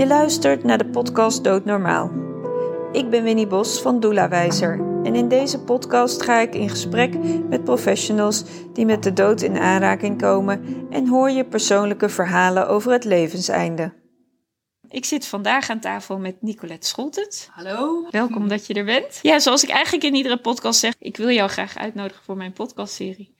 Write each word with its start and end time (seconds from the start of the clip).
Je 0.00 0.06
luistert 0.06 0.64
naar 0.64 0.78
de 0.78 0.86
podcast 0.86 1.44
Doodnormaal. 1.44 2.10
Ik 2.92 3.10
ben 3.10 3.22
Winnie 3.22 3.46
Bos 3.46 3.80
van 3.80 4.00
Doula 4.00 4.28
Wijzer 4.28 4.72
en 5.02 5.14
in 5.14 5.28
deze 5.28 5.60
podcast 5.60 6.22
ga 6.22 6.40
ik 6.40 6.54
in 6.54 6.68
gesprek 6.68 7.14
met 7.48 7.64
professionals 7.64 8.44
die 8.72 8.86
met 8.86 9.02
de 9.02 9.12
dood 9.12 9.42
in 9.42 9.58
aanraking 9.58 10.20
komen 10.20 10.86
en 10.90 11.08
hoor 11.08 11.30
je 11.30 11.44
persoonlijke 11.44 12.08
verhalen 12.08 12.68
over 12.68 12.92
het 12.92 13.04
levenseinde. 13.04 13.92
Ik 14.88 15.04
zit 15.04 15.26
vandaag 15.26 15.70
aan 15.70 15.80
tafel 15.80 16.18
met 16.18 16.42
Nicolette 16.42 16.88
Scholtens. 16.88 17.48
Hallo. 17.50 18.06
Welkom 18.10 18.48
dat 18.48 18.66
je 18.66 18.74
er 18.74 18.84
bent. 18.84 19.18
Ja, 19.22 19.38
zoals 19.38 19.62
ik 19.62 19.70
eigenlijk 19.70 20.04
in 20.04 20.14
iedere 20.14 20.40
podcast 20.40 20.80
zeg, 20.80 20.94
ik 20.98 21.16
wil 21.16 21.30
jou 21.30 21.50
graag 21.50 21.76
uitnodigen 21.76 22.24
voor 22.24 22.36
mijn 22.36 22.52
podcastserie. 22.52 23.34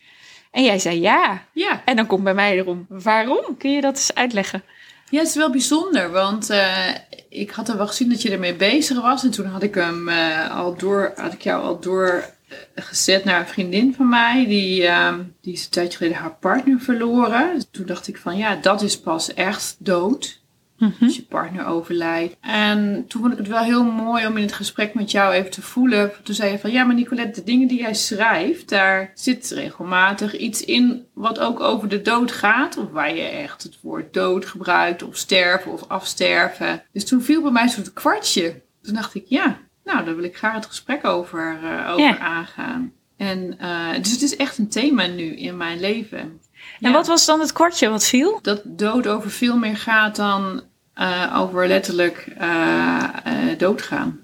En 0.50 0.64
jij 0.64 0.78
zei 0.78 1.00
ja. 1.00 1.46
Ja. 1.52 1.82
En 1.84 1.96
dan 1.96 2.06
komt 2.06 2.24
bij 2.24 2.34
mij 2.34 2.56
erom, 2.56 2.86
waarom? 2.88 3.56
Kun 3.58 3.70
je 3.72 3.80
dat 3.80 3.94
eens 3.94 4.14
uitleggen? 4.14 4.62
Ja, 5.10 5.18
het 5.18 5.28
is 5.28 5.34
wel 5.34 5.50
bijzonder, 5.50 6.10
want 6.10 6.50
uh, 6.50 6.88
ik 7.28 7.50
had 7.50 7.68
er 7.68 7.76
wel 7.76 7.86
gezien 7.86 8.08
dat 8.08 8.22
je 8.22 8.30
ermee 8.30 8.54
bezig 8.54 9.00
was. 9.00 9.24
En 9.24 9.30
toen 9.30 9.46
had 9.46 9.62
ik 9.62 9.74
hem 9.74 10.08
uh, 10.08 10.56
al 10.56 10.76
door, 10.76 11.12
had 11.16 11.32
ik 11.32 11.42
jou 11.42 11.62
al 11.62 11.80
doorgezet 11.80 13.24
naar 13.24 13.40
een 13.40 13.46
vriendin 13.46 13.94
van 13.94 14.08
mij. 14.08 14.46
Die, 14.46 14.82
uh, 14.82 15.14
die 15.40 15.52
is 15.52 15.64
een 15.64 15.70
tijdje 15.70 15.98
geleden 15.98 16.18
haar 16.18 16.34
partner 16.34 16.80
verloren. 16.80 17.54
Dus 17.54 17.66
toen 17.70 17.86
dacht 17.86 18.08
ik 18.08 18.16
van 18.16 18.36
ja, 18.36 18.56
dat 18.56 18.82
is 18.82 19.00
pas 19.00 19.34
echt 19.34 19.76
dood. 19.78 20.39
Mhm. 20.80 21.04
Als 21.04 21.16
je 21.16 21.22
partner 21.22 21.66
overlijdt. 21.66 22.36
En 22.40 23.04
toen 23.08 23.20
vond 23.20 23.32
ik 23.32 23.38
het 23.38 23.48
wel 23.48 23.62
heel 23.62 23.84
mooi 23.84 24.26
om 24.26 24.36
in 24.36 24.42
het 24.42 24.52
gesprek 24.52 24.94
met 24.94 25.10
jou 25.10 25.32
even 25.34 25.50
te 25.50 25.62
voelen. 25.62 26.12
Toen 26.22 26.34
zei 26.34 26.50
je 26.52 26.58
van 26.58 26.70
ja, 26.70 26.84
maar 26.84 26.94
Nicolette, 26.94 27.40
de 27.40 27.46
dingen 27.46 27.68
die 27.68 27.78
jij 27.80 27.94
schrijft, 27.94 28.68
daar 28.68 29.10
zit 29.14 29.50
regelmatig 29.50 30.36
iets 30.36 30.64
in 30.64 31.06
wat 31.14 31.38
ook 31.38 31.60
over 31.60 31.88
de 31.88 32.02
dood 32.02 32.32
gaat. 32.32 32.76
Of 32.76 32.90
waar 32.90 33.14
je 33.14 33.22
echt 33.22 33.62
het 33.62 33.78
woord 33.82 34.12
dood 34.14 34.46
gebruikt, 34.46 35.02
of 35.02 35.16
sterven 35.16 35.72
of 35.72 35.84
afsterven. 35.88 36.82
Dus 36.92 37.04
toen 37.06 37.22
viel 37.22 37.42
bij 37.42 37.50
mij 37.50 37.68
zo'n 37.68 37.92
kwartje. 37.94 38.60
Toen 38.82 38.94
dacht 38.94 39.14
ik 39.14 39.24
ja, 39.26 39.58
nou, 39.84 40.04
daar 40.04 40.14
wil 40.16 40.24
ik 40.24 40.36
graag 40.36 40.54
het 40.54 40.66
gesprek 40.66 41.04
over, 41.04 41.58
uh, 41.62 41.92
over 41.92 42.18
aangaan. 42.18 42.92
En 43.16 43.56
uh, 43.60 43.94
dus 44.02 44.10
het 44.12 44.22
is 44.22 44.36
echt 44.36 44.58
een 44.58 44.68
thema 44.68 45.06
nu 45.06 45.36
in 45.36 45.56
mijn 45.56 45.80
leven. 45.80 46.18
En 46.18 46.40
Ja. 46.78 46.92
wat 46.92 47.06
was 47.06 47.26
dan 47.26 47.40
het 47.40 47.52
kwartje 47.52 47.88
wat 47.88 48.06
viel? 48.06 48.38
dat 48.42 48.62
dood 48.64 49.06
over 49.06 49.30
veel 49.30 49.56
meer 49.56 49.76
gaat 49.76 50.16
dan 50.16 50.62
uh, 51.00 51.36
over 51.36 51.68
letterlijk 51.68 52.34
uh, 52.40 53.08
uh, 53.26 53.58
doodgaan. 53.58 54.18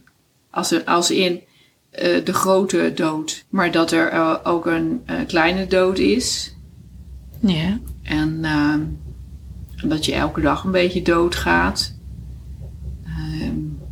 Als, 0.51 0.71
er, 0.71 0.85
als 0.85 1.11
in 1.11 1.41
de 2.25 2.33
grote 2.33 2.93
dood. 2.95 3.45
Maar 3.49 3.71
dat 3.71 3.91
er 3.91 4.41
ook 4.45 4.67
een 4.67 5.05
kleine 5.27 5.67
dood 5.67 5.99
is. 5.99 6.55
Ja. 7.41 7.79
En 8.03 8.39
uh, 8.43 8.75
dat 9.89 10.05
je 10.05 10.15
elke 10.15 10.41
dag 10.41 10.65
een 10.65 10.71
beetje 10.71 11.03
doodgaat. 11.03 11.95
Uh, 13.07 13.51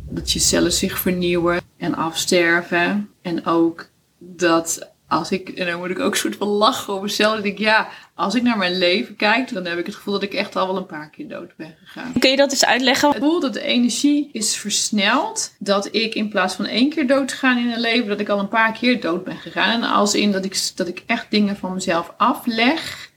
dat 0.09 0.31
je 0.31 0.39
cellen 0.39 0.73
zich 0.73 0.99
vernieuwen 0.99 1.61
en 1.77 1.95
afsterven. 1.95 3.09
En 3.21 3.45
ook 3.45 3.89
dat 4.17 4.89
als 5.15 5.31
ik, 5.31 5.49
en 5.49 5.65
dan 5.65 5.79
moet 5.79 5.89
ik 5.89 5.99
ook 5.99 6.11
een 6.11 6.17
soort 6.17 6.35
van 6.35 6.47
lachen 6.47 6.93
op 6.93 7.01
mezelf. 7.01 7.35
Dat 7.35 7.45
ik, 7.45 7.57
ja, 7.57 7.87
als 8.13 8.35
ik 8.35 8.43
naar 8.43 8.57
mijn 8.57 8.77
leven 8.77 9.15
kijk, 9.15 9.53
dan 9.53 9.65
heb 9.65 9.77
ik 9.77 9.85
het 9.85 9.95
gevoel 9.95 10.13
dat 10.13 10.23
ik 10.23 10.33
echt 10.33 10.55
al 10.55 10.67
wel 10.67 10.77
een 10.77 10.85
paar 10.85 11.09
keer 11.09 11.27
dood 11.27 11.55
ben 11.55 11.75
gegaan. 11.83 12.13
Kun 12.19 12.29
je 12.29 12.35
dat 12.35 12.51
eens 12.51 12.65
uitleggen? 12.65 13.07
Het 13.07 13.17
gevoel 13.17 13.39
dat 13.39 13.53
de 13.53 13.61
energie 13.61 14.29
is 14.31 14.55
versneld. 14.55 15.53
Dat 15.59 15.89
ik 15.91 16.15
in 16.15 16.29
plaats 16.29 16.55
van 16.55 16.65
één 16.65 16.89
keer 16.89 17.07
dood 17.07 17.27
te 17.27 17.35
gaan 17.35 17.57
in 17.57 17.71
een 17.71 17.79
leven, 17.79 18.07
dat 18.07 18.19
ik 18.19 18.29
al 18.29 18.39
een 18.39 18.47
paar 18.47 18.71
keer 18.71 19.01
dood 19.01 19.23
ben 19.23 19.37
gegaan. 19.37 19.83
En 19.83 19.89
als 19.89 20.15
in 20.15 20.31
dat 20.31 20.45
ik, 20.45 20.71
dat 20.75 20.87
ik 20.87 21.03
echt 21.05 21.31
dingen 21.31 21.57
van 21.57 21.73
mezelf 21.73 22.13
afleg. 22.17 23.11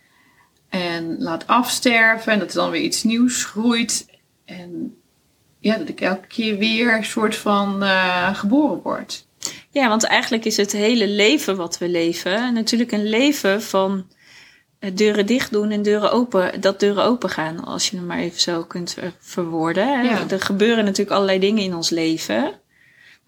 En 0.69 1.17
laat 1.19 1.47
afsterven. 1.47 2.33
En 2.33 2.39
dat 2.39 2.49
er 2.49 2.55
dan 2.55 2.71
weer 2.71 2.83
iets 2.83 3.03
nieuws 3.03 3.45
groeit. 3.45 4.07
En 4.45 4.97
ja, 5.59 5.77
dat 5.77 5.89
ik 5.89 6.01
elke 6.01 6.27
keer 6.27 6.59
weer 6.59 6.95
een 6.95 7.05
soort 7.05 7.37
van 7.37 7.83
uh, 7.83 8.35
geboren 8.35 8.81
word. 8.83 9.27
Ja, 9.71 9.89
want 9.89 10.05
eigenlijk 10.05 10.45
is 10.45 10.57
het 10.57 10.73
hele 10.73 11.09
leven 11.09 11.57
wat 11.57 11.79
we 11.79 11.89
leven 11.89 12.55
natuurlijk 12.55 12.93
een 12.93 13.09
leven 13.09 13.63
van 13.63 14.07
eh, 14.79 14.91
deuren 14.95 15.27
dicht 15.27 15.53
doen 15.53 15.71
en 15.71 15.83
deuren 15.83 16.13
open, 16.13 16.61
dat 16.61 16.81
deuren 16.81 17.05
open 17.05 17.31
gaan, 17.31 17.65
als 17.65 17.91
je 17.91 17.97
het 17.97 18.07
maar 18.07 18.19
even 18.19 18.41
zo 18.41 18.65
kunt 18.65 18.97
verwoorden. 19.19 20.05
Ja. 20.05 20.31
Er 20.31 20.41
gebeuren 20.41 20.85
natuurlijk 20.85 21.17
allerlei 21.17 21.39
dingen 21.39 21.63
in 21.63 21.75
ons 21.75 21.91
leven 21.91 22.61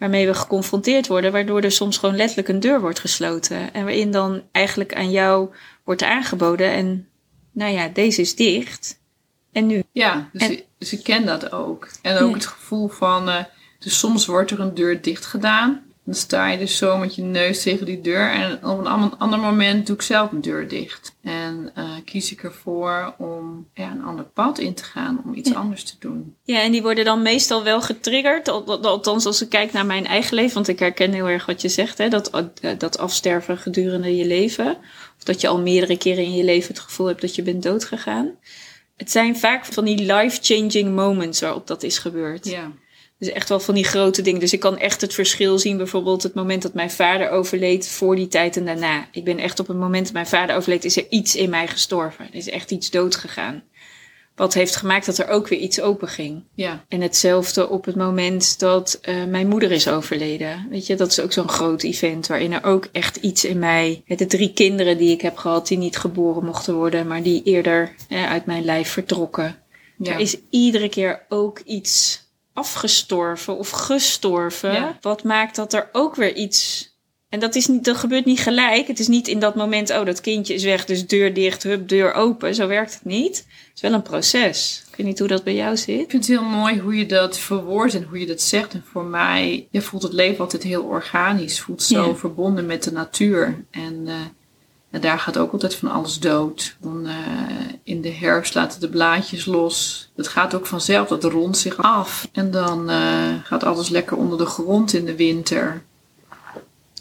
waarmee 0.00 0.26
we 0.26 0.34
geconfronteerd 0.34 1.06
worden, 1.06 1.32
waardoor 1.32 1.60
er 1.60 1.72
soms 1.72 1.98
gewoon 1.98 2.16
letterlijk 2.16 2.48
een 2.48 2.60
deur 2.60 2.80
wordt 2.80 2.98
gesloten 2.98 3.72
en 3.72 3.84
waarin 3.84 4.10
dan 4.10 4.42
eigenlijk 4.52 4.94
aan 4.94 5.10
jou 5.10 5.48
wordt 5.84 6.02
aangeboden 6.02 6.70
en 6.72 7.08
nou 7.52 7.72
ja, 7.72 7.88
deze 7.88 8.20
is 8.20 8.34
dicht. 8.34 9.00
En 9.52 9.66
nu? 9.66 9.82
Ja, 9.92 10.28
dus, 10.32 10.42
en, 10.42 10.52
ik, 10.52 10.64
dus 10.78 10.92
ik 10.92 11.02
ken 11.02 11.26
dat 11.26 11.52
ook. 11.52 11.88
En 12.02 12.18
ook 12.18 12.28
ja. 12.28 12.34
het 12.34 12.46
gevoel 12.46 12.88
van, 12.88 13.28
uh, 13.28 13.44
dus 13.78 13.98
soms 13.98 14.26
wordt 14.26 14.50
er 14.50 14.60
een 14.60 14.74
deur 14.74 15.02
dicht 15.02 15.26
gedaan. 15.26 15.82
Dan 16.10 16.18
sta 16.18 16.48
je 16.48 16.58
dus 16.58 16.76
zo 16.76 16.98
met 16.98 17.14
je 17.14 17.22
neus 17.22 17.62
tegen 17.62 17.86
die 17.86 18.00
deur. 18.00 18.30
En 18.30 18.64
op 18.64 18.78
een 18.78 19.18
ander 19.18 19.38
moment 19.38 19.86
doe 19.86 19.96
ik 19.96 20.02
zelf 20.02 20.32
een 20.32 20.40
deur 20.40 20.68
dicht. 20.68 21.16
En 21.22 21.72
uh, 21.78 21.84
kies 22.04 22.32
ik 22.32 22.42
ervoor 22.42 23.14
om 23.18 23.68
ja, 23.74 23.90
een 23.90 24.02
ander 24.02 24.24
pad 24.24 24.58
in 24.58 24.74
te 24.74 24.84
gaan. 24.84 25.22
Om 25.24 25.34
iets 25.34 25.50
ja. 25.50 25.54
anders 25.54 25.84
te 25.84 25.94
doen. 25.98 26.36
Ja, 26.42 26.60
en 26.60 26.72
die 26.72 26.82
worden 26.82 27.04
dan 27.04 27.22
meestal 27.22 27.64
wel 27.64 27.82
getriggerd. 27.82 28.48
Althans, 28.48 29.26
als 29.26 29.42
ik 29.42 29.48
kijk 29.48 29.72
naar 29.72 29.86
mijn 29.86 30.06
eigen 30.06 30.34
leven. 30.34 30.54
Want 30.54 30.68
ik 30.68 30.78
herken 30.78 31.12
heel 31.12 31.28
erg 31.28 31.46
wat 31.46 31.60
je 31.60 31.68
zegt. 31.68 31.98
Hè, 31.98 32.08
dat, 32.08 32.50
dat 32.78 32.98
afsterven 32.98 33.58
gedurende 33.58 34.16
je 34.16 34.26
leven. 34.26 34.76
Of 35.18 35.24
dat 35.24 35.40
je 35.40 35.48
al 35.48 35.60
meerdere 35.60 35.98
keren 35.98 36.24
in 36.24 36.34
je 36.34 36.44
leven 36.44 36.74
het 36.74 36.82
gevoel 36.82 37.06
hebt 37.06 37.20
dat 37.20 37.34
je 37.34 37.42
bent 37.42 37.62
doodgegaan. 37.62 38.30
Het 38.96 39.10
zijn 39.10 39.38
vaak 39.38 39.64
van 39.64 39.84
die 39.84 40.14
life-changing 40.14 40.94
moments 40.94 41.40
waarop 41.40 41.66
dat 41.66 41.82
is 41.82 41.98
gebeurd. 41.98 42.48
Ja. 42.48 42.72
Dus 43.20 43.32
echt 43.32 43.48
wel 43.48 43.60
van 43.60 43.74
die 43.74 43.84
grote 43.84 44.22
dingen. 44.22 44.40
Dus 44.40 44.52
ik 44.52 44.60
kan 44.60 44.78
echt 44.78 45.00
het 45.00 45.14
verschil 45.14 45.58
zien. 45.58 45.76
Bijvoorbeeld 45.76 46.22
het 46.22 46.34
moment 46.34 46.62
dat 46.62 46.74
mijn 46.74 46.90
vader 46.90 47.30
overleed. 47.30 47.88
Voor 47.88 48.16
die 48.16 48.28
tijd 48.28 48.56
en 48.56 48.64
daarna. 48.64 49.08
Ik 49.12 49.24
ben 49.24 49.38
echt 49.38 49.60
op 49.60 49.66
het 49.66 49.76
moment 49.76 50.04
dat 50.04 50.12
mijn 50.12 50.26
vader 50.26 50.56
overleed. 50.56 50.84
Is 50.84 50.96
er 50.96 51.06
iets 51.10 51.36
in 51.36 51.50
mij 51.50 51.66
gestorven. 51.66 52.24
Er 52.24 52.34
is 52.34 52.48
echt 52.48 52.70
iets 52.70 52.90
doodgegaan. 52.90 53.62
Wat 54.34 54.54
heeft 54.54 54.76
gemaakt 54.76 55.06
dat 55.06 55.18
er 55.18 55.28
ook 55.28 55.48
weer 55.48 55.58
iets 55.58 55.80
open 55.80 56.08
ging. 56.08 56.42
Ja. 56.54 56.84
En 56.88 57.00
hetzelfde 57.00 57.68
op 57.68 57.84
het 57.84 57.96
moment 57.96 58.58
dat 58.58 59.00
uh, 59.08 59.24
mijn 59.24 59.48
moeder 59.48 59.70
is 59.70 59.88
overleden. 59.88 60.66
Weet 60.70 60.86
je, 60.86 60.96
dat 60.96 61.10
is 61.10 61.20
ook 61.20 61.32
zo'n 61.32 61.48
groot 61.48 61.82
event. 61.82 62.26
Waarin 62.26 62.52
er 62.52 62.64
ook 62.64 62.88
echt 62.92 63.16
iets 63.16 63.44
in 63.44 63.58
mij. 63.58 64.02
De 64.06 64.26
drie 64.26 64.52
kinderen 64.52 64.98
die 64.98 65.10
ik 65.10 65.20
heb 65.20 65.36
gehad. 65.36 65.68
Die 65.68 65.78
niet 65.78 65.96
geboren 65.96 66.44
mochten 66.44 66.74
worden. 66.74 67.06
Maar 67.06 67.22
die 67.22 67.42
eerder 67.42 67.94
eh, 68.08 68.30
uit 68.30 68.46
mijn 68.46 68.64
lijf 68.64 68.88
vertrokken. 68.88 69.56
Ja. 69.98 70.12
Er 70.12 70.20
is 70.20 70.36
iedere 70.50 70.88
keer 70.88 71.26
ook 71.28 71.58
iets 71.58 72.28
afgestorven 72.52 73.56
of 73.56 73.70
gestorven. 73.70 74.72
Ja. 74.72 74.98
Wat 75.00 75.24
maakt 75.24 75.56
dat 75.56 75.72
er 75.72 75.88
ook 75.92 76.14
weer 76.14 76.34
iets. 76.34 76.88
En 77.28 77.40
dat, 77.40 77.54
is 77.54 77.66
niet, 77.66 77.84
dat 77.84 77.96
gebeurt 77.96 78.24
niet 78.24 78.40
gelijk. 78.40 78.86
Het 78.86 78.98
is 78.98 79.08
niet 79.08 79.28
in 79.28 79.38
dat 79.38 79.54
moment, 79.54 79.90
oh, 79.90 80.04
dat 80.04 80.20
kindje 80.20 80.54
is 80.54 80.64
weg, 80.64 80.84
dus 80.84 81.06
deur 81.06 81.34
dicht, 81.34 81.62
hup, 81.62 81.88
deur 81.88 82.12
open. 82.12 82.54
Zo 82.54 82.66
werkt 82.66 82.94
het 82.94 83.04
niet. 83.04 83.36
Het 83.36 83.70
is 83.74 83.80
wel 83.80 83.92
een 83.92 84.02
proces. 84.02 84.84
Ik 84.90 84.96
weet 84.96 85.06
niet 85.06 85.18
hoe 85.18 85.28
dat 85.28 85.44
bij 85.44 85.54
jou 85.54 85.76
zit. 85.76 86.00
Ik 86.00 86.10
vind 86.10 86.26
het 86.26 86.38
heel 86.38 86.48
mooi 86.48 86.78
hoe 86.78 86.96
je 86.96 87.06
dat 87.06 87.38
verwoordt 87.38 87.94
en 87.94 88.02
hoe 88.02 88.18
je 88.18 88.26
dat 88.26 88.40
zegt. 88.40 88.72
En 88.72 88.84
voor 88.90 89.04
mij 89.04 89.68
je 89.70 89.80
voelt 89.80 90.02
het 90.02 90.12
leven 90.12 90.40
altijd 90.40 90.62
heel 90.62 90.82
organisch. 90.82 91.60
Voelt 91.60 91.82
zo 91.82 92.08
ja. 92.08 92.14
verbonden 92.14 92.66
met 92.66 92.82
de 92.82 92.92
natuur. 92.92 93.64
En, 93.70 93.94
uh, 94.06 94.14
en 94.90 95.00
daar 95.00 95.18
gaat 95.18 95.38
ook 95.38 95.52
altijd 95.52 95.74
van 95.74 95.90
alles 95.90 96.18
dood. 96.18 96.76
Dan 96.80 97.06
uh, 97.06 97.14
in 97.82 98.00
de 98.00 98.12
herfst 98.12 98.54
laten 98.54 98.80
de 98.80 98.88
blaadjes 98.88 99.44
los. 99.44 100.10
Dat 100.14 100.28
gaat 100.28 100.54
ook 100.54 100.66
vanzelf, 100.66 101.08
dat 101.08 101.24
rondt 101.24 101.58
zich 101.58 101.76
af. 101.76 102.28
En 102.32 102.50
dan 102.50 102.90
uh, 102.90 103.34
gaat 103.42 103.64
alles 103.64 103.88
lekker 103.88 104.16
onder 104.16 104.38
de 104.38 104.46
grond 104.46 104.92
in 104.92 105.04
de 105.04 105.16
winter. 105.16 105.82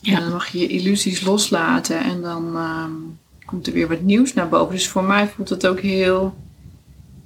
Ja. 0.01 0.15
En 0.15 0.23
dan 0.23 0.31
mag 0.31 0.47
je 0.47 0.59
je 0.59 0.67
illusies 0.67 1.21
loslaten 1.21 2.03
en 2.03 2.21
dan 2.21 2.55
um, 2.55 3.19
komt 3.45 3.67
er 3.67 3.73
weer 3.73 3.87
wat 3.87 4.01
nieuws 4.01 4.33
naar 4.33 4.49
boven. 4.49 4.75
Dus 4.75 4.87
voor 4.87 5.03
mij 5.03 5.27
voelt 5.27 5.49
het 5.49 5.67
ook 5.67 5.79
heel, 5.79 6.35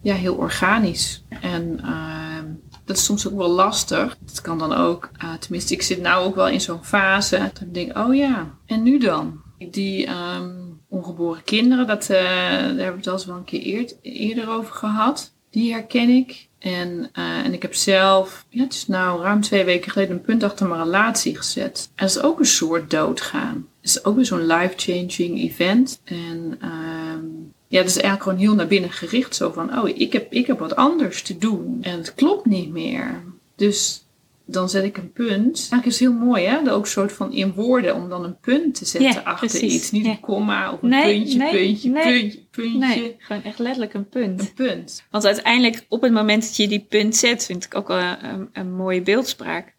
ja, 0.02 0.16
heel 0.16 0.36
organisch. 0.36 1.24
En 1.42 1.80
uh, 1.84 2.44
dat 2.86 2.98
is 2.98 3.06
soms 3.06 3.28
ook 3.28 3.38
wel 3.38 3.50
lastig. 3.50 4.18
Dat 4.20 4.42
kan 4.42 4.58
dan 4.58 4.74
ook, 4.74 5.10
uh, 5.24 5.34
tenminste 5.34 5.74
ik 5.74 5.82
zit 5.82 6.02
nou 6.02 6.26
ook 6.26 6.36
wel 6.36 6.48
in 6.48 6.62
zo'n 6.62 6.84
fase. 6.84 7.38
Dat 7.38 7.62
ik 7.62 7.74
denk, 7.74 7.98
oh 7.98 8.16
ja, 8.16 8.48
en 8.66 8.84
nu 8.84 9.00
dan? 9.00 9.43
Die 9.72 10.10
um, 10.10 10.82
ongeboren 10.90 11.44
kinderen, 11.44 11.88
dat, 11.88 12.04
uh, 12.04 12.18
daar 12.18 12.66
hebben 12.66 12.78
we 12.78 12.98
het 12.98 13.08
al 13.08 13.14
eens 13.14 13.26
wel 13.26 13.36
een 13.36 13.44
keer 13.44 13.66
eer, 13.66 13.92
eerder 14.02 14.50
over 14.50 14.74
gehad. 14.74 15.34
Die 15.50 15.72
herken 15.72 16.10
ik. 16.10 16.48
En, 16.60 17.10
uh, 17.14 17.38
en 17.46 17.54
ik 17.54 17.62
heb 17.62 17.74
zelf, 17.74 18.46
ja, 18.50 18.64
het 18.64 18.74
is 18.74 18.88
nou 18.88 19.22
ruim 19.22 19.42
twee 19.42 19.64
weken 19.64 19.92
geleden, 19.92 20.16
een 20.16 20.22
punt 20.22 20.44
achter 20.44 20.68
mijn 20.68 20.84
relatie 20.84 21.38
gezet. 21.38 21.90
En 21.96 22.06
dat 22.06 22.16
is 22.16 22.22
ook 22.22 22.40
een 22.40 22.46
soort 22.46 22.92
doodgaan. 22.92 23.68
Het 23.82 23.90
is 23.90 24.06
ook 24.06 24.16
weer 24.16 24.26
zo'n 24.26 24.46
life-changing 24.46 25.40
event. 25.40 26.02
En 26.04 26.60
uh, 26.64 27.50
ja, 27.68 27.80
het 27.80 27.90
is 27.90 27.98
eigenlijk 27.98 28.24
gewoon 28.24 28.40
heel 28.40 28.56
naar 28.56 28.68
binnen 28.68 28.92
gericht. 28.92 29.36
Zo 29.36 29.52
van, 29.52 29.80
oh, 29.80 29.90
ik 29.90 30.14
heb, 30.14 30.32
ik 30.32 30.48
heb 30.48 30.60
wat 30.60 30.76
anders 30.76 31.22
te 31.22 31.38
doen. 31.38 31.78
En 31.82 31.98
het 31.98 32.14
klopt 32.14 32.46
niet 32.46 32.70
meer. 32.70 33.24
Dus 33.56 34.03
dan 34.46 34.70
zet 34.70 34.84
ik 34.84 34.98
een 34.98 35.12
punt. 35.12 35.58
Eigenlijk 35.58 35.86
is 35.86 36.00
het 36.00 36.10
heel 36.10 36.20
mooi, 36.20 36.46
hè? 36.46 36.72
Ook 36.72 36.82
een 36.82 36.88
soort 36.88 37.12
van 37.12 37.32
in 37.34 37.54
woorden 37.54 37.96
om 37.96 38.10
dan 38.10 38.24
een 38.24 38.40
punt 38.40 38.76
te 38.76 38.86
zetten 38.86 39.24
achter 39.26 39.50
precies. 39.50 39.74
iets. 39.74 39.92
Niet 39.92 40.06
een 40.06 40.20
komma 40.20 40.72
of 40.74 40.82
een 40.82 40.90
Nee, 40.90 41.18
puntje, 41.18 41.38
nee, 41.38 41.52
puntje, 41.52 41.90
nee. 41.90 42.22
puntje, 42.22 42.40
puntje. 42.52 42.78
Nee, 42.78 43.16
gewoon 43.20 43.44
echt 43.44 43.60
letterlijk 43.60 43.94
een 43.94 44.10
punt. 44.10 44.40
Een 44.40 44.54
punt. 44.54 45.04
Want 45.12 45.26
uiteindelijk, 45.26 45.86
op 45.90 46.02
het 46.02 46.12
moment 46.12 46.44
dat 46.44 46.56
je 46.56 46.68
die 46.68 46.86
punt 46.90 47.16
zet, 47.16 47.46
vind 47.46 47.66
ik 47.66 47.76
ook 47.76 47.88
wel 47.88 48.16
een, 48.22 48.50
een 48.54 48.74
mooie 48.74 49.02
beeldspraak. 49.02 49.74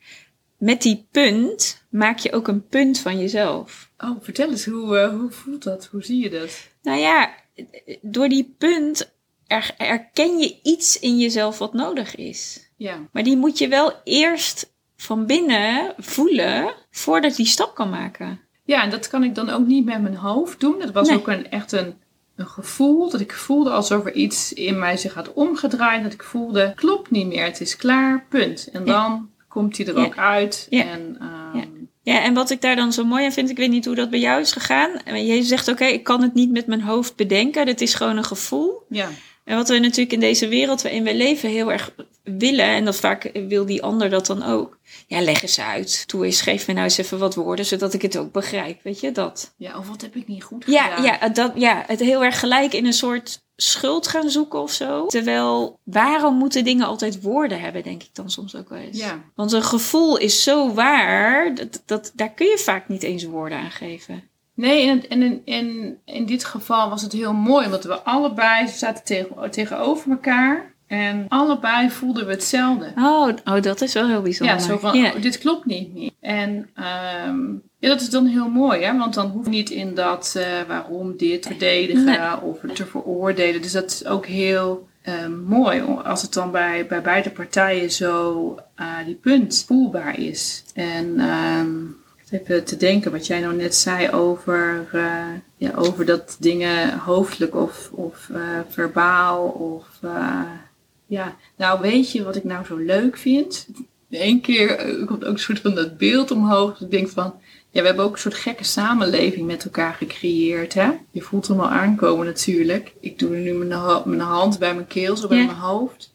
Met 0.58 0.82
die 0.82 1.06
punt 1.10 1.84
maak 1.88 2.18
je 2.18 2.32
ook 2.32 2.48
een 2.48 2.66
punt 2.66 2.98
van 2.98 3.18
jezelf. 3.18 3.90
Oh, 3.98 4.16
vertel 4.20 4.50
eens, 4.50 4.64
hoe, 4.64 4.98
eh, 4.98 5.08
hoe 5.10 5.30
voelt 5.30 5.62
dat? 5.62 5.86
Hoe 5.86 6.04
zie 6.04 6.22
je 6.22 6.30
dat? 6.30 6.68
Nou 6.82 6.98
ja, 6.98 7.34
door 8.00 8.28
die 8.28 8.54
punt 8.58 9.12
er, 9.46 9.74
erken 9.76 10.38
je 10.38 10.58
iets 10.62 10.98
in 10.98 11.18
jezelf 11.18 11.58
wat 11.58 11.72
nodig 11.72 12.14
is. 12.16 12.63
Ja, 12.76 12.98
Maar 13.12 13.22
die 13.22 13.36
moet 13.36 13.58
je 13.58 13.68
wel 13.68 13.92
eerst 14.04 14.72
van 14.96 15.26
binnen 15.26 15.94
voelen 15.98 16.74
voordat 16.90 17.36
je 17.36 17.42
die 17.42 17.52
stap 17.52 17.74
kan 17.74 17.90
maken. 17.90 18.40
ja 18.64 18.82
en 18.82 18.90
dat 18.90 19.08
kan 19.08 19.24
ik 19.24 19.34
dan 19.34 19.50
ook 19.50 19.66
niet 19.66 19.84
met 19.84 20.02
mijn 20.02 20.16
hoofd 20.16 20.60
doen. 20.60 20.78
Dat 20.78 20.92
was 20.92 21.08
Nee. 21.08 21.16
ook 21.18 21.28
een, 21.28 21.50
echt 21.50 21.72
een, 21.72 21.94
een 22.36 22.46
gevoel. 22.46 23.10
Dat 23.10 23.20
ik 23.20 23.32
voelde 23.32 23.70
alsof 23.70 24.04
er 24.04 24.12
iets 24.14 24.52
in 24.52 24.78
mij 24.78 24.96
zich 24.96 25.14
had 25.14 25.32
omgedraaid. 25.32 26.02
Dat 26.02 26.12
ik 26.12 26.22
voelde, 26.22 26.72
klopt 26.76 27.10
niet 27.10 27.26
meer. 27.26 27.44
Het 27.44 27.60
is 27.60 27.76
klaar, 27.76 28.26
punt. 28.28 28.68
En 28.72 28.84
Ja. 28.84 28.92
dan 28.92 29.30
komt 29.48 29.76
hij 29.76 29.86
er 29.86 29.98
Ja. 29.98 30.04
ook 30.04 30.16
uit. 30.18 30.66
Ja. 30.70 30.84
En, 30.84 31.16
ehm, 31.20 31.56
Ja. 31.58 31.64
Ja, 32.02 32.22
en 32.22 32.34
wat 32.34 32.50
ik 32.50 32.60
daar 32.60 32.76
dan 32.76 32.92
zo 32.92 33.04
mooi 33.04 33.24
aan 33.24 33.32
vind, 33.32 33.50
ik 33.50 33.56
weet 33.56 33.70
niet 33.70 33.84
hoe 33.84 33.94
dat 33.94 34.10
bij 34.10 34.18
jou 34.20 34.40
is 34.40 34.52
gegaan. 34.52 34.90
Je 35.26 35.42
zegt, 35.42 35.68
oké, 35.68 35.84
ik 35.84 36.04
kan 36.04 36.22
het 36.22 36.34
niet 36.34 36.50
met 36.50 36.66
mijn 36.66 36.80
hoofd 36.82 37.16
bedenken. 37.16 37.66
Dit 37.66 37.80
is 37.80 37.94
gewoon 37.94 38.16
een 38.16 38.24
gevoel. 38.24 38.82
ja. 38.88 39.08
En 39.44 39.56
wat 39.56 39.68
we 39.68 39.78
natuurlijk 39.78 40.12
in 40.12 40.20
deze 40.20 40.48
wereld 40.48 40.82
waarin 40.82 41.04
we 41.04 41.14
leven 41.14 41.48
heel 41.50 41.72
erg 41.72 41.94
willen, 42.24 42.64
en 42.66 42.84
dat 42.84 42.96
vaak 42.96 43.30
wil 43.48 43.66
die 43.66 43.82
ander 43.82 44.10
dat 44.10 44.26
dan 44.26 44.42
ook. 44.42 44.78
Ja, 45.06 45.20
leg 45.20 45.42
eens 45.42 45.60
uit. 45.60 46.04
Doe 46.06 46.24
eens, 46.24 46.40
geef 46.40 46.66
me 46.66 46.72
nou 46.72 46.84
eens 46.84 46.98
even 46.98 47.18
wat 47.18 47.34
woorden, 47.34 47.64
zodat 47.64 47.94
ik 47.94 48.02
het 48.02 48.16
ook 48.16 48.32
begrijp. 48.32 48.82
Weet 48.82 49.00
je, 49.00 49.12
dat. 49.12 49.54
ja, 49.56 49.78
of 49.78 49.88
wat 49.88 50.00
heb 50.00 50.16
ik 50.16 50.26
niet 50.26 50.44
goed 50.44 50.64
Ja, 50.66 50.82
gedaan? 50.82 51.02
ja, 51.02 51.28
dat, 51.28 51.52
ja, 51.54 51.84
het 51.86 52.00
heel 52.00 52.24
erg 52.24 52.38
gelijk 52.38 52.72
in 52.72 52.86
een 52.86 52.92
soort 52.92 53.42
schuld 53.56 54.08
gaan 54.08 54.30
zoeken 54.30 54.60
of 54.60 54.72
zo. 54.72 55.06
Terwijl, 55.06 55.78
waarom 55.82 56.34
moeten 56.34 56.64
dingen 56.64 56.86
altijd 56.86 57.22
woorden 57.22 57.60
hebben, 57.60 57.82
denk 57.82 58.02
ik 58.02 58.14
dan 58.14 58.30
soms 58.30 58.56
ook 58.56 58.68
wel 58.68 58.78
eens. 58.78 58.98
Ja. 58.98 59.24
Want 59.34 59.52
een 59.52 59.62
gevoel 59.62 60.16
is 60.16 60.42
zo 60.42 60.72
waar, 60.74 61.54
dat, 61.54 61.82
dat, 61.86 62.12
daar 62.14 62.32
kun 62.32 62.46
je 62.46 62.58
vaak 62.58 62.88
niet 62.88 63.02
eens 63.02 63.24
woorden 63.24 63.58
aan 63.58 63.70
geven. 63.70 64.28
Nee, 64.54 64.88
en, 64.88 65.08
en 65.08 65.42
in, 65.44 65.98
in, 66.04 66.26
dit 66.26 66.44
geval 66.44 66.88
was 66.90 67.02
het 67.02 67.12
heel 67.12 67.32
mooi, 67.32 67.68
want 67.68 67.84
we 67.84 68.02
allebei 68.02 68.68
zaten 68.68 69.04
tegen, 69.04 69.50
tegenover 69.50 70.10
elkaar. 70.10 70.73
En 70.86 71.26
allebei 71.28 71.90
voelden 71.90 72.26
we 72.26 72.30
hetzelfde. 72.32 72.92
Oh, 72.98 73.28
oh 73.44 73.62
dat 73.62 73.80
is 73.80 73.94
wel 73.94 74.08
heel 74.08 74.22
bijzonder. 74.22 74.56
Ja, 74.56 74.62
zo 74.62 74.78
van, 74.78 75.04
oh, 75.04 75.20
dit 75.20 75.38
klopt 75.38 75.64
niet 75.64 75.94
meer. 75.94 76.10
En 76.20 76.70
ehm, 76.74 77.52
ja, 77.78 77.88
dat 77.88 78.00
is 78.00 78.10
dan 78.10 78.26
heel 78.26 78.48
mooi, 78.48 78.82
hè? 78.82 78.98
Want 78.98 79.14
dan 79.14 79.30
hoef 79.30 79.44
je 79.44 79.50
niet 79.50 79.70
in 79.70 79.94
dat 79.94 80.34
eh, 80.36 80.46
waarom 80.68 81.16
dit 81.16 81.46
verdedigen 81.46 82.04
Nee. 82.04 82.40
of 82.40 82.58
te 82.74 82.86
veroordelen. 82.86 83.62
Dus 83.62 83.72
dat 83.72 83.90
is 83.90 84.06
ook 84.06 84.26
heel 84.26 84.88
ehm, 85.02 85.42
mooi 85.42 85.82
als 86.04 86.22
het 86.22 86.32
dan 86.32 86.50
bij, 86.50 86.86
bij 86.86 87.02
beide 87.02 87.30
partijen 87.30 87.90
zo 87.90 88.58
eh, 88.74 88.86
die 89.04 89.14
punt 89.14 89.64
voelbaar 89.66 90.18
is. 90.18 90.64
En 90.74 91.20
zit 92.24 92.40
even 92.40 92.64
te 92.64 92.76
denken 92.76 93.12
wat 93.12 93.26
jij 93.26 93.40
nou 93.40 93.54
net 93.54 93.74
zei 93.74 94.10
over, 94.10 94.86
eh, 94.92 95.24
ja, 95.56 95.70
over 95.74 96.04
dat 96.04 96.36
dingen 96.40 96.98
hoofdelijk 96.98 97.54
of, 97.54 97.90
of 97.92 98.30
verbaal 98.68 99.46
of... 99.46 99.86
ja, 101.14 101.36
nou 101.56 101.80
weet 101.80 102.12
je 102.12 102.22
wat 102.24 102.36
ik 102.36 102.44
nou 102.44 102.64
zo 102.64 102.76
leuk 102.76 103.16
vind? 103.16 103.66
Eén 104.10 104.40
keer 104.40 104.70
eh, 104.76 105.06
komt 105.06 105.24
ook 105.24 105.32
een 105.32 105.38
soort 105.38 105.60
van 105.60 105.74
dat 105.74 105.96
beeld 105.98 106.30
omhoog. 106.30 106.72
Dat 106.72 106.80
ik 106.80 106.90
denk 106.90 107.08
van, 107.08 107.34
ja, 107.70 107.80
we 107.80 107.86
hebben 107.86 108.04
ook 108.04 108.12
een 108.12 108.18
soort 108.18 108.34
gekke 108.34 108.64
samenleving 108.64 109.46
met 109.46 109.64
elkaar 109.64 109.94
gecreëerd, 109.94 110.74
hè? 110.74 110.90
Je 111.10 111.20
voelt 111.20 111.46
hem 111.48 111.60
al 111.60 111.68
aankomen 111.68 112.26
natuurlijk. 112.26 112.94
Ik 113.00 113.18
doe 113.18 113.36
nu 113.36 113.52
mijn, 113.52 113.72
ha- 113.72 114.02
mijn 114.04 114.20
hand 114.20 114.58
bij 114.58 114.74
mijn 114.74 114.86
keel, 114.86 115.16
zo 115.16 115.28
bij 115.28 115.38
Ja. 115.38 115.44
mijn 115.44 115.56
hoofd. 115.58 116.12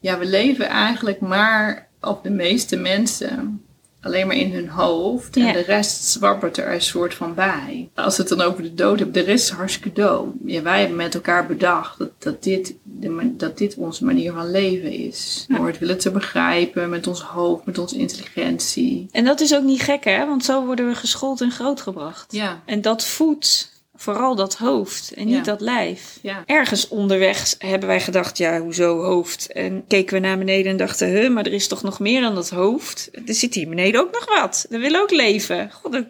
Ja, 0.00 0.18
we 0.18 0.26
leven 0.26 0.66
eigenlijk 0.66 1.20
maar, 1.20 1.88
of 2.00 2.20
de 2.20 2.30
meeste 2.30 2.76
mensen, 2.76 3.64
alleen 4.00 4.26
maar 4.26 4.36
in 4.36 4.52
hun 4.52 4.68
hoofd. 4.68 5.34
Ja. 5.34 5.46
En 5.46 5.52
de 5.52 5.62
rest 5.62 6.04
zwabbert 6.04 6.56
er 6.56 6.72
een 6.72 6.82
soort 6.82 7.14
van 7.14 7.34
bij. 7.34 7.88
Als 7.94 8.16
we 8.16 8.22
het 8.22 8.38
dan 8.38 8.46
over 8.46 8.62
de 8.62 8.74
dood 8.74 8.98
hebben, 8.98 9.14
de 9.14 9.30
rest 9.30 9.50
is 9.50 9.56
hartstikke 9.56 9.92
dood. 9.92 10.34
Ja, 10.44 10.62
wij 10.62 10.78
hebben 10.78 10.96
met 10.96 11.14
elkaar 11.14 11.46
bedacht 11.46 11.98
dat, 11.98 12.10
dat, 12.18 12.42
dit, 12.42 12.74
de, 12.82 13.36
dat 13.36 13.58
dit 13.58 13.74
onze 13.74 14.04
manier 14.04 14.32
van 14.32 14.50
leven 14.50 14.92
is. 14.92 15.46
Door 15.48 15.66
het 15.66 15.78
willen 15.78 15.98
te 15.98 16.10
begrijpen 16.10 16.88
met 16.88 17.06
ons 17.06 17.20
hoofd, 17.20 17.64
met 17.66 17.78
onze 17.78 17.96
intelligentie. 17.98 19.08
En 19.10 19.24
dat 19.24 19.40
is 19.40 19.54
ook 19.54 19.64
niet 19.64 19.82
gek, 19.82 20.04
hè? 20.04 20.26
Want 20.26 20.44
zo 20.44 20.64
worden 20.64 20.88
we 20.88 20.94
geschoold 20.94 21.40
en 21.40 21.50
grootgebracht. 21.50 22.32
Ja, 22.32 22.62
En 22.64 22.80
dat 22.80 23.04
voedt 23.04 23.78
vooral 24.02 24.34
dat 24.34 24.56
hoofd 24.56 25.12
en 25.14 25.26
niet 25.26 25.34
Ja. 25.34 25.42
dat 25.42 25.60
lijf. 25.60 26.18
ja. 26.22 26.42
Ergens 26.46 26.88
onderweg 26.88 27.54
hebben 27.58 27.88
wij 27.88 28.00
gedacht, 28.00 28.38
ja, 28.38 28.60
hoezo 28.60 29.02
hoofd? 29.02 29.52
En 29.52 29.84
keken 29.88 30.14
we 30.14 30.20
naar 30.20 30.38
beneden 30.38 30.70
en 30.70 30.76
dachten, 30.76 31.08
huh, 31.08 31.30
maar 31.30 31.46
er 31.46 31.52
is 31.52 31.68
toch 31.68 31.82
nog 31.82 31.98
meer 32.00 32.20
dan 32.20 32.34
dat 32.34 32.50
hoofd? 32.50 33.10
Er 33.26 33.34
zit 33.34 33.54
hier 33.54 33.68
beneden 33.68 34.00
ook 34.00 34.12
nog 34.12 34.38
wat. 34.40 34.66
We 34.68 34.78
willen 34.78 35.00
ook 35.00 35.10
leven. 35.10 35.70
God, 35.72 35.94
er, 35.94 36.06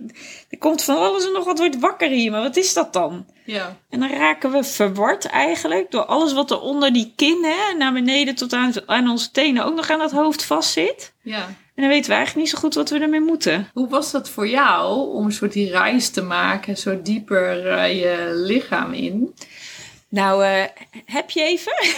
er 0.50 0.58
komt 0.58 0.82
van 0.84 0.96
alles 0.96 1.26
en 1.26 1.32
nog 1.32 1.44
wat 1.44 1.58
wordt 1.58 1.78
wakker 1.78 2.08
hier, 2.10 2.30
maar 2.30 2.42
wat 2.42 2.56
is 2.56 2.72
dat 2.74 2.92
dan? 2.92 3.26
Ja, 3.44 3.76
En 3.88 4.00
dan 4.00 4.10
raken 4.10 4.50
we 4.52 4.64
verward 4.64 5.24
eigenlijk 5.24 5.90
door 5.90 6.04
alles 6.04 6.32
wat 6.32 6.50
er 6.50 6.60
onder 6.60 6.92
die 6.92 7.12
kin, 7.16 7.44
hè, 7.44 7.76
naar 7.76 7.92
beneden 7.92 8.34
tot 8.34 8.52
aan, 8.52 8.72
aan 8.86 9.08
onze 9.10 9.30
tenen 9.30 9.64
ook 9.64 9.74
nog 9.74 9.90
aan 9.90 9.98
dat 9.98 10.10
hoofd 10.12 10.44
vastzit. 10.44 11.12
ja. 11.22 11.48
En 11.80 11.86
dan 11.86 11.94
weten 11.94 12.10
we 12.10 12.16
eigenlijk 12.16 12.46
niet 12.46 12.56
zo 12.56 12.62
goed 12.62 12.74
wat 12.74 12.90
we 12.90 12.98
ermee 12.98 13.20
moeten. 13.20 13.68
Hoe 13.72 13.88
was 13.88 14.10
dat 14.10 14.30
voor 14.30 14.48
jou 14.48 15.14
om 15.14 15.24
een 15.24 15.32
soort 15.32 15.52
die 15.52 15.70
reis 15.70 16.10
te 16.10 16.22
maken, 16.22 16.76
zo 16.76 17.02
dieper 17.02 17.66
eh, 17.66 18.00
je 18.00 18.30
lichaam 18.34 18.92
in? 18.92 19.34
Nou, 20.08 20.44
eh, 20.44 20.64
heb 21.04 21.30
je 21.30 21.42
even? 21.42 21.72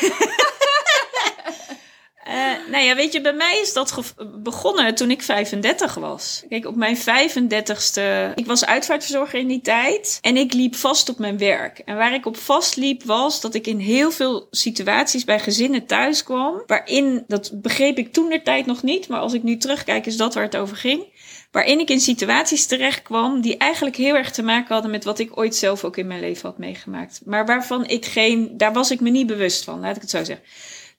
Eh, 2.33 2.39
nou 2.71 2.85
ja, 2.85 2.95
weet 2.95 3.13
je, 3.13 3.21
bij 3.21 3.33
mij 3.33 3.61
is 3.63 3.73
dat 3.73 4.15
begonnen 4.43 4.95
toen 4.95 5.11
ik 5.11 5.23
35 5.23 5.95
was. 5.95 6.43
Kijk, 6.49 6.67
op 6.67 6.77
mijn 6.77 6.97
35ste. 6.97 8.35
Ik 8.35 8.47
was 8.47 8.65
uitvaartverzorger 8.65 9.39
in 9.39 9.47
die 9.47 9.61
tijd. 9.61 10.19
En 10.21 10.37
ik 10.37 10.53
liep 10.53 10.75
vast 10.75 11.09
op 11.09 11.19
mijn 11.19 11.39
werk. 11.39 11.79
En 11.79 11.97
waar 11.97 12.15
ik 12.15 12.27
op 12.27 12.37
vast 12.37 12.77
liep 12.77 13.03
was 13.03 13.41
dat 13.41 13.55
ik 13.55 13.67
in 13.67 13.79
heel 13.79 14.11
veel 14.11 14.47
situaties 14.51 15.25
bij 15.25 15.41
gezinnen 15.41 15.87
thuis 15.87 16.23
kwam. 16.23 16.63
Waarin, 16.67 17.25
dat 17.27 17.51
begreep 17.55 17.99
ik 17.99 18.13
toen 18.13 18.29
de 18.29 18.43
tijd 18.43 18.67
nog 18.67 18.83
niet. 18.83 19.09
Maar 19.09 19.21
als 19.21 19.33
ik 19.33 19.43
nu 19.43 19.57
terugkijk, 19.57 20.07
is 20.07 20.17
dat 20.17 20.35
waar 20.35 20.45
het 20.45 20.57
over 20.57 20.77
ging. 20.77 21.05
Waarin 21.51 21.81
ik 21.81 21.91
in 21.91 22.01
situaties 22.01 22.67
terecht 22.67 23.03
kwam 23.03 23.41
die 23.41 23.57
eigenlijk 23.57 23.97
heel 23.97 24.15
erg 24.15 24.31
te 24.31 24.43
maken 24.43 24.73
hadden 24.73 24.91
met 24.91 25.05
wat 25.05 25.19
ik 25.19 25.39
ooit 25.39 25.57
zelf 25.57 25.85
ook 25.85 25.97
in 25.97 26.07
mijn 26.07 26.21
leven 26.21 26.49
had 26.49 26.59
meegemaakt. 26.59 27.21
Maar 27.25 27.47
waarvan 27.47 27.87
ik 27.87 28.05
geen, 28.05 28.57
daar 28.57 28.73
was 28.73 28.91
ik 28.91 29.01
me 29.01 29.11
niet 29.11 29.27
bewust 29.27 29.65
van, 29.65 29.81
laat 29.81 29.97
ik 29.97 30.03
het 30.03 30.11
zo 30.11 30.25
zeggen. 30.25 30.45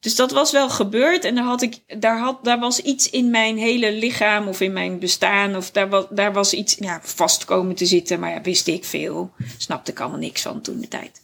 Dus 0.04 0.16
dat 0.16 0.32
was 0.32 0.52
wel 0.52 0.70
gebeurd 0.70 1.26
en 1.26 1.36
daar, 1.36 1.44
had 1.44 1.62
ik, 1.62 1.80
daar, 2.00 2.20
had, 2.20 2.44
daar 2.44 2.60
was 2.60 2.80
iets 2.80 3.10
in 3.10 3.30
mijn 3.30 3.58
hele 3.58 3.92
lichaam 3.92 4.48
of 4.48 4.62
in 4.62 4.74
mijn 4.74 5.00
bestaan. 5.00 5.56
Of 5.56 5.72
daar 5.72 5.90
was, 5.90 6.06
daar 6.10 6.34
was 6.34 6.54
iets 6.54 6.76
ja, 6.80 7.00
vast 7.04 7.46
komen 7.46 7.76
te 7.76 7.86
zitten. 7.86 8.20
Maar 8.20 8.30
ja, 8.30 8.42
wist 8.42 8.68
ik 8.68 8.86
veel. 8.86 9.32
Snapte 9.58 9.92
ik 9.92 10.00
allemaal 10.00 10.20
niks 10.20 10.42
van 10.42 10.62
toen 10.62 10.80
de 10.80 10.88
tijd. 10.88 11.22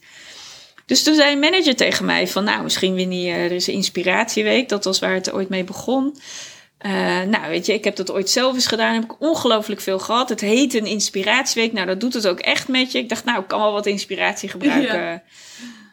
Dus 0.86 1.04
toen 1.04 1.16
zei 1.16 1.34
een 1.34 1.40
manager 1.40 1.76
tegen 1.76 2.06
mij 2.06 2.28
van, 2.28 2.44
nou, 2.44 2.64
misschien 2.64 2.94
Winnie, 2.94 3.32
er 3.32 3.52
is 3.52 3.68
een 3.68 3.74
inspiratieweek. 3.74 4.70
Dat 4.70 4.84
was 4.84 5.00
waar 5.00 5.14
het 5.14 5.32
ooit 5.32 5.50
mee 5.50 5.64
begon. 5.64 6.18
Eh, 6.78 6.92
nou, 7.22 7.50
weet 7.50 7.66
je, 7.66 7.74
ik 7.74 7.84
heb 7.84 7.96
dat 7.96 8.12
ooit 8.12 8.30
zelf 8.30 8.54
eens 8.54 8.68
gedaan. 8.68 8.94
Heb 8.94 9.04
ik 9.04 9.22
ongelooflijk 9.22 9.82
veel 9.82 10.00
gehad. 10.00 10.30
Het 10.30 10.42
heet 10.42 10.74
een 10.74 10.86
inspiratieweek. 10.86 11.74
Nou, 11.74 11.88
dat 11.88 12.00
doet 12.00 12.14
het 12.14 12.28
ook 12.28 12.40
echt 12.40 12.68
met 12.68 12.92
je. 12.92 12.98
Ik 12.98 13.10
dacht, 13.10 13.26
nou, 13.26 13.42
ik 13.42 13.48
kan 13.48 13.60
wel 13.60 13.72
wat 13.72 13.86
inspiratie 13.86 14.50
gebruiken. 14.50 15.00
Ja. 15.00 15.24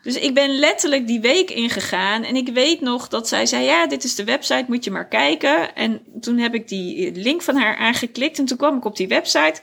Dus 0.06 0.18
ik 0.18 0.34
ben 0.34 0.58
letterlijk 0.58 1.06
die 1.06 1.20
week 1.20 1.50
ingegaan. 1.50 2.25
En 2.25 2.36
ik 2.36 2.48
weet 2.48 2.80
nog 2.80 3.08
dat 3.08 3.28
zij 3.28 3.46
zei: 3.46 3.64
Ja, 3.64 3.86
dit 3.86 4.04
is 4.04 4.14
de 4.14 4.25
website, 4.25 4.64
moet 4.68 4.84
je 4.84 4.90
maar 4.90 5.08
kijken. 5.08 5.75
En 5.75 6.02
toen 6.20 6.38
heb 6.38 6.54
ik 6.54 6.68
die 6.68 7.12
link 7.12 7.42
van 7.42 7.56
haar 7.56 7.76
aangeklikt. 7.76 8.38
En 8.38 8.44
toen 8.44 8.56
kwam 8.56 8.76
ik 8.76 8.84
op 8.84 8.96
die 8.96 9.08
website. 9.08 9.60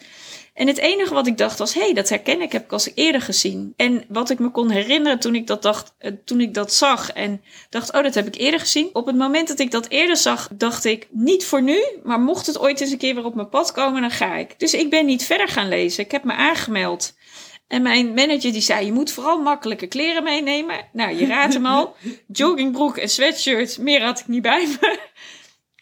En 0.53 0.67
het 0.67 0.77
enige 0.77 1.13
wat 1.13 1.27
ik 1.27 1.37
dacht 1.37 1.59
was: 1.59 1.73
hé, 1.73 1.81
hey, 1.81 1.93
dat 1.93 2.09
herken 2.09 2.41
ik, 2.41 2.51
heb 2.51 2.63
ik 2.63 2.71
al 2.71 2.79
eerder 2.95 3.21
gezien. 3.21 3.73
En 3.75 4.03
wat 4.07 4.29
ik 4.29 4.39
me 4.39 4.51
kon 4.51 4.69
herinneren 4.69 5.19
toen 5.19 5.35
ik 5.35 5.47
dat, 5.47 5.61
dacht, 5.61 5.93
eh, 5.97 6.11
toen 6.25 6.41
ik 6.41 6.53
dat 6.53 6.73
zag 6.73 7.11
en 7.11 7.41
dacht: 7.69 7.93
oh, 7.93 8.03
dat 8.03 8.13
heb 8.13 8.27
ik 8.27 8.35
eerder 8.35 8.59
gezien. 8.59 8.89
Op 8.93 9.05
het 9.05 9.15
moment 9.15 9.47
dat 9.47 9.59
ik 9.59 9.71
dat 9.71 9.87
eerder 9.87 10.17
zag, 10.17 10.49
dacht 10.51 10.85
ik: 10.85 11.07
niet 11.11 11.45
voor 11.45 11.61
nu, 11.61 11.77
maar 12.03 12.19
mocht 12.19 12.47
het 12.47 12.59
ooit 12.59 12.81
eens 12.81 12.91
een 12.91 12.97
keer 12.97 13.15
weer 13.15 13.25
op 13.25 13.35
mijn 13.35 13.49
pad 13.49 13.71
komen, 13.71 14.01
dan 14.01 14.11
ga 14.11 14.35
ik. 14.35 14.59
Dus 14.59 14.73
ik 14.73 14.89
ben 14.89 15.05
niet 15.05 15.25
verder 15.25 15.47
gaan 15.47 15.67
lezen. 15.67 16.03
Ik 16.03 16.11
heb 16.11 16.23
me 16.23 16.33
aangemeld. 16.33 17.13
En 17.67 17.81
mijn 17.81 18.13
manager 18.13 18.51
die 18.51 18.61
zei, 18.61 18.85
je 18.85 18.91
moet 18.91 19.11
vooral 19.11 19.41
makkelijke 19.41 19.87
kleren 19.87 20.23
meenemen. 20.23 20.87
Nou, 20.91 21.15
je 21.15 21.25
raadt 21.25 21.53
hem 21.53 21.65
al. 21.65 21.95
Joggingbroek 22.27 22.97
en 22.97 23.09
sweatshirt, 23.09 23.77
meer 23.77 24.03
had 24.03 24.19
ik 24.19 24.27
niet 24.27 24.41
bij 24.41 24.67
me. 24.67 24.99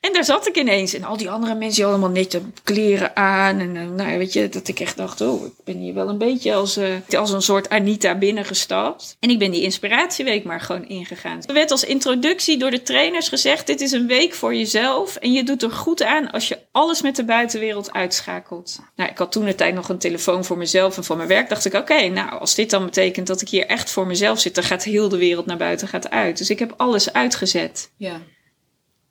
En 0.01 0.13
daar 0.13 0.25
zat 0.25 0.47
ik 0.47 0.57
ineens. 0.57 0.93
En 0.93 1.03
al 1.03 1.17
die 1.17 1.29
andere 1.29 1.55
mensen 1.55 1.85
allemaal 1.85 2.09
nette 2.09 2.41
kleren 2.63 3.15
aan. 3.15 3.59
En 3.59 3.75
uh, 3.75 3.89
nou, 3.89 4.17
weet 4.17 4.33
je, 4.33 4.49
dat 4.49 4.67
ik 4.67 4.79
echt 4.79 4.97
dacht, 4.97 5.21
oh, 5.21 5.45
ik 5.45 5.51
ben 5.63 5.77
hier 5.77 5.93
wel 5.93 6.09
een 6.09 6.17
beetje 6.17 6.53
als, 6.53 6.77
uh, 6.77 6.85
als 7.17 7.31
een 7.31 7.41
soort 7.41 7.69
Anita 7.69 8.15
binnengestapt. 8.15 9.17
En 9.19 9.29
ik 9.29 9.39
ben 9.39 9.51
die 9.51 9.61
inspiratieweek 9.61 10.43
maar 10.43 10.61
gewoon 10.61 10.87
ingegaan. 10.87 11.43
Er 11.45 11.53
werd 11.53 11.71
als 11.71 11.83
introductie 11.83 12.57
door 12.57 12.71
de 12.71 12.81
trainers 12.81 13.29
gezegd, 13.29 13.67
dit 13.67 13.81
is 13.81 13.91
een 13.91 14.07
week 14.07 14.33
voor 14.33 14.55
jezelf. 14.55 15.15
En 15.15 15.31
je 15.31 15.43
doet 15.43 15.63
er 15.63 15.71
goed 15.71 16.03
aan 16.03 16.31
als 16.31 16.47
je 16.47 16.59
alles 16.71 17.01
met 17.01 17.15
de 17.15 17.25
buitenwereld 17.25 17.93
uitschakelt. 17.93 18.79
Nou, 18.95 19.09
ik 19.09 19.17
had 19.17 19.31
toen 19.31 19.45
de 19.45 19.55
tijd 19.55 19.73
nog 19.73 19.89
een 19.89 19.97
telefoon 19.97 20.45
voor 20.45 20.57
mezelf 20.57 20.97
en 20.97 21.03
voor 21.03 21.17
mijn 21.17 21.27
werk. 21.27 21.49
Dacht 21.49 21.65
ik, 21.65 21.73
oké, 21.73 22.07
nou, 22.07 22.39
als 22.39 22.55
dit 22.55 22.69
dan 22.69 22.85
betekent 22.85 23.27
dat 23.27 23.41
ik 23.41 23.49
hier 23.49 23.65
echt 23.65 23.89
voor 23.89 24.07
mezelf 24.07 24.39
zit, 24.39 24.55
dan 24.55 24.63
gaat 24.63 24.83
heel 24.83 25.09
de 25.09 25.17
wereld 25.17 25.45
naar 25.45 25.57
buiten 25.57 25.87
gaat 25.87 26.09
uit. 26.09 26.37
Dus 26.37 26.49
ik 26.49 26.59
heb 26.59 26.73
alles 26.77 27.13
uitgezet. 27.13 27.91
Ja. 27.97 28.21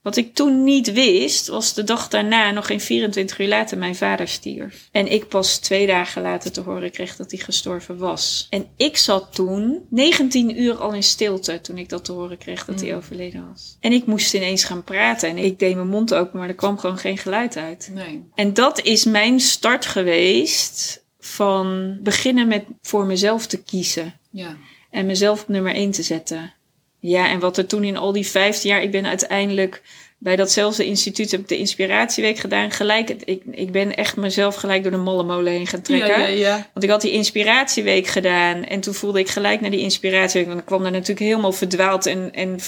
Wat 0.03 0.17
ik 0.17 0.35
toen 0.35 0.65
niet 0.65 0.93
wist, 0.93 1.49
was 1.49 1.75
de 1.75 1.85
dag 1.85 2.09
daarna, 2.09 2.51
nog 2.51 2.67
geen 2.67 2.81
24 2.81 3.39
uur 3.39 3.49
later, 3.49 3.79
mijn 3.79 3.97
vader 3.97 4.29
stierf. 4.29 4.89
En 4.93 5.13
ik 5.13 5.29
pas 5.29 5.59
twee 5.59 5.87
dagen 5.87 6.23
later 6.23 6.53
te 6.53 6.61
horen 6.61 6.91
kreeg 6.91 7.17
dat 7.17 7.31
hij 7.31 7.41
gestorven 7.41 7.99
was. 7.99 8.47
En 8.51 8.67
ik 8.77 8.97
zat 8.97 9.35
toen 9.35 9.87
19 9.91 10.63
uur 10.63 10.77
al 10.77 10.93
in 10.93 11.03
stilte 11.03 11.61
toen 11.61 11.79
ik 11.79 11.89
dat 11.89 12.05
te 12.05 12.13
horen 12.13 12.39
kreeg 12.39 12.65
dat 12.65 12.81
hij 12.81 12.97
overleden 12.97 13.49
was. 13.49 13.77
En 13.81 13.93
ik 13.93 14.07
moest 14.07 14.35
ineens 14.35 14.65
gaan 14.65 14.85
praten 14.85 15.29
en 15.29 15.39
ik 15.39 15.59
deed 15.59 15.75
mijn 15.75 15.89
mond 15.89 16.15
open, 16.15 16.39
maar 16.39 16.49
er 16.49 16.55
kwam 16.55 16.79
gewoon 16.79 16.99
geen 16.99 17.19
geluid 17.19 17.57
uit. 17.57 17.91
Nee. 17.93 18.25
En 18.35 18.55
dat 18.55 18.83
is 18.83 19.05
mijn 19.05 19.41
start 19.41 19.87
geweest 19.87 21.05
van 21.19 21.99
beginnen 22.03 22.49
met 22.49 22.65
voor 22.83 23.07
mezelf 23.07 23.47
te 23.47 23.63
kiezen. 23.63 24.19
Ja. 24.31 24.57
En 24.91 25.07
mezelf 25.07 25.43
op 25.43 25.49
nummer 25.49 25.75
1 25.75 25.91
te 25.91 26.03
zetten. 26.03 26.55
Ja, 27.01 27.29
en 27.29 27.39
wat 27.39 27.57
er 27.57 27.67
toen 27.67 27.85
in 27.85 27.97
al 27.97 28.13
die 28.13 28.27
15 28.27 28.71
jaar, 28.71 28.83
ik 28.83 28.91
ben 28.91 29.07
uiteindelijk 29.07 29.83
bij 30.21 30.37
datzelfde 30.37 30.85
instituut 30.85 31.31
heb 31.31 31.41
ik 31.41 31.49
de 31.49 31.57
inspiratieweek 31.57 32.39
gedaan. 32.39 32.71
Gelijk, 32.71 33.11
ik, 33.11 33.43
ik 33.51 33.73
ben 33.73 33.95
echt 33.97 34.17
mezelf 34.17 34.55
gelijk 34.55 34.83
door 34.83 34.93
de 34.93 34.99
molen 34.99 35.53
heen 35.53 35.67
gaan 35.67 35.83
trekken. 35.83 36.21
Ja, 36.21 36.27
ja, 36.27 36.27
ja. 36.27 36.69
Want 36.73 36.85
ik 36.85 36.91
had 36.91 37.01
die 37.01 37.13
inspiratieweek 37.13 38.07
gedaan 38.07 38.65
en 38.65 38.81
toen 38.81 38.95
voelde 38.95 39.19
ik 39.19 39.29
gelijk 39.29 39.61
naar 39.61 39.71
die 39.71 39.81
inspiratieweek. 39.81 40.49
Want 40.49 40.61
ik 40.61 40.67
kwam 40.67 40.83
daar 40.83 40.93
natuurlijk 40.93 41.21
helemaal 41.21 41.53
verdwaald 41.53 42.07
en, 42.07 42.33
en 42.33 42.59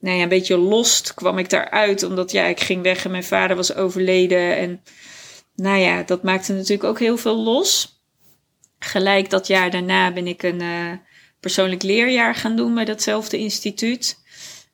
nou 0.00 0.16
ja, 0.16 0.22
een 0.22 0.28
beetje 0.28 0.58
lost 0.58 1.14
kwam 1.14 1.38
ik 1.38 1.50
daaruit. 1.50 2.02
Omdat 2.02 2.30
ja, 2.30 2.44
ik 2.44 2.60
ging 2.60 2.82
weg 2.82 3.04
en 3.04 3.10
mijn 3.10 3.24
vader 3.24 3.56
was 3.56 3.74
overleden. 3.74 4.56
En 4.56 4.82
nou 5.54 5.78
ja, 5.78 6.02
dat 6.02 6.22
maakte 6.22 6.52
natuurlijk 6.52 6.84
ook 6.84 6.98
heel 6.98 7.16
veel 7.16 7.36
los. 7.36 8.00
Gelijk 8.78 9.30
dat 9.30 9.46
jaar 9.46 9.70
daarna 9.70 10.12
ben 10.12 10.26
ik 10.26 10.42
een... 10.42 10.62
Uh, 10.62 10.92
persoonlijk 11.40 11.82
leerjaar 11.82 12.34
gaan 12.34 12.56
doen 12.56 12.74
bij 12.74 12.84
datzelfde 12.84 13.38
instituut. 13.38 14.18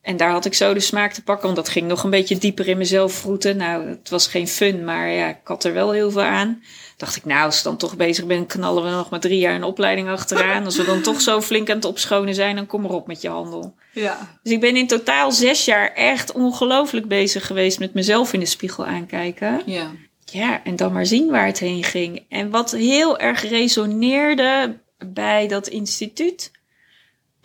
En 0.06 0.16
daar 0.16 0.30
had 0.30 0.44
ik 0.44 0.54
zo 0.54 0.75
de 0.75 0.80
smaak 0.80 1.12
te 1.12 1.23
pakken, 1.23 1.44
want 1.44 1.56
dat 1.56 1.68
ging 1.68 1.88
nog 1.88 2.04
een 2.04 2.11
beetje 2.11 2.38
dieper 2.38 2.68
in 2.68 2.78
mezelf 2.78 3.12
vroeten. 3.12 3.56
Nou, 3.56 3.88
het 3.88 4.08
was 4.08 4.26
geen 4.26 4.49
fun, 4.49 4.85
maar 4.85 5.08
ja, 5.08 5.28
ik 5.28 5.40
had 5.44 5.64
er 5.64 5.73
wel 5.73 5.90
heel 5.90 6.11
veel 6.11 6.23
aan. 6.23 6.62
Dacht 6.96 7.16
ik, 7.16 7.25
nou, 7.25 7.44
als 7.44 7.58
ik 7.58 7.64
dan 7.64 7.76
toch 7.76 7.96
bezig 7.96 8.26
ben, 8.26 8.46
knallen 8.46 8.85
we 8.85 8.90
nog 8.90 9.11
maar 9.11 9.20
drie 9.20 9.38
jaar 9.38 9.54
een 9.54 9.64
opleiding 9.64 10.08
achteraan. 10.08 10.64
Als 10.64 10.76
we 10.76 10.85
dan 10.85 11.02
toch 11.02 11.20
zo 11.20 11.40
flink 11.40 11.70
aan 11.70 11.76
het 11.76 11.85
opschonen 11.85 12.35
zijn, 12.35 12.56
dan 12.56 12.66
kom 12.66 12.85
erop 12.85 13.06
met 13.06 13.20
je 13.20 13.28
handel. 13.28 13.75
Ja. 13.92 14.38
Dus 14.42 14.52
ik 14.52 14.61
ben 14.61 14.76
in 14.76 14.87
totaal 14.87 15.32
zes 15.32 15.64
jaar 15.64 15.92
echt 15.94 16.32
ongelooflijk 16.32 17.08
bezig 17.08 17.46
geweest 17.46 17.78
met 17.78 17.94
mezelf 17.94 18.32
in 18.32 18.40
de 18.40 18.46
spiegel 18.46 18.87
aankijken. 18.87 19.62
Ja. 19.66 19.90
Ja, 20.25 20.64
en 20.64 20.76
dan 20.76 20.92
maar 20.92 21.06
zien 21.06 21.30
waar 21.30 21.46
het 21.46 21.58
heen 21.58 21.85
ging. 21.85 22.25
En 22.28 22.50
wat 22.50 22.70
heel 22.70 23.18
erg 23.18 23.49
resoneerde 23.49 24.78
bij 24.99 25.49
dat 25.49 25.66
instituut, 25.66 26.50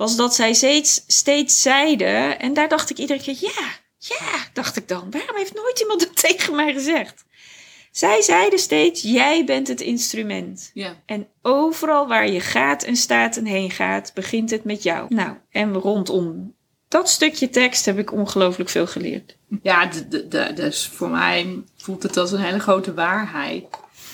was 0.02 0.16
dat 0.16 0.36
zij 0.36 0.54
steeds, 0.54 1.04
steeds 1.08 1.62
zeiden, 1.62 2.40
en 2.40 2.54
daar 2.54 2.70
dacht 2.70 2.90
ik 2.90 2.98
iedere 2.98 3.22
keer, 3.22 3.38
ja, 3.40 3.68
ja, 3.98 4.46
dacht 4.54 4.78
ik 4.78 4.88
dan. 4.88 5.12
Waarom 5.12 5.36
heeft 5.36 5.54
nooit 5.54 5.80
iemand 5.80 6.00
dat 6.00 6.16
tegen 6.28 6.56
mij 6.56 6.74
gezegd? 6.74 7.26
Zij 7.92 8.22
zeiden 8.22 8.60
steeds, 8.60 9.02
jij 9.02 9.46
bent 9.46 9.68
het 9.68 9.82
instrument. 9.82 10.72
Ja. 10.74 10.96
En 11.06 11.28
overal 11.42 12.08
waar 12.08 12.30
je 12.30 12.40
gaat 12.40 12.84
en 12.84 12.96
staat 12.96 13.38
en 13.38 13.46
heen 13.46 13.72
gaat, 13.72 14.12
begint 14.14 14.50
het 14.50 14.64
met 14.64 14.84
jou. 14.84 15.06
Nou, 15.16 15.38
en 15.50 15.74
rondom 15.74 16.56
dat 16.88 17.10
stukje 17.10 17.50
tekst 17.50 17.86
heb 17.86 17.98
ik 17.98 18.12
ongelooflijk 18.12 18.70
veel 18.70 18.88
geleerd. 18.88 19.38
Ja, 19.62 19.90
dus 20.56 20.88
voor 20.88 21.10
mij 21.10 21.64
voelt 21.78 22.04
het 22.04 22.18
als 22.18 22.32
een 22.32 22.40
hele 22.40 22.60
grote 22.60 22.94
waarheid. 22.94 23.66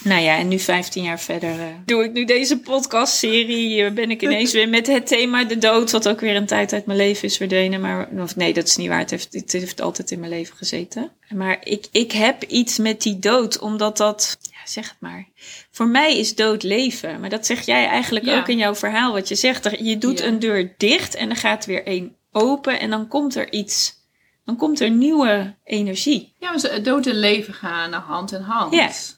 Nou 0.04 0.22
ja, 0.22 0.38
en 0.38 0.48
nu 0.48 0.60
15 0.60 1.04
jaar 1.04 1.20
verder 1.20 1.56
uh, 1.56 1.66
doe 1.86 2.04
ik 2.04 2.12
nu 2.14 2.26
deze 2.26 2.60
podcastserie. 2.60 3.92
ben 3.92 4.12
ik 4.12 4.22
ineens 4.22 4.52
weer 4.52 4.70
met 4.70 4.88
het 4.88 5.08
thema 5.08 5.44
de 5.44 5.58
dood, 5.58 5.92
wat 5.92 6.10
ook 6.10 6.20
weer 6.20 6.36
een 6.36 6.46
tijd 6.46 6.74
uit 6.74 6.86
mijn 6.86 6.98
leven 6.98 7.24
is 7.28 7.38
verdwenen. 7.38 7.82
Maar 7.82 8.10
of 8.20 8.36
nee, 8.36 8.54
dat 8.54 8.68
is 8.68 8.76
niet 8.76 8.88
waar. 8.88 9.00
Het 9.00 9.10
heeft, 9.10 9.34
het 9.34 9.52
heeft 9.52 9.82
altijd 9.82 10.12
in 10.12 10.20
mijn 10.20 10.32
leven 10.32 10.58
gezeten. 10.58 11.12
Maar 11.36 11.58
ik, 11.64 11.86
ik 11.92 12.12
heb 12.12 12.44
iets 12.44 12.78
met 12.78 13.02
die 13.02 13.20
dood, 13.20 13.60
omdat 13.60 13.98
dat, 13.98 14.38
ja, 14.42 14.58
zeg 14.66 14.88
het 14.90 14.98
maar. 15.00 15.28
Voor 15.72 15.88
mij 15.88 16.18
is 16.18 16.36
dood 16.36 16.64
leven. 16.64 17.20
Maar 17.20 17.30
dat 17.30 17.46
zeg 17.46 17.66
jij 17.66 17.86
eigenlijk 17.86 18.26
Ja. 18.26 18.40
ook 18.40 18.48
in 18.48 18.58
jouw 18.58 18.76
verhaal. 18.76 19.14
Wat 19.14 19.28
je 19.28 19.36
zegt, 19.36 19.70
je 19.80 19.98
doet 19.98 20.20
Ja. 20.20 20.26
een 20.26 20.40
deur 20.40 20.74
dicht 20.78 21.16
en 21.16 21.28
dan 21.28 21.38
gaat 21.38 21.66
weer 21.66 21.86
één 21.86 22.16
open 22.32 22.80
en 22.80 22.90
dan 22.90 23.08
komt 23.08 23.36
er 23.36 23.52
iets. 23.52 23.96
Dan 24.48 24.56
komt 24.56 24.80
er 24.80 24.90
nieuwe 24.90 25.54
energie. 25.64 26.34
Ja, 26.40 26.58
ze- 26.58 26.82
dood 26.82 27.06
en 27.06 27.20
leven 27.20 27.54
gaan 27.54 27.94
hand 27.94 28.32
in 28.32 28.42
hand. 28.42 28.74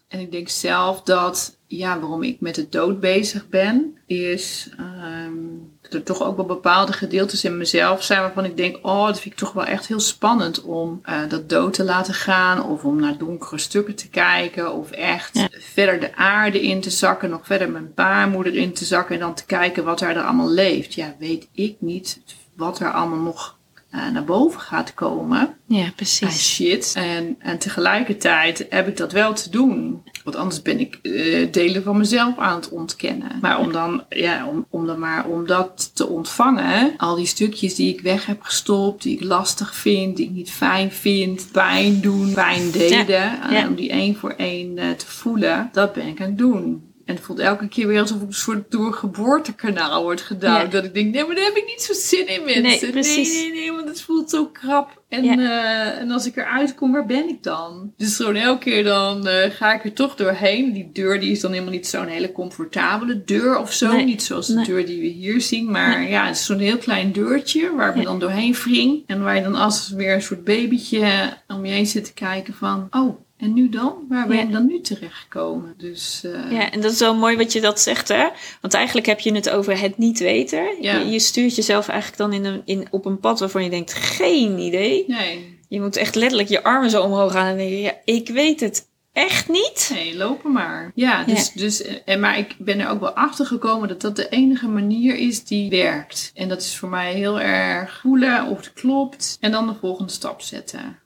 En 0.07 0.19
ik 0.19 0.31
denk 0.31 0.49
zelf 0.49 1.01
dat, 1.01 1.57
ja, 1.67 1.99
waarom 1.99 2.23
ik 2.23 2.39
met 2.41 2.55
de 2.55 2.69
dood 2.69 2.99
bezig 2.99 3.49
ben, 3.49 3.97
is 4.07 4.69
ehm, 4.77 5.33
dat 5.81 5.93
er 5.93 6.03
toch 6.03 6.23
ook 6.23 6.35
wel 6.35 6.45
bepaalde 6.45 6.93
gedeeltes 6.93 7.43
in 7.43 7.57
mezelf 7.57 8.03
zijn 8.03 8.21
waarvan 8.21 8.45
ik 8.45 8.57
denk, 8.57 8.79
oh, 8.81 9.05
dat 9.05 9.19
vind 9.19 9.33
ik 9.33 9.39
toch 9.39 9.53
wel 9.53 9.65
echt 9.65 9.87
heel 9.87 9.99
spannend 9.99 10.61
om 10.61 10.99
eh, 11.03 11.21
dat 11.29 11.49
dood 11.49 11.73
te 11.73 11.83
laten 11.83 12.13
gaan 12.13 12.63
of 12.63 12.83
om 12.85 12.99
naar 12.99 13.17
donkere 13.17 13.57
stukken 13.57 13.95
te 13.95 14.09
kijken 14.09 14.73
of 14.73 14.91
echt 14.91 15.37
Ja. 15.37 15.47
verder 15.59 15.99
de 15.99 16.15
aarde 16.15 16.61
in 16.61 16.81
te 16.81 16.89
zakken, 16.89 17.29
nog 17.29 17.45
verder 17.45 17.69
mijn 17.71 17.91
baarmoeder 17.95 18.55
in 18.55 18.73
te 18.73 18.85
zakken 18.85 19.15
en 19.15 19.21
dan 19.21 19.33
te 19.33 19.45
kijken 19.45 19.83
wat 19.83 20.01
er, 20.01 20.09
er 20.09 20.23
allemaal 20.23 20.49
leeft. 20.51 20.93
Ja, 20.93 21.15
weet 21.19 21.47
ik 21.53 21.75
niet 21.79 22.21
wat 22.55 22.79
er 22.79 22.91
allemaal 22.91 23.19
nog 23.19 23.57
naar 23.91 24.23
boven 24.23 24.59
gaat 24.61 24.93
komen 24.93 25.53
Ja, 25.67 25.91
precies. 25.95 26.53
shit. 26.55 26.93
En, 26.95 27.35
en 27.39 27.57
tegelijkertijd 27.57 28.65
heb 28.69 28.87
ik 28.87 28.97
dat 28.97 29.11
wel 29.11 29.33
te 29.33 29.49
doen. 29.49 30.03
Want 30.23 30.35
anders 30.35 30.61
ben 30.61 30.79
ik 30.79 30.99
eh, 31.01 31.51
delen 31.51 31.83
van 31.83 31.97
mezelf 31.97 32.37
aan 32.37 32.55
het 32.55 32.69
ontkennen. 32.69 33.31
Maar 33.41 33.59
om 33.59 33.71
dan, 33.71 34.03
ja, 34.09 34.47
om, 34.47 34.65
om 34.69 34.85
dan 34.85 34.99
maar 34.99 35.25
om 35.25 35.47
dat 35.47 35.91
te 35.93 36.07
ontvangen, 36.07 36.93
al 36.97 37.15
die 37.15 37.25
stukjes 37.25 37.75
die 37.75 37.93
ik 37.93 38.01
weg 38.01 38.25
heb 38.25 38.41
gestopt, 38.41 39.03
die 39.03 39.15
ik 39.17 39.23
lastig 39.23 39.75
vind, 39.75 40.17
die 40.17 40.25
ik 40.25 40.31
niet 40.31 40.51
fijn 40.51 40.91
vind, 40.91 41.47
pijn 41.51 42.01
doen, 42.01 42.33
pijn 42.33 42.71
deden, 42.71 43.05
Ja, 43.07 43.39
ja. 43.49 43.61
eh, 43.63 43.67
om 43.67 43.75
die 43.75 43.89
één 43.89 44.15
voor 44.15 44.31
één 44.37 44.77
eh, 44.77 44.89
te 44.89 45.07
voelen, 45.07 45.69
dat 45.71 45.93
ben 45.93 46.07
ik 46.07 46.21
aan 46.21 46.27
het 46.27 46.37
doen. 46.37 46.83
En 47.09 47.15
het 47.15 47.23
voelt 47.23 47.39
elke 47.39 47.67
keer 47.67 47.87
weer 47.87 47.99
alsof 48.01 48.21
ik 48.21 48.27
een 48.27 48.33
soort 48.33 48.71
doorgeboortekanaal 48.71 50.03
wordt 50.03 50.21
gedaan. 50.21 50.61
Ja. 50.61 50.67
Dat 50.67 50.83
ik 50.83 50.93
denk, 50.93 51.13
nee, 51.13 51.25
maar 51.25 51.35
daar 51.35 51.45
heb 51.45 51.55
ik 51.55 51.65
niet 51.65 51.81
zo 51.81 51.93
zin 51.93 52.27
in, 52.27 52.43
mensen. 52.45 52.61
Nee, 52.63 52.91
precies. 52.91 53.33
nee, 53.33 53.51
nee, 53.51 53.59
nee, 53.59 53.71
want 53.71 53.87
het 53.87 54.01
voelt 54.01 54.29
zo 54.29 54.45
krap. 54.45 55.01
En, 55.09 55.23
Ja. 55.23 55.33
eh, 55.37 55.99
en 56.01 56.11
als 56.11 56.25
ik 56.25 56.35
eruit 56.37 56.75
kom, 56.75 56.91
waar 56.91 57.05
ben 57.05 57.29
ik 57.29 57.43
dan? 57.43 57.93
Dus 57.97 58.15
gewoon 58.15 58.35
elke 58.35 58.59
keer 58.63 58.83
dan 58.83 59.27
eh, 59.27 59.51
ga 59.51 59.73
ik 59.73 59.83
er 59.83 59.93
toch 59.93 60.15
doorheen. 60.15 60.73
Die 60.73 60.89
deur 60.93 61.19
die 61.19 61.31
is 61.31 61.39
dan 61.39 61.51
helemaal 61.51 61.73
niet 61.73 61.87
zo'n 61.87 62.05
hele 62.07 62.31
comfortabele 62.31 63.23
deur 63.23 63.57
of 63.59 63.73
zo. 63.73 63.91
Nee. 63.91 64.05
Niet 64.05 64.23
zoals 64.23 64.47
de 64.47 64.53
Nee. 64.53 64.65
deur 64.65 64.85
die 64.85 65.01
we 65.01 65.07
hier 65.07 65.41
zien. 65.41 65.71
Maar 65.71 66.09
ja, 66.09 66.25
het 66.25 66.35
is 66.35 66.45
zo'n 66.45 66.59
heel 66.59 66.77
klein 66.77 67.11
deurtje 67.11 67.75
waar 67.75 67.93
we 67.93 67.99
Ja. 67.99 68.05
dan 68.05 68.19
doorheen 68.19 68.53
wring. 68.53 69.03
En 69.07 69.23
waar 69.23 69.35
je 69.35 69.41
dan 69.41 69.55
als 69.55 69.89
weer 69.89 70.13
een 70.13 70.21
soort 70.21 70.43
babytje 70.43 71.33
om 71.47 71.65
je 71.65 71.71
heen 71.71 71.87
zit 71.87 72.05
te 72.05 72.13
kijken 72.13 72.53
van... 72.53 72.87
Oh, 72.91 73.19
en 73.39 73.53
nu 73.53 73.69
dan? 73.69 73.93
Waar 74.09 74.27
ben 74.27 74.37
Ja. 74.37 74.43
je 74.43 74.49
dan 74.49 74.65
nu 74.65 74.81
terechtgekomen? 74.81 75.73
Dus 75.77 76.21
eh, 76.23 76.51
Ja, 76.51 76.71
en 76.71 76.81
dat 76.81 76.91
is 76.91 76.99
wel 76.99 77.15
mooi 77.15 77.37
wat 77.37 77.53
je 77.53 77.61
dat 77.61 77.79
zegt, 77.79 78.07
hè? 78.07 78.27
Want 78.61 78.73
eigenlijk 78.73 79.07
heb 79.07 79.19
je 79.19 79.33
het 79.33 79.49
over 79.49 79.79
het 79.79 79.97
niet 79.97 80.19
weten. 80.19 80.67
Ja. 80.81 80.97
Je, 80.97 81.09
je 81.09 81.19
stuurt 81.19 81.55
jezelf 81.55 81.87
eigenlijk 81.87 82.19
dan 82.21 82.33
in 82.33 82.45
een, 82.45 82.61
in, 82.65 82.87
op 82.91 83.05
een 83.05 83.19
pad 83.19 83.39
waarvan 83.39 83.63
je 83.63 83.69
denkt, 83.69 83.93
geen 83.93 84.59
idee. 84.59 85.03
nee, 85.07 85.57
Je 85.67 85.81
moet 85.81 85.95
echt 85.95 86.15
letterlijk 86.15 86.49
je 86.49 86.63
armen 86.63 86.89
zo 86.89 87.01
omhoog 87.03 87.31
gaan 87.31 87.45
en 87.47 87.57
denken, 87.57 87.77
ja, 87.79 87.93
ik 88.05 88.29
weet 88.29 88.59
het 88.59 88.87
echt 89.13 89.47
niet. 89.49 89.89
Nee, 89.93 90.17
lopen 90.17 90.51
maar. 90.51 90.91
Ja, 90.95 91.23
dus, 91.23 91.51
dus 91.51 91.83
en, 92.05 92.19
maar 92.19 92.37
ik 92.37 92.55
ben 92.57 92.79
er 92.79 92.89
ook 92.89 92.99
wel 92.99 93.13
achter 93.13 93.45
gekomen 93.45 93.87
dat 93.87 94.01
dat 94.01 94.15
de 94.15 94.29
enige 94.29 94.67
manier 94.67 95.15
is 95.15 95.43
die 95.43 95.69
werkt. 95.69 96.31
En 96.35 96.49
dat 96.49 96.61
is 96.61 96.75
voor 96.75 96.89
mij 96.89 97.13
heel 97.13 97.39
erg 97.39 97.99
voelen 98.01 98.45
of 98.47 98.57
het 98.57 98.73
klopt 98.73 99.37
en 99.39 99.51
dan 99.51 99.67
de 99.67 99.73
volgende 99.79 100.11
stap 100.11 100.41
zetten. 100.41 100.99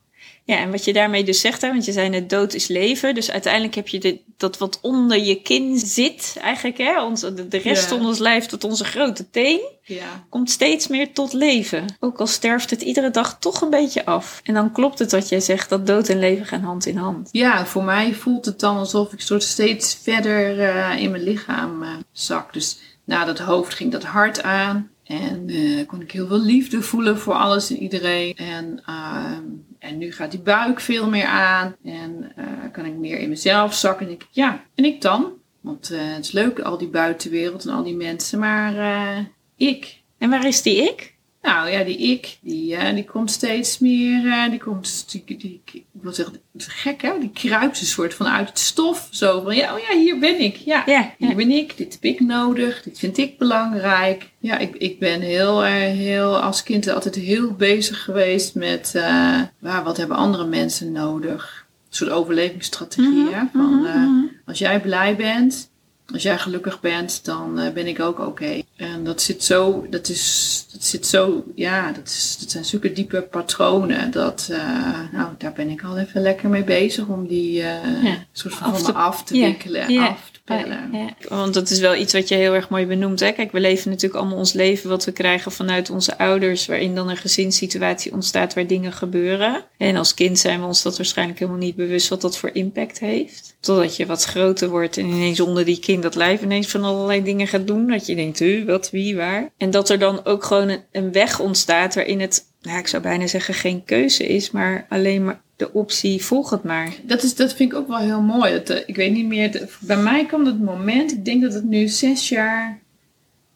Ja, 0.46 0.58
en 0.58 0.72
wat 0.72 0.86
je 0.86 0.94
daarmee 0.94 1.24
dus 1.24 1.42
zegt, 1.42 1.62
hè, 1.62 1.68
want 1.68 1.86
je 1.86 1.92
zei 1.92 2.10
net 2.10 2.30
dood 2.30 2.54
is 2.54 2.68
leven. 2.68 3.16
Dus 3.16 3.32
uiteindelijk 3.32 3.76
heb 3.76 3.88
je 3.88 4.20
dat 4.38 4.58
wat 4.58 4.80
onder 4.82 5.18
je 5.20 5.42
kin 5.42 5.78
zit, 5.80 6.38
eigenlijk, 6.42 6.78
hè, 6.78 7.04
onze, 7.04 7.34
de, 7.34 7.48
de 7.48 7.58
rest 7.58 7.82
Ja. 7.90 7.98
van 7.98 8.06
ons 8.06 8.18
lijf 8.20 8.46
tot 8.46 8.64
onze 8.64 8.84
grote 8.86 9.30
teen, 9.30 9.60
Ja. 9.84 10.26
komt 10.30 10.50
steeds 10.52 10.88
meer 10.88 11.14
tot 11.14 11.34
leven. 11.34 11.86
Ook 12.00 12.20
al 12.20 12.28
sterft 12.28 12.70
het 12.70 12.82
iedere 12.82 13.12
dag 13.12 13.40
toch 13.40 13.62
een 13.62 13.70
beetje 13.70 14.06
af. 14.06 14.42
En 14.44 14.54
dan 14.54 14.72
klopt 14.72 15.00
het 15.00 15.12
wat 15.12 15.30
jij 15.30 15.40
zegt, 15.40 15.70
dat 15.70 15.88
dood 15.88 16.10
en 16.10 16.20
leven 16.20 16.46
gaan 16.46 16.62
hand 16.64 16.86
in 16.86 16.98
hand. 16.98 17.30
Ja, 17.32 17.66
voor 17.66 17.84
mij 17.84 18.14
voelt 18.14 18.46
het 18.46 18.60
dan 18.60 18.78
alsof 18.78 19.14
ik 19.14 19.22
soort 19.22 19.44
steeds 19.44 20.00
verder 20.04 20.60
eh, 20.60 21.02
in 21.02 21.12
mijn 21.12 21.24
lichaam 21.24 21.84
eh, 21.84 21.90
zak. 22.12 22.54
Dus 22.54 22.78
na 23.04 23.26
dat 23.26 23.40
hoofd 23.40 23.74
ging 23.74 23.92
dat 23.92 24.04
hart 24.04 24.42
aan. 24.44 24.90
En 25.04 25.44
eh, 25.50 25.88
kon 25.88 26.02
ik 26.02 26.12
heel 26.12 26.28
veel 26.28 26.42
liefde 26.42 26.82
voelen 26.82 27.20
voor 27.20 27.34
alles 27.34 27.70
en 27.70 27.78
iedereen. 27.78 28.36
En, 28.36 28.82
ehm, 28.86 29.42
En 29.84 29.98
nu 29.98 30.12
gaat 30.12 30.32
die 30.32 30.40
buik 30.40 30.80
veel 30.80 31.10
meer 31.10 31.26
aan. 31.26 31.76
En 31.84 32.32
uh, 32.40 32.46
kan 32.72 32.86
ik 32.86 32.94
meer 32.94 33.20
in 33.20 33.30
mezelf 33.30 33.74
zakken. 33.74 34.06
En 34.08 34.12
ik, 34.12 34.28
ja, 34.32 34.64
en 34.76 34.86
ik 34.86 35.02
dan? 35.02 35.32
Want 35.62 35.92
uh, 35.92 36.00
het 36.02 36.26
is 36.26 36.32
leuk, 36.32 36.60
al 36.60 36.78
die 36.78 36.88
buitenwereld 36.88 37.66
en 37.66 37.74
al 37.74 37.84
die 37.84 37.96
mensen. 37.96 38.40
Maar 38.40 38.74
uh, 38.76 39.26
ik. 39.56 40.02
En 40.18 40.30
waar 40.30 40.46
is 40.46 40.62
die 40.62 40.76
ik? 40.76 41.13
Nou 41.44 41.70
ja, 41.70 41.84
die 41.84 41.98
ik, 41.98 42.38
die, 42.42 42.76
uh, 42.76 42.94
die 42.94 43.06
komt 43.06 43.32
steeds 43.32 43.80
meer, 43.80 44.26
uh, 44.26 44.50
die 44.50 44.60
komt, 44.60 45.12
die, 45.12 45.38
die, 45.38 45.62
ik 45.74 45.84
wil 45.92 46.14
zeggen, 46.14 46.34
het 46.34 46.62
is 46.62 46.68
gek 46.68 47.02
hè, 47.02 47.12
die 47.20 47.32
kruipt 47.34 47.80
een 47.80 47.86
soort 47.86 48.14
van 48.14 48.28
uit 48.28 48.48
het 48.48 48.60
stof. 48.60 49.08
Zo 49.12 49.42
van, 49.42 49.56
ja, 49.56 49.74
oh 49.74 49.80
ja, 49.80 49.98
hier 49.98 50.20
ben 50.20 50.40
ik. 50.40 50.56
Ja, 50.56 50.84
hier 51.18 51.36
ben 51.36 51.52
ik, 51.52 51.78
dit 51.78 51.94
heb 51.94 52.04
ik 52.04 52.20
nodig, 52.20 52.84
dit 52.84 53.00
vind 53.00 53.18
ik 53.18 53.38
belangrijk. 53.38 54.30
Ja, 54.40 54.58
ik, 54.58 54.76
ik 54.76 55.00
ben 55.00 55.22
heel, 55.22 55.66
uh, 55.66 55.72
heel, 55.72 56.40
als 56.40 56.64
kind 56.64 56.90
altijd 56.90 57.16
heel 57.16 57.54
bezig 57.54 58.04
geweest 58.04 58.56
met, 58.56 58.94
uh, 58.96 59.42
wat 59.60 59.98
hebben 59.98 60.18
andere 60.18 60.46
mensen 60.46 60.92
nodig? 60.92 61.66
Een 61.90 61.96
soort 61.96 62.12
overlevingsstrategie, 62.12 63.10
mm 63.10 63.26
-hmm, 63.26 63.34
hè, 63.34 63.44
van, 63.54 63.74
mm 63.74 63.86
-hmm. 63.86 64.32
als 64.46 64.60
jij 64.60 64.82
blij 64.82 65.16
bent, 65.16 65.72
als 66.12 66.24
jij 66.24 66.38
gelukkig 66.38 66.80
bent, 66.80 67.26
dan 67.26 67.60
uh, 67.60 67.72
ben 67.72 67.88
ik 67.88 68.00
ook 68.00 68.20
oké. 68.20 68.28
Okay. 68.28 68.66
En 68.76 69.04
dat 69.04 69.22
zit 69.22 69.44
zo, 69.44 69.88
dat 69.90 70.10
is, 70.10 70.66
dat 70.72 70.84
zit 70.84 71.08
zo, 71.08 71.44
ja, 71.56 71.92
dat, 71.92 72.08
is, 72.08 72.38
dat 72.40 72.52
zijn 72.52 72.66
zulke 72.66 72.94
diepe 72.94 73.22
patronen. 73.22 74.12
Dat, 74.12 74.48
uh, 74.52 75.00
nou, 75.12 75.30
daar 75.38 75.54
ben 75.54 75.70
ik 75.70 75.84
al 75.84 75.98
even 75.98 76.22
lekker 76.22 76.50
mee 76.50 76.64
bezig 76.64 77.08
om 77.08 77.28
die 77.28 77.60
uh, 77.60 78.04
ja. 78.04 78.26
soort 78.32 78.54
van 78.54 78.72
af 78.72 78.82
te, 78.82 78.94
af 78.94 79.24
te 79.24 79.34
wikkelen, 79.34 79.90
ja. 79.90 80.08
af 80.08 80.30
te 80.32 80.40
Ja. 80.46 81.10
Want 81.28 81.54
dat 81.54 81.70
is 81.70 81.80
wel 81.80 81.96
iets 81.96 82.14
wat 82.14 82.28
je 82.28 82.36
heel 82.36 82.54
erg 82.54 82.70
mooi 82.70 82.86
benoemt. 82.86 83.20
Hè? 83.20 83.32
Kijk, 83.32 83.52
we 83.52 83.60
leven 83.60 83.90
natuurlijk 83.90 84.20
allemaal 84.20 84.38
ons 84.38 84.54
leven 84.54 84.90
wat 84.90 85.06
we 85.06 85.12
krijgen 85.12 85.52
vanuit 85.52 85.90
onze 85.90 86.18
ouders, 86.18 86.66
waarin 86.66 86.96
dan 86.96 87.10
een 87.10 87.18
gezinssituatie 87.18 88.12
ontstaat 88.14 88.54
waar 88.54 88.68
dingen 88.68 88.94
gebeuren. 88.94 89.66
En 89.78 89.96
als 89.96 90.14
kind 90.14 90.40
zijn 90.40 90.60
we 90.60 90.66
ons 90.66 90.82
dat 90.82 90.98
waarschijnlijk 90.98 91.40
helemaal 91.40 91.60
niet 91.60 91.76
bewust 91.76 92.10
wat 92.10 92.22
dat 92.22 92.38
voor 92.38 92.50
impact 92.54 93.00
heeft. 93.00 93.56
Totdat 93.60 93.96
je 93.96 94.06
wat 94.06 94.24
groter 94.24 94.70
wordt 94.70 94.98
en 94.98 95.06
ineens 95.06 95.40
onder 95.40 95.66
die 95.66 95.80
kind 95.80 96.04
dat 96.04 96.16
lijf 96.16 96.42
ineens 96.42 96.68
van 96.68 96.84
allerlei 96.84 97.24
dingen 97.24 97.48
gaat 97.48 97.68
doen. 97.68 97.88
Dat 97.88 98.06
je 98.06 98.16
denkt, 98.16 98.40
u, 98.40 98.66
wat, 98.66 98.90
wie, 98.90 99.16
waar. 99.16 99.50
En 99.58 99.72
dat 99.72 99.90
er 99.90 100.00
dan 100.00 100.26
ook 100.26 100.44
gewoon 100.44 100.70
een, 100.70 100.84
een 100.92 101.12
weg 101.12 101.40
ontstaat 101.40 101.96
waarin 101.96 102.20
het, 102.20 102.46
nou, 102.62 102.78
ik 102.78 102.88
zou 102.88 103.04
bijna 103.04 103.28
zeggen, 103.28 103.54
geen 103.54 103.84
keuze 103.84 104.28
is, 104.28 104.52
maar 104.52 104.86
alleen 104.90 105.24
maar 105.24 105.42
de 105.64 105.74
optie 105.74 106.24
volg 106.24 106.50
het 106.50 106.64
maar. 106.64 106.94
Dat, 107.04 107.24
is, 107.24 107.36
dat 107.36 107.54
vind 107.54 107.72
ik 107.72 107.78
ook 107.78 107.88
wel 107.88 107.98
heel 107.98 108.22
mooi. 108.22 108.52
Dat, 108.52 108.70
uh, 108.70 108.78
ik 108.86 108.96
weet 108.96 109.12
niet 109.12 109.26
meer, 109.26 109.52
de, 109.52 109.68
bij 109.80 109.98
mij 109.98 110.26
kwam 110.26 110.46
het 110.46 110.62
moment, 110.62 111.12
ik 111.12 111.26
denk 111.26 111.42
dat 111.42 111.54
het 111.54 111.64
nu 111.64 111.88
zes 111.88 112.30
jaar, 112.30 112.80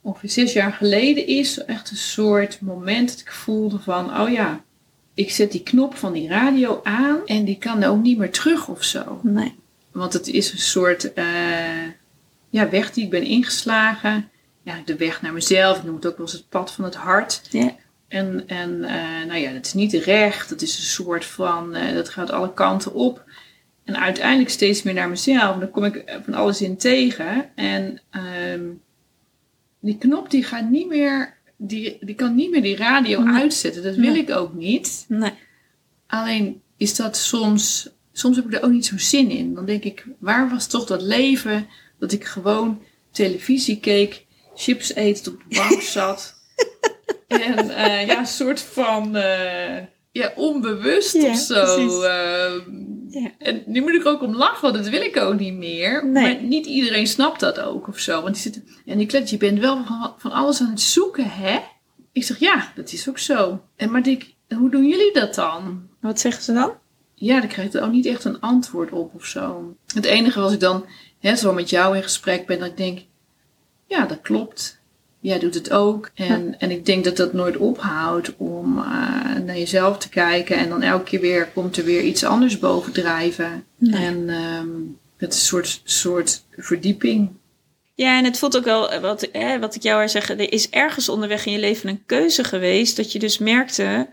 ongeveer 0.01 0.29
zes 0.29 0.53
jaar 0.53 0.71
geleden 0.71 1.27
is, 1.27 1.57
echt 1.57 1.89
een 1.89 1.97
soort 1.97 2.61
moment 2.61 3.09
dat 3.09 3.19
ik 3.19 3.31
voelde 3.31 3.79
van, 3.79 4.19
oh 4.19 4.29
ja, 4.29 4.63
ik 5.13 5.31
zet 5.31 5.51
die 5.51 5.63
knop 5.63 5.95
van 5.95 6.13
die 6.13 6.27
radio 6.27 6.79
aan 6.83 7.25
en 7.25 7.45
die 7.45 7.57
kan 7.57 7.83
ook 7.83 8.01
niet 8.01 8.17
meer 8.17 8.31
terug 8.31 8.67
of 8.67 8.83
zo. 8.83 9.19
Nee. 9.23 9.55
Want 9.91 10.13
het 10.13 10.27
is 10.27 10.51
een 10.51 10.59
soort 10.59 11.11
uh, 11.15 11.23
ja, 12.49 12.69
weg 12.69 12.93
die 12.93 13.03
ik 13.03 13.09
ben 13.09 13.23
ingeslagen. 13.23 14.29
Ja, 14.63 14.81
de 14.85 14.95
weg 14.95 15.21
naar 15.21 15.33
mezelf. 15.33 15.77
Ik 15.77 15.83
noem 15.83 15.95
het 15.95 16.05
ook 16.05 16.17
wel 16.17 16.25
eens 16.25 16.35
het 16.35 16.49
pad 16.49 16.71
van 16.71 16.83
het 16.83 16.95
hart. 16.95 17.41
Ja. 17.49 17.75
En, 18.07 18.43
en 18.47 18.69
uh, 18.69 19.25
nou 19.27 19.35
ja, 19.35 19.53
dat 19.53 19.65
is 19.65 19.73
niet 19.73 19.93
recht. 19.93 20.49
Dat 20.49 20.61
is 20.61 20.77
een 20.77 20.83
soort 20.83 21.25
van, 21.25 21.75
uh, 21.75 21.93
dat 21.93 22.09
gaat 22.09 22.31
alle 22.31 22.53
kanten 22.53 22.93
op. 22.93 23.23
En 23.83 23.99
uiteindelijk 23.99 24.49
steeds 24.49 24.83
meer 24.83 24.93
naar 24.93 25.09
mezelf. 25.09 25.59
Dan 25.59 25.71
kom 25.71 25.83
ik 25.83 26.19
van 26.23 26.33
alles 26.33 26.61
in 26.61 26.77
tegen. 26.77 27.55
En 27.55 28.01
um, 28.51 28.81
die 29.79 29.97
knop 29.97 30.29
die 30.29 30.43
gaat 30.43 30.69
niet 30.69 30.87
meer, 30.87 31.37
die, 31.57 31.97
die 32.01 32.15
kan 32.15 32.35
niet 32.35 32.51
meer 32.51 32.61
die 32.61 32.75
radio 32.75 33.21
nee. 33.21 33.41
uitzetten. 33.41 33.83
Dat 33.83 33.95
wil 33.95 34.11
Nee. 34.11 34.21
ik 34.21 34.29
ook 34.31 34.53
niet. 34.53 35.05
Nee. 35.07 35.33
Alleen 36.07 36.61
is 36.77 36.95
dat 36.95 37.17
soms, 37.17 37.89
soms 38.11 38.35
heb 38.35 38.45
ik 38.45 38.53
er 38.53 38.63
ook 38.63 38.71
niet 38.71 38.85
zo 38.85 38.97
zin 38.97 39.29
in. 39.29 39.53
Dan 39.53 39.65
denk 39.65 39.83
ik, 39.83 40.05
waar 40.19 40.49
was 40.49 40.67
toch 40.67 40.85
dat 40.85 41.01
leven 41.01 41.67
dat 41.99 42.11
ik 42.11 42.25
gewoon 42.25 42.81
televisie 43.11 43.79
keek, 43.79 44.25
chips 44.55 44.95
eet 44.95 45.27
op 45.27 45.43
de 45.47 45.55
bank 45.55 45.81
zat. 45.97 46.36
En 47.27 47.65
uh, 47.65 48.05
ja, 48.07 48.19
een 48.19 48.25
soort 48.27 48.61
van 48.61 49.15
uh, 49.15 49.77
ja, 50.11 50.31
onbewust 50.35 51.13
Ja, 51.13 51.29
of 51.29 51.37
zo. 51.37 52.01
ehm, 52.01 52.59
Ja. 53.09 53.31
En 53.37 53.63
nu 53.65 53.81
moet 53.81 53.93
ik 53.93 54.05
ook 54.05 54.21
om 54.21 54.35
lachen, 54.35 54.61
want 54.61 54.73
dat 54.83 54.87
wil 54.87 55.01
ik 55.01 55.17
ook 55.17 55.39
niet 55.39 55.53
meer. 55.53 56.05
Nee. 56.05 56.23
Maar 56.33 56.43
niet 56.43 56.65
iedereen 56.65 57.07
snapt 57.07 57.39
dat 57.39 57.59
ook 57.59 57.87
of 57.87 57.99
zo. 57.99 58.21
Want 58.21 58.33
die 58.33 58.43
zitten, 58.43 58.67
en 58.85 58.97
die 58.97 59.07
klets, 59.07 59.31
je 59.31 59.37
bent 59.37 59.59
wel 59.59 59.85
van, 59.85 60.13
van 60.17 60.31
alles 60.31 60.61
aan 60.61 60.69
het 60.69 60.81
zoeken, 60.81 61.29
hè? 61.29 61.59
Ik 62.11 62.23
zeg, 62.23 62.39
ja, 62.39 62.71
dat 62.75 62.91
is 62.91 63.09
ook 63.09 63.17
zo. 63.19 63.61
En 63.75 63.91
maar 63.91 64.07
ik, 64.07 64.33
hoe 64.55 64.69
doen 64.69 64.87
jullie 64.87 65.13
dat 65.13 65.35
dan? 65.35 65.87
Wat 66.01 66.19
zeggen 66.19 66.43
ze 66.43 66.53
dan? 66.53 66.71
Ja, 67.13 67.39
daar 67.39 67.49
krijg 67.49 67.73
ik 67.73 67.81
ook 67.81 67.91
niet 67.91 68.05
echt 68.05 68.23
een 68.23 68.39
antwoord 68.39 68.91
op 68.91 69.15
of 69.15 69.25
zo. 69.25 69.75
Het 69.93 70.05
enige 70.05 70.39
was 70.39 70.53
ik 70.53 70.59
dan 70.59 70.85
hè, 71.19 71.35
zo 71.35 71.53
met 71.53 71.69
jou 71.69 71.95
in 71.95 72.03
gesprek 72.03 72.45
ben, 72.45 72.59
dat 72.59 72.67
ik 72.67 72.77
denk, 72.77 72.99
ja, 73.85 74.05
dat 74.05 74.21
klopt. 74.21 74.76
Jij 75.27 75.39
doet 75.39 75.53
het 75.53 75.71
ook. 75.71 76.09
En, 76.13 76.55
en 76.59 76.71
ik 76.71 76.85
denk 76.85 77.03
dat 77.03 77.17
dat 77.17 77.33
nooit 77.33 77.57
ophoudt 77.57 78.33
om 78.37 78.77
uh, 78.77 78.83
naar 79.45 79.57
jezelf 79.57 79.97
te 79.97 80.09
kijken. 80.09 80.57
En 80.57 80.69
dan 80.69 80.81
elke 80.81 81.03
keer 81.03 81.19
weer 81.19 81.47
komt 81.53 81.77
er 81.77 81.83
weer 81.83 82.01
iets 82.01 82.23
anders 82.23 82.59
bovendrijven. 82.59 83.65
Nee. 83.77 84.05
En 84.05 84.29
um, 84.29 84.97
dat 85.17 85.33
is 85.33 85.39
een 85.39 85.45
soort, 85.45 85.81
soort 85.83 86.43
verdieping. 86.51 87.29
Ja, 87.95 88.17
en 88.17 88.23
het 88.23 88.37
voelt 88.37 88.57
ook 88.57 88.63
wel, 88.63 88.91
eh, 88.91 89.01
wat, 89.01 89.27
hè, 89.31 89.59
wat 89.59 89.75
ik 89.75 89.83
jou 89.83 89.99
wil 89.99 90.09
zeggen, 90.09 90.39
er 90.39 90.51
is 90.51 90.69
ergens 90.69 91.09
onderweg 91.09 91.45
in 91.45 91.51
je 91.51 91.59
leven 91.59 91.89
een 91.89 92.03
keuze 92.05 92.43
geweest. 92.43 92.95
Dat 92.95 93.11
je 93.11 93.19
dus 93.19 93.37
merkte 93.37 94.07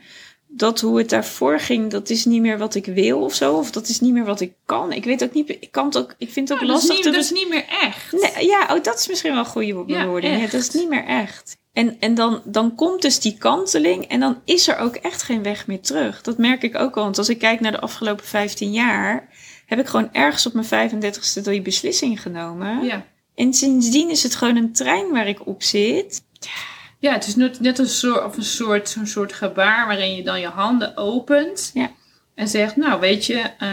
dat 0.57 0.81
hoe 0.81 0.99
het 0.99 1.09
daarvoor 1.09 1.61
ging, 1.61 1.91
dat 1.91 2.11
is 2.11 2.25
niet 2.25 2.41
meer 2.41 2.59
wat 2.59 2.75
ik 2.75 2.87
wil 2.87 3.21
of 3.21 3.35
zo. 3.35 3.55
Of 3.55 3.71
dat 3.71 3.89
is 3.89 4.01
niet 4.01 4.13
meer 4.13 4.25
wat 4.25 4.41
ik 4.41 4.53
kan. 4.65 4.93
Ik 4.93 5.05
weet 5.05 5.25
ook 5.25 5.33
niet, 5.33 5.49
ik 5.49 5.69
kan 5.71 5.85
het 5.85 5.99
ook, 5.99 6.15
ik 6.19 6.31
vind 6.31 6.49
het 6.49 6.59
ook 6.59 6.65
Ja, 6.65 6.73
dat, 6.73 6.83
is 6.83 6.89
lastig 6.89 7.05
niet, 7.05 7.15
te 7.15 7.21
dat 7.21 7.25
is 7.25 7.43
niet 7.43 7.49
meer 7.49 7.65
echt. 7.81 8.13
Nee, 8.13 8.47
ja, 8.47 8.63
oh, 8.71 8.83
dat 8.83 8.99
is 8.99 9.09
misschien 9.09 9.31
wel 9.31 9.41
een 9.41 9.47
goede 9.47 9.85
bewoording. 9.85 10.41
Ja, 10.41 10.47
dat 10.47 10.61
is 10.61 10.71
niet 10.71 10.89
meer 10.89 11.05
echt. 11.05 11.57
En, 11.73 11.97
en 12.01 12.15
dan, 12.15 12.43
dan 12.45 12.75
komt 12.75 13.03
dus 13.03 13.21
die 13.21 13.39
kanteling 13.39 14.05
en 14.05 14.21
dan 14.21 14.41
is 14.45 14.69
er 14.69 14.79
ook 14.79 14.95
echt 14.95 15.23
geen 15.23 15.43
weg 15.43 15.67
meer 15.67 15.81
terug. 15.81 16.23
Dat 16.23 16.39
merk 16.39 16.63
ik 16.63 16.79
ook 16.79 16.97
al. 16.97 17.03
Want 17.03 17.19
als 17.19 17.29
ik 17.29 17.39
kijk 17.39 17.61
naar 17.61 17.73
de 17.73 17.81
afgelopen 17.81 18.25
15 18.25 18.73
jaar, 18.73 19.29
heb 19.67 19.79
ik 19.79 19.87
gewoon 19.87 20.13
ergens 20.13 20.47
op 20.47 20.53
mijn 20.53 20.91
35ste 20.91 21.43
die 21.43 21.63
beslissing 21.63 22.23
genomen. 22.23 22.85
Ja. 22.85 23.07
En 23.35 23.55
sindsdien 23.55 24.11
is 24.11 24.23
het 24.23 24.35
gewoon 24.35 24.57
een 24.57 24.73
trein 24.73 25.11
waar 25.11 25.29
ik 25.29 25.47
op 25.47 25.63
zit. 25.63 26.23
Ja, 26.33 26.74
het 27.13 27.27
is 27.27 27.37
net, 27.37 27.61
net 27.61 27.79
een 27.79 27.87
soort, 27.87 28.25
of 28.25 28.37
een 28.37 28.43
soort, 28.43 28.89
zo'n 28.89 29.07
soort 29.07 29.33
gebaar 29.33 29.87
waarin 29.87 30.17
je 30.17 30.23
dan 30.23 30.41
je 30.41 30.47
handen 30.47 30.97
opent. 30.97 31.71
Ja. 31.75 31.91
En 32.35 32.49
zegt, 32.49 32.77
nou 32.77 33.01
weet 33.01 33.27
je, 33.27 33.43
uh, 33.63 33.69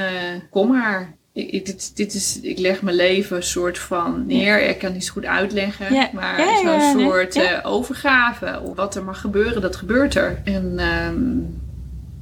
kom 0.50 0.68
maar. 0.68 1.14
Ik, 1.34 1.52
ik, 1.52 1.66
dit, 1.66 1.96
dit 1.96 2.14
is, 2.14 2.40
ik 2.42 2.58
leg 2.60 2.82
mijn 2.82 2.96
leven 2.96 3.36
een 3.36 3.44
soort 3.44 3.80
van 3.80 4.26
neer. 4.26 4.62
Ik 4.62 4.78
kan 4.78 4.86
het 4.88 4.94
niet 4.94 5.06
zo 5.06 5.14
goed 5.14 5.26
uitleggen. 5.26 5.94
Ja. 5.94 6.10
Maar 6.14 6.40
Ja, 6.40 6.58
zo'n 6.58 6.66
ja, 6.66 6.92
soort 6.92 7.34
Ja. 7.34 7.60
uh, 7.60 7.72
overgave. 7.72 8.62
Of 8.64 8.76
wat 8.76 8.96
er 8.96 9.04
mag 9.04 9.22
gebeuren, 9.22 9.62
dat 9.62 9.76
gebeurt 9.76 10.16
er. 10.16 10.42
En 10.44 10.80
um, 10.80 11.62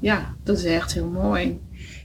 ja, 0.02 0.34
dat 0.43 0.58
is 0.58 0.63
echt 0.63 0.93
heel 0.93 1.08
mooi. 1.08 1.60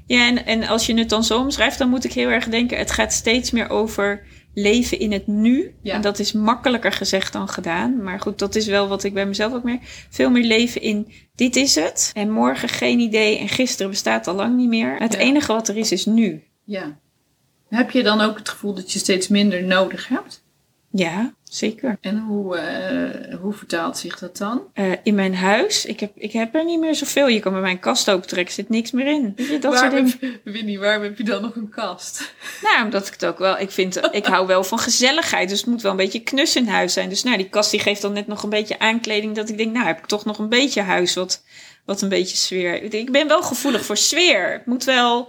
Ja, 0.06 0.26
en, 0.28 0.46
en 0.46 0.66
als 0.66 0.86
je 0.86 0.94
het 0.98 1.08
dan 1.08 1.24
zo 1.24 1.38
omschrijft, 1.38 1.78
dan 1.78 1.88
moet 1.88 2.04
ik 2.04 2.12
heel 2.12 2.28
erg 2.28 2.48
denken: 2.48 2.78
het 2.78 2.90
gaat 2.90 3.12
steeds 3.12 3.50
meer 3.50 3.70
over 3.70 4.22
leven 4.54 4.98
in 4.98 5.12
het 5.12 5.26
nu. 5.26 5.74
Ja. 5.82 5.94
En 5.94 6.00
dat 6.00 6.18
is 6.18 6.32
makkelijker 6.32 6.92
gezegd 6.92 7.32
dan 7.32 7.48
gedaan. 7.48 8.02
Maar 8.02 8.20
goed, 8.20 8.38
dat 8.38 8.54
is 8.54 8.66
wel 8.66 8.88
wat 8.88 9.04
ik 9.04 9.14
bij 9.14 9.26
mezelf 9.26 9.52
ook 9.52 9.62
meer. 9.64 9.78
Veel 10.10 10.30
meer 10.30 10.44
leven 10.44 10.80
in 10.82 11.12
dit 11.34 11.56
is 11.56 11.74
het. 11.74 12.10
En 12.14 12.30
morgen 12.30 12.68
geen 12.68 12.98
idee. 12.98 13.38
En 13.38 13.48
gisteren 13.48 13.90
bestaat 13.90 14.26
al 14.26 14.34
lang 14.34 14.56
niet 14.56 14.68
meer. 14.68 14.96
Het 14.98 15.12
Ja. 15.12 15.18
enige 15.18 15.52
wat 15.52 15.68
er 15.68 15.76
is, 15.76 15.92
is 15.92 16.06
nu. 16.06 16.42
Ja. 16.64 16.98
Heb 17.68 17.90
je 17.90 18.02
dan 18.02 18.20
ook 18.20 18.38
het 18.38 18.48
gevoel 18.48 18.74
dat 18.74 18.92
je 18.92 18.98
steeds 18.98 19.28
minder 19.28 19.64
nodig 19.64 20.08
hebt? 20.08 20.42
Ja, 20.90 21.34
zeker. 21.56 21.98
En 22.00 22.18
hoe, 22.18 22.56
uh, 22.56 23.34
hoe 23.40 23.52
vertaalt 23.52 23.98
zich 23.98 24.18
dat 24.18 24.36
dan? 24.36 24.62
Uh, 24.74 24.92
in 25.02 25.14
mijn 25.14 25.34
huis, 25.34 25.84
ik 25.84 26.00
heb, 26.00 26.12
ik 26.16 26.32
heb 26.32 26.54
er 26.54 26.64
niet 26.64 26.80
meer 26.80 26.94
zoveel. 26.94 27.28
Je 27.28 27.40
kan 27.40 27.52
bij 27.52 27.60
mijn 27.60 27.78
kast 27.78 28.10
opentrekken, 28.10 28.54
zit 28.54 28.68
niks 28.68 28.90
meer 28.90 29.06
in. 29.06 29.32
Weet 29.36 29.46
je, 29.46 29.58
dat 29.58 29.78
soort 29.78 29.90
waarom, 29.90 30.12
dingen. 30.20 30.40
heb, 30.44 30.54
Winnie, 30.54 30.78
waarom 30.78 31.02
heb 31.02 31.18
je 31.18 31.24
dan 31.24 31.42
nog 31.42 31.56
een 31.56 31.68
kast? 31.68 32.34
Nou, 32.62 32.84
omdat 32.84 33.06
ik 33.06 33.12
het 33.12 33.26
ook 33.26 33.38
wel, 33.38 33.58
ik 33.58 33.70
vind, 33.70 34.00
ik 34.12 34.26
hou 34.26 34.46
wel 34.46 34.64
van 34.64 34.78
gezelligheid. 34.78 35.48
Dus 35.48 35.58
het 35.58 35.68
moet 35.68 35.82
wel 35.82 35.90
een 35.90 35.96
beetje 35.96 36.22
knus 36.22 36.56
in 36.56 36.68
huis 36.68 36.92
zijn. 36.92 37.08
Dus 37.08 37.22
nou, 37.22 37.36
die 37.36 37.48
kast 37.48 37.70
die 37.70 37.80
geeft 37.80 38.02
dan 38.02 38.12
net 38.12 38.26
nog 38.26 38.42
een 38.42 38.50
beetje 38.50 38.78
aankleding. 38.78 39.34
Dat 39.34 39.48
ik 39.48 39.58
denk, 39.58 39.72
nou 39.72 39.86
heb 39.86 39.98
ik 39.98 40.06
toch 40.06 40.24
nog 40.24 40.38
een 40.38 40.48
beetje 40.48 40.80
huis 40.80 41.14
wat, 41.14 41.44
wat 41.84 42.02
een 42.02 42.08
beetje 42.08 42.36
sfeer. 42.36 42.94
Ik 42.94 43.12
ben 43.12 43.28
wel 43.28 43.42
gevoelig 43.42 43.84
voor 43.84 43.96
sfeer. 43.96 44.52
Het 44.52 44.66
moet 44.66 44.84
wel, 44.84 45.28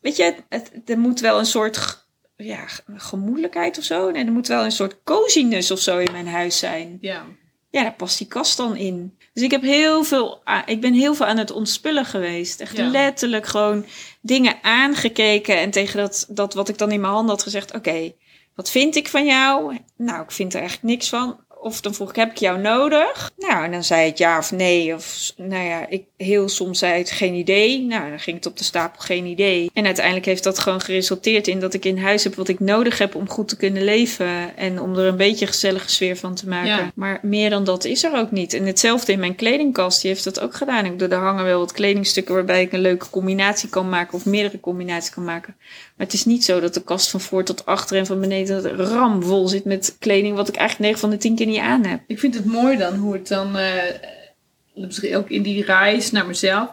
weet 0.00 0.16
je, 0.16 0.34
het, 0.48 0.70
er 0.84 0.98
moet 0.98 1.20
wel 1.20 1.38
een 1.38 1.46
soort 1.46 2.01
ja, 2.44 2.66
gemoedelijkheid 2.96 3.78
of 3.78 3.84
zo. 3.84 4.08
En 4.08 4.26
er 4.26 4.32
moet 4.32 4.46
wel 4.48 4.64
een 4.64 4.72
soort 4.72 4.96
coziness 5.04 5.70
of 5.70 5.78
zo 5.78 5.98
in 5.98 6.12
mijn 6.12 6.26
huis 6.28 6.58
zijn. 6.58 6.98
Ja. 7.00 7.24
Ja, 7.70 7.82
daar 7.82 7.94
past 7.94 8.18
die 8.18 8.26
kast 8.26 8.56
dan 8.56 8.76
in. 8.76 9.16
Dus 9.32 9.42
ik 9.42 9.50
heb 9.50 9.62
heel 9.62 10.04
veel, 10.04 10.42
ik 10.66 10.80
ben 10.80 10.94
heel 10.94 11.14
veel 11.14 11.26
aan 11.26 11.36
het 11.36 11.50
ontspullen 11.50 12.04
geweest. 12.04 12.60
Echt 12.60 12.76
Ja. 12.76 12.88
letterlijk 12.88 13.46
gewoon 13.46 13.84
dingen 14.20 14.54
aangekeken. 14.62 15.58
En 15.58 15.70
tegen 15.70 16.00
dat, 16.00 16.26
dat 16.28 16.54
wat 16.54 16.68
ik 16.68 16.78
dan 16.78 16.92
in 16.92 17.00
mijn 17.00 17.12
handen 17.12 17.34
had 17.34 17.42
gezegd, 17.42 17.74
oké, 17.74 18.12
wat 18.54 18.70
vind 18.70 18.96
ik 18.96 19.08
van 19.08 19.24
jou? 19.24 19.78
Nou, 19.96 20.22
ik 20.22 20.30
vind 20.30 20.52
er 20.54 20.60
eigenlijk 20.60 20.88
niks 20.88 21.08
van. 21.08 21.40
Of 21.62 21.80
dan 21.80 21.94
vroeg 21.94 22.08
ik, 22.08 22.16
heb 22.16 22.30
ik 22.30 22.36
jou 22.36 22.60
nodig? 22.60 23.30
Nou, 23.36 23.64
en 23.64 23.70
dan 23.70 23.84
zei 23.84 24.08
het 24.08 24.18
ja 24.18 24.38
of 24.38 24.52
nee. 24.52 24.94
Of 24.94 25.32
nou 25.36 25.64
ja, 25.64 25.88
ik 25.88 26.04
heel 26.16 26.48
soms 26.48 26.78
zei 26.78 26.98
het 26.98 27.10
geen 27.10 27.34
idee. 27.34 27.80
Nou, 27.80 28.08
dan 28.08 28.20
ging 28.20 28.36
het 28.36 28.46
op 28.46 28.58
de 28.58 28.64
stapel 28.64 29.00
geen 29.00 29.26
idee. 29.26 29.70
En 29.74 29.84
uiteindelijk 29.84 30.26
heeft 30.26 30.44
dat 30.44 30.58
gewoon 30.58 30.80
geresulteerd 30.80 31.48
in 31.48 31.60
dat 31.60 31.74
ik 31.74 31.84
in 31.84 31.98
huis 31.98 32.24
heb 32.24 32.34
wat 32.34 32.48
ik 32.48 32.60
nodig 32.60 32.98
heb 32.98 33.14
om 33.14 33.28
goed 33.28 33.48
te 33.48 33.56
kunnen 33.56 33.84
leven. 33.84 34.56
En 34.56 34.80
om 34.80 34.98
er 34.98 35.06
een 35.06 35.16
beetje 35.16 35.46
een 35.46 35.52
gezellige 35.52 35.90
sfeer 35.90 36.16
van 36.16 36.34
te 36.34 36.48
maken. 36.48 36.68
Ja. 36.68 36.92
Maar 36.94 37.18
meer 37.22 37.50
dan 37.50 37.64
dat 37.64 37.84
is 37.84 38.04
er 38.04 38.16
ook 38.16 38.30
niet. 38.30 38.52
En 38.52 38.66
hetzelfde 38.66 39.12
in 39.12 39.18
mijn 39.18 39.34
kledingkast, 39.34 40.00
die 40.00 40.10
heeft 40.10 40.24
dat 40.24 40.40
ook 40.40 40.54
gedaan. 40.54 40.84
Ik 40.84 40.90
bedoel, 40.90 41.08
daar 41.08 41.24
hangen 41.24 41.44
wel 41.44 41.58
wat 41.58 41.72
kledingstukken 41.72 42.34
waarbij 42.34 42.62
ik 42.62 42.72
een 42.72 42.80
leuke 42.80 43.10
combinatie 43.10 43.68
kan 43.68 43.88
maken. 43.88 44.14
Of 44.14 44.24
meerdere 44.24 44.60
combinaties 44.60 45.10
kan 45.10 45.24
maken. 45.24 45.54
Maar 45.96 46.06
het 46.06 46.12
is 46.12 46.24
niet 46.24 46.44
zo 46.44 46.60
dat 46.60 46.74
de 46.74 46.82
kast 46.82 47.10
van 47.10 47.20
voor 47.20 47.44
tot 47.44 47.66
achter 47.66 47.96
en 47.96 48.06
van 48.06 48.20
beneden 48.20 48.76
ramvol 48.76 49.48
zit 49.48 49.64
met 49.64 49.96
kleding 49.98 50.36
wat 50.36 50.48
ik 50.48 50.56
eigenlijk 50.56 50.88
9 50.88 51.00
van 51.00 51.10
de 51.10 51.16
10 51.16 51.34
keer 51.34 51.46
niet 51.46 51.51
aan 51.60 51.84
heb. 51.84 52.00
Ik 52.06 52.18
vind 52.18 52.34
het 52.34 52.44
mooi 52.44 52.76
dan 52.76 52.94
hoe 52.94 53.12
het 53.12 53.28
dan, 53.28 53.56
eh, 53.56 55.16
ook 55.16 55.28
in 55.30 55.42
die 55.42 55.64
reis 55.64 56.10
naar 56.10 56.26
mezelf, 56.26 56.70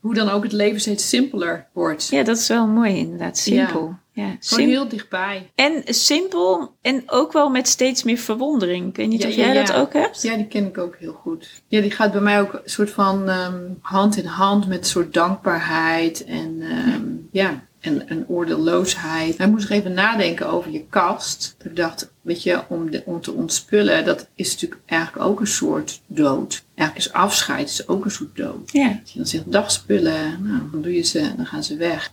hoe 0.00 0.14
dan 0.14 0.28
ook 0.28 0.42
het 0.42 0.52
leven 0.52 0.80
steeds 0.80 1.08
simpeler 1.08 1.66
wordt. 1.72 2.08
Ja, 2.08 2.22
dat 2.22 2.38
is 2.38 2.48
wel 2.48 2.66
mooi 2.66 2.96
inderdaad. 2.96 3.38
Simpel. 3.38 3.94
Ja. 4.12 4.22
Gewoon 4.22 4.38
Sim- 4.40 4.68
heel 4.68 4.88
dichtbij. 4.88 5.50
En 5.54 5.82
simpel 5.84 6.74
en 6.82 7.02
ook 7.06 7.32
wel 7.32 7.48
met 7.50 7.68
steeds 7.68 8.02
meer 8.02 8.18
verwondering. 8.18 8.88
Ik 8.88 8.96
weet 8.96 9.08
niet 9.08 9.22
Ja, 9.22 9.28
of 9.28 9.34
ja, 9.34 9.44
jij 9.44 9.54
ja. 9.54 9.64
dat 9.64 9.76
ook 9.76 9.92
hebt. 9.92 10.22
Ja, 10.22 10.36
die 10.36 10.46
ken 10.46 10.66
ik 10.66 10.78
ook 10.78 10.96
heel 10.98 11.12
goed. 11.12 11.62
Ja, 11.68 11.80
die 11.80 11.90
gaat 11.90 12.12
bij 12.12 12.20
mij 12.20 12.40
ook 12.40 12.52
een 12.52 12.60
soort 12.64 12.90
van 12.90 13.28
ehm, 13.28 13.62
hand 13.80 14.16
in 14.16 14.24
hand 14.26 14.66
met 14.68 14.78
een 14.78 14.84
soort 14.84 15.14
dankbaarheid 15.14 16.24
en 16.24 16.56
ehm, 16.60 17.02
ja, 17.30 17.64
en 17.86 18.02
een 18.06 18.24
oordeelloosheid. 18.28 19.38
Hij 19.38 19.48
moest 19.48 19.68
nog 19.68 19.78
even 19.78 19.92
nadenken 19.92 20.48
over 20.48 20.70
je 20.70 20.84
kast. 20.90 21.56
Ik 21.64 21.76
dacht, 21.76 22.10
weet 22.20 22.42
je, 22.42 22.62
om, 22.68 22.90
de, 22.90 23.02
om 23.04 23.20
te 23.20 23.32
ontspullen, 23.32 24.04
dat 24.04 24.28
is 24.34 24.52
natuurlijk 24.52 24.80
eigenlijk 24.86 25.28
ook 25.28 25.40
een 25.40 25.46
soort 25.46 26.00
dood. 26.06 26.64
Eigenlijk 26.74 27.08
is 27.08 27.12
afscheid 27.12 27.68
is 27.68 27.88
ook 27.88 28.04
een 28.04 28.10
soort 28.10 28.36
dood. 28.36 28.70
Ja. 28.72 28.98
Als 29.02 29.12
je 29.12 29.18
dan 29.18 29.26
zegt, 29.26 29.52
dag 29.52 29.70
spullen, 29.70 30.42
nou, 30.42 30.60
dan 30.72 30.82
doe 30.82 30.94
je 30.94 31.02
ze, 31.02 31.32
dan 31.36 31.46
gaan 31.46 31.64
ze 31.64 31.76
weg. 31.76 32.12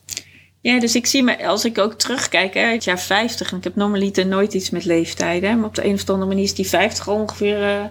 ja, 0.61 0.79
dus 0.79 0.95
ik 0.95 1.05
zie 1.05 1.23
me, 1.23 1.47
als 1.47 1.65
ik 1.65 1.77
ook 1.77 1.93
terugkijk, 1.93 2.53
hè, 2.53 2.61
het 2.61 2.83
jaar 2.83 2.99
50. 2.99 3.51
En 3.51 3.57
ik 3.57 3.63
heb 3.63 3.75
normaliter 3.75 4.25
nooit 4.25 4.53
iets 4.53 4.69
met 4.69 4.85
leeftijden. 4.85 5.57
Maar 5.57 5.67
op 5.67 5.75
de 5.75 5.85
een 5.85 5.93
of 5.93 6.09
andere 6.09 6.29
manier 6.29 6.43
is 6.43 6.53
die 6.53 6.67
50 6.67 7.07
al 7.07 7.15
ongeveer, 7.15 7.63
eh, 7.63 7.85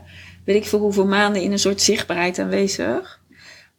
weet 0.45 0.57
ik 0.57 0.67
veel 0.67 0.79
hoeveel 0.79 1.07
maanden 1.07 1.43
in 1.43 1.53
een 1.53 1.59
soort 1.59 1.81
zichtbaarheid 1.81 2.39
aanwezig. 2.39 3.21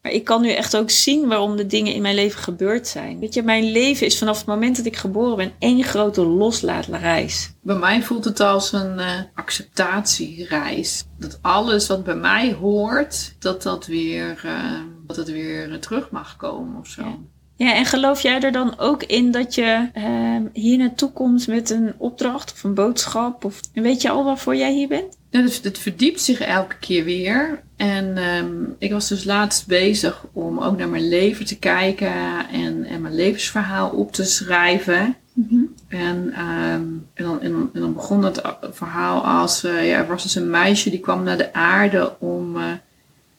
Maar 0.03 0.11
ik 0.11 0.23
kan 0.23 0.41
nu 0.41 0.49
echt 0.49 0.77
ook 0.77 0.89
zien 0.89 1.27
waarom 1.27 1.57
de 1.57 1.65
dingen 1.65 1.93
in 1.93 2.01
mijn 2.01 2.15
leven 2.15 2.39
gebeurd 2.39 2.87
zijn. 2.87 3.19
Weet 3.19 3.33
je, 3.33 3.43
mijn 3.43 3.71
leven 3.71 4.05
is 4.05 4.17
vanaf 4.17 4.37
het 4.37 4.45
moment 4.45 4.75
dat 4.77 4.85
ik 4.85 4.95
geboren 4.95 5.37
ben 5.37 5.51
één 5.59 5.83
grote 5.83 6.25
loslaatreis. 6.25 7.53
Bij 7.61 7.75
mij 7.75 8.01
voelt 8.01 8.25
het 8.25 8.39
als 8.39 8.71
een 8.71 8.99
eh, 8.99 9.19
acceptatiereis. 9.33 11.05
Dat 11.19 11.39
alles 11.41 11.87
wat 11.87 12.03
bij 12.03 12.15
mij 12.15 12.53
hoort, 12.53 13.35
dat 13.39 13.63
dat 13.63 13.85
weer, 13.85 14.41
eh, 14.43 14.79
dat 15.07 15.15
het 15.15 15.31
weer 15.31 15.79
terug 15.79 16.09
mag 16.09 16.35
komen 16.35 16.79
of 16.79 16.87
zo. 16.87 17.01
Ja. 17.01 17.17
Ja, 17.55 17.73
en 17.75 17.85
geloof 17.85 18.21
jij 18.21 18.41
er 18.41 18.51
dan 18.51 18.79
ook 18.79 19.03
in 19.03 19.31
dat 19.31 19.55
je 19.55 19.89
ehm, 19.93 20.45
hier 20.53 20.77
naartoe 20.77 21.11
komt 21.11 21.47
met 21.47 21.69
een 21.69 21.93
opdracht 21.97 22.51
of 22.51 22.63
een 22.63 22.73
boodschap? 22.73 23.45
Of, 23.45 23.59
weet 23.73 24.01
je 24.01 24.09
al 24.09 24.23
waarvoor 24.23 24.55
jij 24.55 24.73
hier 24.73 24.87
bent? 24.87 25.17
Ja, 25.33 25.41
dus 25.41 25.61
het 25.61 25.79
verdiept 25.79 26.21
zich 26.21 26.39
elke 26.39 26.75
keer 26.79 27.03
weer. 27.03 27.63
En 27.75 28.17
ehm, 28.17 28.63
ik 28.77 28.91
was 28.91 29.07
dus 29.07 29.23
laatst 29.23 29.67
bezig 29.67 30.25
om 30.33 30.59
ook 30.59 30.77
naar 30.77 30.89
mijn 30.89 31.07
leven 31.07 31.45
te 31.45 31.59
kijken 31.59 32.13
en, 32.49 32.85
en 32.85 33.01
mijn 33.01 33.15
levensverhaal 33.15 33.89
op 33.89 34.11
te 34.11 34.23
schrijven. 34.23 35.15
En, 35.87 36.33
ehm, 36.33 36.83
en, 37.13 37.23
dan, 37.23 37.41
en, 37.41 37.51
dan, 37.51 37.69
en 37.73 37.79
dan 37.81 37.93
begon 37.93 38.23
het 38.23 38.41
verhaal 38.71 39.25
als, 39.25 39.63
eh, 39.63 39.87
ja, 39.87 39.97
er 39.97 40.07
was 40.07 40.23
dus 40.23 40.35
een 40.35 40.49
meisje 40.49 40.89
die 40.89 40.99
kwam 40.99 41.23
naar 41.23 41.37
de 41.37 41.53
aarde 41.53 42.19
om 42.19 42.57
eh, 42.57 42.71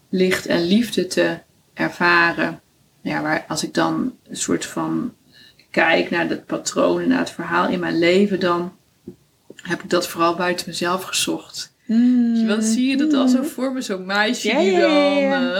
licht 0.08 0.46
en 0.46 0.62
liefde 0.66 1.06
te 1.06 1.38
ervaren. 1.74 2.60
Ja, 3.00 3.22
waar 3.22 3.44
als 3.48 3.64
ik 3.64 3.74
dan 3.74 4.14
een 4.28 4.36
soort 4.36 4.66
van 4.66 5.14
kijk 5.70 6.10
naar 6.10 6.28
het 6.28 6.46
patroon 6.46 7.00
en 7.00 7.08
naar 7.08 7.18
het 7.18 7.30
verhaal 7.30 7.68
in 7.68 7.80
mijn 7.80 7.98
leven, 7.98 8.40
dan 8.40 8.72
heb 9.62 9.82
ik 9.82 9.90
dat 9.90 10.08
vooral 10.08 10.34
buiten 10.34 10.68
mezelf 10.68 11.02
gezocht. 11.02 11.72
Wel, 12.46 12.62
zie 12.62 12.86
je 12.88 12.96
dat 12.96 13.12
al 13.12 13.28
zo 13.28 13.42
voor 13.42 13.72
me, 13.72 13.80
zo'n 13.80 14.06
meisje 14.06 14.48
Ja, 14.48 14.58
die 14.58 14.70
ja, 14.72 14.80
dan 14.80 15.54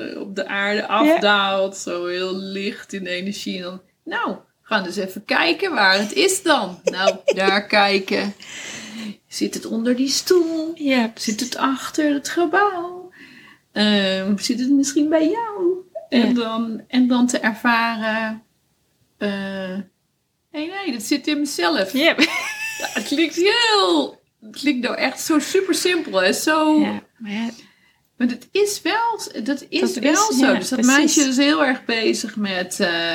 eh, 0.00 0.20
op 0.20 0.36
de 0.36 0.46
aarde 0.46 0.86
afdaalt, 0.86 1.76
zo 1.76 2.06
heel 2.06 2.36
licht 2.36 2.92
in 2.92 3.06
energie. 3.06 3.56
En 3.56 3.62
dan, 3.62 3.80
nou, 4.04 4.30
we 4.30 4.36
gaan 4.62 4.82
dus 4.84 4.96
even 4.96 5.24
kijken 5.24 5.74
waar 5.74 5.98
het 5.98 6.12
is 6.12 6.42
dan. 6.42 6.80
Nou, 6.84 7.16
daar 7.24 7.66
kijken. 7.80 8.34
Zit 9.26 9.54
het 9.54 9.66
onder 9.66 9.96
die 9.96 10.08
stoel? 10.08 10.70
Ja, 10.74 11.10
Zit 11.14 11.40
het 11.40 11.56
achter 11.56 12.12
het 12.12 12.28
gebouw? 12.28 13.10
Ehm, 13.72 14.36
zit 14.38 14.60
het 14.60 14.70
misschien 14.70 15.08
bij 15.08 15.28
jou? 15.28 15.76
En, 16.08 16.34
dan, 16.34 16.82
en 16.88 17.06
dan 17.08 17.26
te 17.26 17.38
ervaren. 17.38 18.42
eh, 19.18 19.78
nee, 20.52 20.68
nee, 20.70 20.92
dat 20.92 21.02
zit 21.02 21.26
in 21.26 21.38
mezelf. 21.38 21.92
Ja. 21.92 22.14
Ja, 22.78 22.86
het 22.92 23.04
klinkt 23.06 23.34
heel. 23.34 24.17
Het 24.40 24.56
klinkt 24.56 24.82
nou 24.82 24.96
echt 24.96 25.20
zo 25.20 25.38
super 25.38 25.74
simpel. 25.74 26.22
Hè? 26.22 26.32
Zo, 26.32 26.80
ja. 26.80 27.02
Maar 27.18 27.32
ja, 27.32 27.50
Maar 28.16 28.28
dat 28.28 28.46
is 28.50 28.82
wel, 28.82 29.20
dat 29.44 29.66
is 29.68 29.80
Dat 29.80 29.94
wel 30.02 30.28
is- 30.30 30.38
zo. 30.38 30.54
dus 30.54 30.68
dat 30.68 30.80
precies. 30.80 30.96
meisje 30.96 31.20
is 31.20 31.36
heel 31.36 31.64
erg 31.64 31.84
bezig 31.84 32.36
met. 32.36 32.80
eh, 32.80 33.14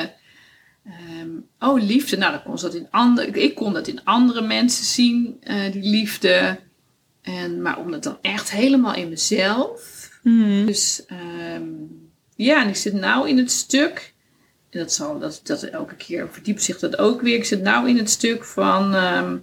ehm, 0.84 1.30
oh, 1.58 1.82
liefde. 1.82 2.16
Nou, 2.16 2.32
dan 2.32 2.42
kon 2.42 2.58
ze 2.58 2.64
dat 2.64 2.74
in 2.74 2.88
andere. 2.90 3.30
Ik 3.30 3.54
kon 3.54 3.72
dat 3.72 3.88
in 3.88 4.04
andere 4.04 4.40
mensen 4.42 4.84
zien, 4.84 5.36
eh, 5.40 5.72
die 5.72 5.82
liefde. 5.82 6.58
En, 7.22 7.62
maar 7.62 7.78
om 7.78 7.90
dat 7.90 8.02
dan 8.02 8.18
echt 8.22 8.50
helemaal 8.50 8.94
in 8.94 9.08
mezelf. 9.08 10.08
Mhm. 10.22 10.66
Dus 10.66 11.04
ehm, 11.06 11.62
ja, 12.36 12.62
en 12.62 12.68
ik 12.68 12.76
zit 12.76 12.92
nou 12.92 13.28
in 13.28 13.38
het 13.38 13.50
stuk. 13.52 14.12
En 14.70 14.78
dat 14.78 14.92
zal 14.92 15.18
dat, 15.18 15.40
dat 15.44 15.62
elke 15.62 15.94
keer 15.96 16.28
verdiept 16.32 16.62
zich 16.62 16.78
dat 16.78 16.98
ook 16.98 17.20
weer. 17.20 17.34
Ik 17.36 17.44
zit 17.44 17.62
nou 17.62 17.88
in 17.88 17.96
het 17.96 18.10
stuk 18.10 18.44
van 18.44 18.94
ehm, 18.94 19.36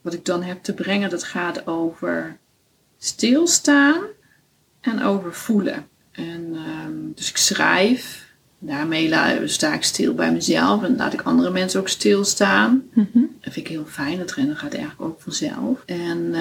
wat 0.00 0.14
ik 0.14 0.24
dan 0.24 0.42
heb 0.42 0.62
te 0.62 0.74
brengen. 0.74 1.10
Dat 1.10 1.24
gaat 1.24 1.66
over 1.66 2.36
stilstaan 2.98 4.00
en 4.80 5.02
over 5.02 5.34
voelen. 5.34 5.86
En 6.12 6.52
ehm, 6.54 6.92
dus 7.14 7.30
ik 7.30 7.36
schrijf. 7.36 8.28
Daarmee 8.58 9.48
sta 9.48 9.74
ik 9.74 9.82
stil 9.82 10.14
bij 10.14 10.32
mezelf 10.32 10.82
en 10.82 10.96
laat 10.96 11.12
ik 11.12 11.22
andere 11.22 11.50
mensen 11.50 11.80
ook 11.80 11.88
stilstaan. 11.88 12.82
Mhm. 12.92 13.06
Dat 13.40 13.52
vind 13.52 13.56
ik 13.56 13.68
heel 13.68 13.84
fijn. 13.86 14.18
Dat 14.18 14.32
rennen 14.32 14.56
gaat 14.56 14.74
eigenlijk 14.74 15.02
ook 15.10 15.20
vanzelf. 15.20 15.82
En 15.86 16.34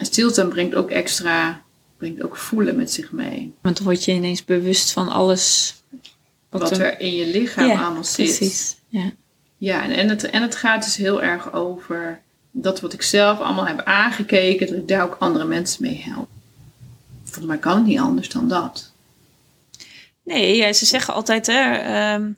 en 0.00 0.06
stilstaan 0.06 0.48
brengt 0.48 0.74
ook 0.74 0.90
extra, 0.90 1.62
brengt 1.96 2.22
ook 2.22 2.36
voelen 2.36 2.76
met 2.76 2.90
zich 2.92 3.12
mee. 3.12 3.54
Want 3.60 3.76
dan 3.76 3.84
word 3.84 4.04
je 4.04 4.12
ineens 4.12 4.44
bewust 4.44 4.92
van 4.92 5.08
alles 5.08 5.74
Wat, 6.48 6.70
er- 6.70 6.80
er 6.80 7.00
in 7.00 7.14
je 7.14 7.26
lichaam 7.26 7.66
Ja, 7.68 7.82
allemaal 7.84 8.04
zit. 8.04 8.36
Precies. 8.36 8.76
Ja. 8.88 9.10
Ja, 9.56 9.84
en, 9.84 9.90
en, 9.90 10.08
het, 10.08 10.24
en 10.24 10.42
het 10.42 10.56
gaat 10.56 10.84
dus 10.84 10.96
heel 10.96 11.22
erg 11.22 11.52
over 11.52 12.20
dat 12.50 12.80
wat 12.80 12.92
ik 12.92 13.02
zelf 13.02 13.38
allemaal 13.40 13.66
heb 13.66 13.80
aangekeken, 13.82 14.66
dat 14.66 14.76
ik 14.76 14.88
daar 14.88 15.02
ook 15.04 15.16
andere 15.18 15.44
mensen 15.44 15.82
mee 15.82 16.02
help. 16.04 16.28
Volgens 17.24 17.46
mij 17.46 17.58
kan 17.58 17.76
het 17.76 17.86
niet 17.86 17.98
anders 17.98 18.28
dan 18.28 18.48
dat. 18.48 18.92
Nee, 20.24 20.72
ze 20.72 20.86
zeggen 20.86 21.14
altijd, 21.14 21.46
hè, 21.46 21.72
ehm, 21.72 22.30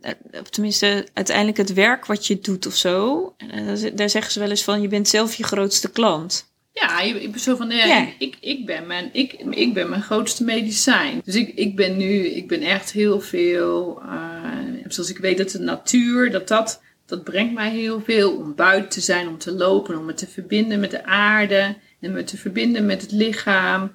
eh, 0.00 0.10
tenminste, 0.50 1.06
uiteindelijk 1.12 1.56
het 1.56 1.72
werk 1.72 2.06
wat 2.06 2.26
je 2.26 2.38
doet 2.40 2.66
of 2.66 2.74
zo, 2.74 3.34
eh, 3.36 3.66
daar 3.66 3.76
ze- 3.76 3.94
daar 3.94 4.10
zeggen 4.10 4.32
ze 4.32 4.38
wel 4.40 4.50
eens 4.50 4.64
van, 4.64 4.80
je 4.80 4.88
bent 4.88 5.08
zelf 5.08 5.34
je 5.34 5.42
grootste 5.44 5.90
klant. 5.90 6.52
Ja, 6.72 7.00
ik 7.00 7.30
ben 7.30 7.40
zo 7.40 7.56
van, 7.56 7.70
ja, 7.70 7.84
Ja. 7.86 8.08
Ik, 8.18 8.36
ik, 8.40 8.66
ben 8.66 8.86
mijn, 8.86 9.08
ik, 9.12 9.32
ik 9.50 9.74
ben 9.74 9.88
mijn 9.88 10.02
grootste 10.02 10.44
medicijn. 10.44 11.20
Dus 11.24 11.34
ik, 11.34 11.52
ik 11.54 11.76
ben 11.76 11.96
nu, 11.96 12.26
ik 12.26 12.48
ben 12.48 12.62
echt 12.62 12.92
heel 12.92 13.20
veel, 13.20 14.00
eh, 14.02 14.84
zoals 14.88 15.10
ik 15.10 15.18
weet 15.18 15.38
dat 15.38 15.50
de 15.50 15.58
natuur, 15.58 16.30
dat 16.30 16.48
dat, 16.48 16.80
dat 17.06 17.24
brengt 17.24 17.54
mij 17.54 17.70
heel 17.70 18.00
veel. 18.00 18.36
Om 18.36 18.54
buiten 18.54 18.90
te 18.90 19.00
zijn, 19.00 19.28
om 19.28 19.38
te 19.38 19.52
lopen, 19.52 19.98
om 19.98 20.04
me 20.04 20.14
te 20.14 20.26
verbinden 20.26 20.80
met 20.80 20.90
de 20.90 21.04
aarde 21.04 21.76
en 22.00 22.12
me 22.12 22.24
te 22.24 22.36
verbinden 22.36 22.86
met 22.86 23.00
het 23.02 23.12
lichaam. 23.12 23.92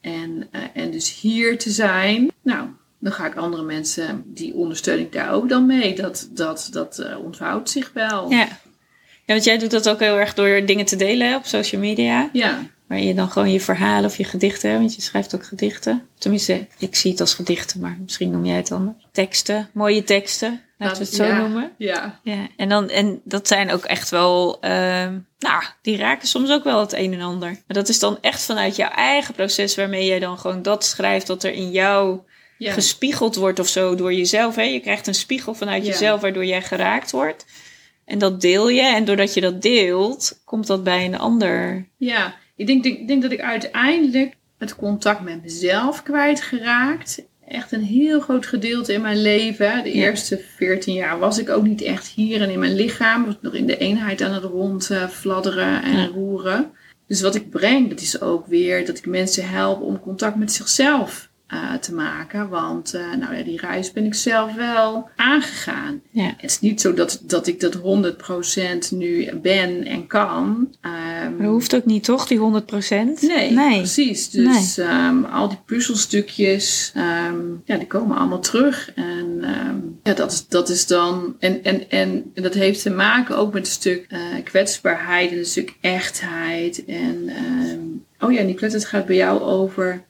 En, 0.00 0.48
eh, 0.50 0.60
en 0.74 0.90
dus 0.90 1.20
hier 1.20 1.58
te 1.58 1.70
zijn. 1.70 2.30
Nou, 2.42 2.68
dan 2.98 3.12
ga 3.12 3.26
ik 3.26 3.34
andere 3.34 3.62
mensen, 3.62 4.22
die 4.26 4.54
ondersteun 4.54 4.98
ik 4.98 5.12
daar 5.12 5.32
ook 5.32 5.48
dan 5.48 5.66
mee. 5.66 5.94
Dat, 5.94 6.28
dat, 6.30 6.68
dat 6.72 6.98
eh, 6.98 7.24
ontvouwt 7.24 7.70
zich 7.70 7.90
wel. 7.94 8.30
Ja. 8.30 8.38
ja, 8.38 8.48
want 9.26 9.44
jij 9.44 9.58
doet 9.58 9.70
dat 9.70 9.88
ook 9.88 10.00
heel 10.00 10.18
erg 10.18 10.34
door 10.34 10.66
dingen 10.66 10.84
te 10.84 10.96
delen 10.96 11.36
op 11.36 11.44
social 11.44 11.80
media. 11.80 12.30
ja. 12.32 12.70
Waar 12.92 13.00
je 13.00 13.14
dan 13.14 13.30
gewoon 13.30 13.50
je 13.52 13.60
verhalen 13.60 14.04
of 14.10 14.16
je 14.16 14.24
gedichten, 14.24 14.78
want 14.78 14.94
je 14.94 15.02
schrijft 15.02 15.34
ook 15.34 15.44
gedichten. 15.44 16.08
Tenminste, 16.18 16.66
ik 16.78 16.94
zie 16.96 17.10
het 17.10 17.20
als 17.20 17.34
gedichten, 17.34 17.80
maar 17.80 17.98
misschien 18.02 18.30
noem 18.30 18.44
jij 18.44 18.56
het 18.56 18.72
anders. 18.72 19.06
Teksten, 19.12 19.70
mooie 19.72 20.04
teksten, 20.04 20.60
laten 20.78 20.96
we 20.98 21.04
het 21.04 21.14
zo 21.14 21.24
Ja, 21.24 21.38
noemen. 21.38 21.72
Ja. 21.78 22.20
Ja, 22.22 22.46
en, 22.56 22.68
dan, 22.68 22.88
en 22.88 23.20
dat 23.24 23.48
zijn 23.48 23.70
ook 23.72 23.84
echt 23.84 24.10
wel, 24.10 24.60
ehm, 24.60 25.18
nou, 25.38 25.62
die 25.82 25.96
raken 25.96 26.28
soms 26.28 26.50
ook 26.50 26.64
wel 26.64 26.80
het 26.80 26.92
een 26.92 27.12
en 27.12 27.20
ander. 27.20 27.50
Maar 27.50 27.76
dat 27.76 27.88
is 27.88 27.98
dan 27.98 28.18
echt 28.20 28.42
vanuit 28.44 28.76
jouw 28.76 28.90
eigen 28.90 29.34
proces 29.34 29.74
waarmee 29.74 30.06
jij 30.06 30.18
dan 30.18 30.38
gewoon 30.38 30.62
dat 30.62 30.84
schrijft 30.84 31.28
wat 31.28 31.44
er 31.44 31.52
in 31.52 31.70
jou 31.70 32.20
Ja. 32.58 32.72
gespiegeld 32.72 33.36
wordt 33.36 33.58
of 33.58 33.68
zo 33.68 33.94
door 33.94 34.12
jezelf. 34.14 34.54
Hè? 34.56 34.62
Je 34.62 34.80
krijgt 34.80 35.06
een 35.06 35.14
spiegel 35.14 35.54
vanuit 35.54 35.86
jezelf 35.86 36.20
waardoor 36.20 36.44
jij 36.44 36.62
geraakt 36.62 37.10
wordt. 37.10 37.44
En 38.04 38.18
dat 38.18 38.40
deel 38.40 38.68
je. 38.68 38.82
En 38.82 39.04
doordat 39.04 39.34
je 39.34 39.40
dat 39.40 39.62
deelt, 39.62 40.40
komt 40.44 40.66
dat 40.66 40.84
bij 40.84 41.04
een 41.04 41.18
ander. 41.18 41.86
Ja, 41.96 42.40
ik 42.68 42.82
denk, 42.82 42.84
ik 42.84 43.08
denk 43.08 43.22
dat 43.22 43.32
ik 43.32 43.40
uiteindelijk 43.40 44.34
het 44.58 44.76
contact 44.76 45.20
met 45.20 45.42
mezelf 45.42 46.02
kwijtgeraakt. 46.02 47.24
Echt 47.48 47.72
een 47.72 47.82
heel 47.82 48.20
groot 48.20 48.46
gedeelte 48.46 48.92
in 48.92 49.00
mijn 49.00 49.22
leven. 49.22 49.82
De 49.82 49.92
eerste 49.92 50.38
14 50.56 50.94
jaar 50.94 51.18
was 51.18 51.38
ik 51.38 51.48
ook 51.48 51.62
niet 51.62 51.82
echt 51.82 52.06
hier 52.06 52.42
en 52.42 52.50
in 52.50 52.58
mijn 52.58 52.74
lichaam. 52.74 53.24
Was 53.24 53.34
nog 53.40 53.54
in 53.54 53.66
de 53.66 53.76
eenheid 53.76 54.22
aan 54.22 54.32
het 54.32 54.44
rondfladderen 54.44 55.82
en 55.82 56.08
roeren. 56.08 56.70
Dus 57.06 57.20
wat 57.20 57.34
ik 57.34 57.50
breng, 57.50 57.88
dat 57.88 58.00
is 58.00 58.20
ook 58.20 58.46
weer 58.46 58.86
dat 58.86 58.98
ik 58.98 59.06
mensen 59.06 59.48
help 59.48 59.80
om 59.80 60.00
contact 60.00 60.36
met 60.36 60.52
zichzelf 60.52 61.30
uh, 61.52 61.74
te 61.74 61.94
maken. 61.94 62.48
Want 62.48 62.94
uh, 62.94 63.14
nou 63.18 63.36
ja, 63.36 63.42
die 63.42 63.60
reis 63.60 63.92
ben 63.92 64.04
ik 64.04 64.14
zelf 64.14 64.54
wel 64.54 65.08
aangegaan. 65.16 66.00
Ja. 66.10 66.34
Het 66.36 66.50
is 66.50 66.60
niet 66.60 66.80
zo 66.80 66.94
dat, 66.94 67.20
dat 67.22 67.46
ik 67.46 67.60
dat 67.60 67.76
100% 67.76 67.80
nu 68.90 69.30
ben 69.34 69.84
en 69.84 70.06
kan. 70.06 70.68
Um, 71.26 71.38
dat 71.38 71.46
hoeft 71.46 71.74
ook 71.74 71.84
niet, 71.84 72.04
toch? 72.04 72.26
Die 72.26 72.38
100%? 72.38 72.40
Nee, 73.20 73.50
nee. 73.50 73.78
precies. 73.78 74.30
Dus 74.30 74.76
nee. 74.76 74.88
Um, 74.88 75.24
al 75.24 75.48
die 75.48 75.58
puzzelstukjes, 75.66 76.92
um, 76.96 77.62
ja, 77.64 77.76
die 77.76 77.86
komen 77.86 78.16
allemaal 78.16 78.40
terug. 78.40 78.92
En 78.94 79.40
ja, 80.02 80.14
dat 80.14 80.32
is, 80.32 80.48
dat 80.48 80.68
is 80.68 80.86
dan... 80.86 81.36
En, 81.38 81.64
en, 81.64 81.90
en, 81.90 82.30
en 82.34 82.42
dat 82.42 82.54
heeft 82.54 82.82
te 82.82 82.90
maken 82.90 83.36
ook 83.36 83.52
met 83.52 83.66
een 83.66 83.72
stuk 83.72 84.06
uh, 84.08 84.18
kwetsbaarheid 84.44 85.30
en 85.30 85.38
een 85.38 85.44
stuk 85.44 85.76
echtheid. 85.80 86.84
En 86.84 87.30
oh 88.20 88.32
ja, 88.32 88.42
Nicolette, 88.42 88.76
het 88.76 88.86
gaat 88.86 89.06
bij 89.06 89.16
jou 89.16 89.40
over 89.40 90.04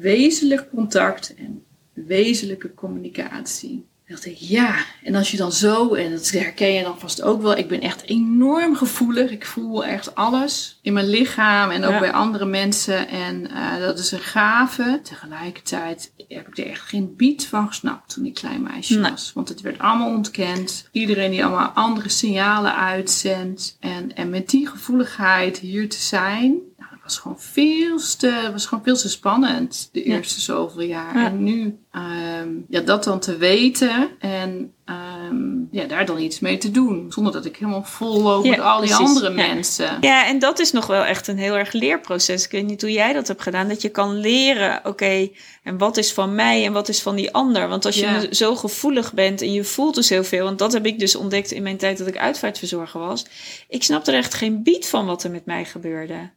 wezenlijk 0.00 0.70
contact 0.70 1.34
en 1.34 1.64
wezenlijke 1.92 2.74
communicatie. 2.74 3.86
En 4.06 4.14
dacht 4.14 4.26
ik, 4.26 4.36
ja, 4.36 4.76
en 5.02 5.14
als 5.14 5.30
je 5.30 5.36
dan 5.36 5.52
zo, 5.52 5.94
en 5.94 6.10
dat 6.10 6.30
herken 6.30 6.72
je 6.72 6.82
dan 6.82 6.98
vast 6.98 7.22
ook 7.22 7.42
wel, 7.42 7.56
ik 7.56 7.68
ben 7.68 7.80
echt 7.80 8.02
enorm 8.02 8.76
gevoelig. 8.76 9.30
Ik 9.30 9.46
voel 9.46 9.84
echt 9.84 10.14
alles 10.14 10.78
in 10.82 10.92
mijn 10.92 11.08
lichaam 11.08 11.70
en 11.70 11.84
ook 11.84 11.90
ja. 11.90 11.98
bij 11.98 12.12
andere 12.12 12.44
mensen. 12.44 13.08
En 13.08 13.50
uh, 13.50 13.78
dat 13.78 13.98
is 13.98 14.12
een 14.12 14.18
gave. 14.18 15.00
Tegelijkertijd 15.02 16.12
heb 16.28 16.48
ik 16.48 16.58
er 16.58 16.66
echt 16.66 16.80
geen 16.80 17.16
bied 17.16 17.46
van 17.46 17.66
gesnapt 17.66 18.14
toen 18.14 18.24
ik 18.26 18.34
klein 18.34 18.62
meisje 18.62 18.98
nee. 18.98 19.10
was. 19.10 19.32
Want 19.34 19.48
het 19.48 19.60
werd 19.60 19.78
allemaal 19.78 20.10
ontkend. 20.10 20.88
Iedereen 20.92 21.30
die 21.30 21.44
allemaal 21.44 21.68
andere 21.68 22.08
signalen 22.08 22.76
uitzendt. 22.76 23.76
En, 23.80 24.14
en 24.16 24.30
met 24.30 24.50
die 24.50 24.66
gevoeligheid 24.66 25.58
hier 25.58 25.88
te 25.88 26.00
zijn, 26.00 26.58
was 27.06 27.18
gewoon 27.18 27.40
veel 27.40 27.98
te, 28.18 28.48
was 28.52 28.66
gewoon 28.66 28.84
veel 28.84 28.96
te 28.96 29.08
spannend 29.08 29.88
de 29.92 30.02
eerste 30.02 30.34
ja. 30.36 30.56
zoveel 30.56 30.82
jaar. 30.82 31.18
Ja. 31.18 31.26
En 31.26 31.42
nu, 31.42 31.78
um, 31.92 32.64
ja, 32.68 32.80
dat 32.80 33.04
dan 33.04 33.20
te 33.20 33.36
weten 33.36 34.08
en 34.18 34.72
um, 34.86 35.68
ja, 35.70 35.84
daar 35.84 36.06
dan 36.06 36.18
iets 36.18 36.40
mee 36.40 36.58
te 36.58 36.70
doen. 36.70 37.06
Zonder 37.12 37.32
dat 37.32 37.44
ik 37.44 37.56
helemaal 37.56 37.84
vol 37.84 38.22
loop 38.22 38.44
ja, 38.44 38.50
met 38.50 38.60
al 38.60 38.80
die 38.80 38.88
precies. 38.88 39.06
andere 39.06 39.30
mensen. 39.30 39.98
Ja, 40.00 40.26
en 40.26 40.38
dat 40.38 40.58
is 40.58 40.72
nog 40.72 40.86
wel 40.86 41.04
echt 41.04 41.28
een 41.28 41.38
heel 41.38 41.56
erg 41.56 41.72
leerproces. 41.72 42.44
Ik 42.44 42.50
weet 42.50 42.66
niet 42.66 42.80
hoe 42.80 42.92
jij 42.92 43.12
dat 43.12 43.28
hebt 43.28 43.42
gedaan. 43.42 43.68
Dat 43.68 43.82
je 43.82 43.88
kan 43.88 44.14
leren, 44.14 44.78
oké, 44.78 44.88
okay, 44.88 45.36
en 45.62 45.78
wat 45.78 45.96
is 45.96 46.12
van 46.12 46.34
mij 46.34 46.64
en 46.64 46.72
wat 46.72 46.88
is 46.88 47.02
van 47.02 47.16
die 47.16 47.32
ander. 47.32 47.68
Want 47.68 47.84
als 47.84 47.96
je 47.96 48.28
zo 48.30 48.56
gevoelig 48.56 49.12
bent 49.12 49.42
en 49.42 49.52
je 49.52 49.64
voelt 49.64 49.94
dus 49.94 50.08
heel 50.08 50.24
veel. 50.24 50.44
Want 50.44 50.58
dat 50.58 50.72
heb 50.72 50.86
ik 50.86 50.98
dus 50.98 51.16
ontdekt 51.16 51.50
in 51.50 51.62
mijn 51.62 51.76
tijd 51.76 51.98
dat 51.98 52.06
ik 52.06 52.18
uitvaartverzorger 52.18 53.00
was. 53.00 53.26
Ik 53.68 53.82
snapte 53.82 54.10
er 54.10 54.18
echt 54.18 54.34
geen 54.34 54.62
bied 54.62 54.86
van 54.86 55.06
wat 55.06 55.24
er 55.24 55.30
met 55.30 55.46
mij 55.46 55.64
gebeurde. 55.64 56.30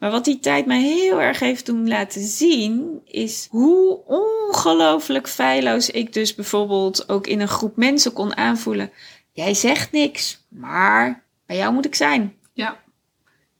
Maar 0.00 0.10
wat 0.10 0.24
die 0.24 0.38
tijd 0.38 0.66
mij 0.66 0.80
heel 0.82 1.20
erg 1.20 1.38
heeft 1.38 1.66
doen 1.66 1.88
laten 1.88 2.22
zien, 2.22 3.00
is 3.04 3.46
hoe 3.50 4.00
ongelooflijk 4.06 5.28
feilloos 5.28 5.90
ik 5.90 6.12
dus 6.12 6.34
bijvoorbeeld 6.34 7.08
ook 7.08 7.26
in 7.26 7.40
een 7.40 7.48
groep 7.48 7.76
mensen 7.76 8.12
kon 8.12 8.36
aanvoelen. 8.36 8.90
Jij 9.32 9.54
zegt 9.54 9.92
niks, 9.92 10.44
maar 10.48 11.24
bij 11.46 11.56
jou 11.56 11.72
moet 11.72 11.84
ik 11.84 11.94
zijn. 11.94 12.34
Ja, 12.52 12.80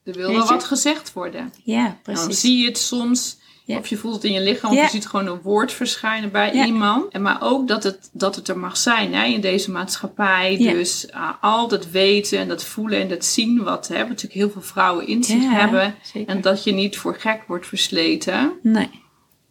er 0.05 0.12
wil 0.12 0.33
wel 0.33 0.46
wat 0.46 0.64
gezegd 0.64 1.12
worden. 1.12 1.53
Ja, 1.64 1.98
precies. 2.03 2.24
Dan 2.24 2.33
zie 2.33 2.59
je 2.59 2.66
het 2.66 2.79
soms 2.79 3.38
ja. 3.71 3.79
Of 3.79 3.87
je 3.87 3.97
voelt 3.97 4.15
het 4.15 4.25
in 4.25 4.33
je 4.33 4.41
lichaam, 4.41 4.71
of 4.71 4.77
ja. 4.77 4.83
je 4.83 4.89
ziet 4.89 5.07
gewoon 5.07 5.27
een 5.27 5.41
woord 5.43 5.73
verschijnen 5.73 6.31
bij 6.31 6.55
ja. 6.55 6.67
iemand. 6.67 7.13
En 7.13 7.23
maar 7.23 7.39
ook 7.41 7.69
dat 7.69 7.83
het, 7.83 8.11
dat 8.13 8.37
het 8.37 8.49
er 8.49 8.59
mag 8.59 8.77
zijn 8.77 9.15
hè, 9.15 9.25
in 9.25 9.41
deze 9.41 9.71
maatschappij. 9.71 10.57
Dus 10.57 11.07
uh, 11.11 11.31
altijd 11.41 11.91
weten 11.91 12.39
en 12.39 12.49
dat 12.49 12.65
voelen 12.65 13.01
en 13.01 13.09
dat 13.09 13.25
zien 13.25 13.63
wat 13.63 13.89
hè, 13.89 13.99
natuurlijk 13.99 14.33
heel 14.33 14.51
veel 14.51 14.63
vrouwen 14.63 15.07
in 15.07 15.25
zich 15.25 15.51
hebben. 15.51 15.95
Zeker. 16.03 16.35
En 16.35 16.41
dat 16.41 16.65
je 16.65 16.73
niet 16.73 16.97
voor 16.97 17.15
gek 17.15 17.43
wordt 17.47 17.67
versleten. 17.67 18.53
Nee. 18.63 18.91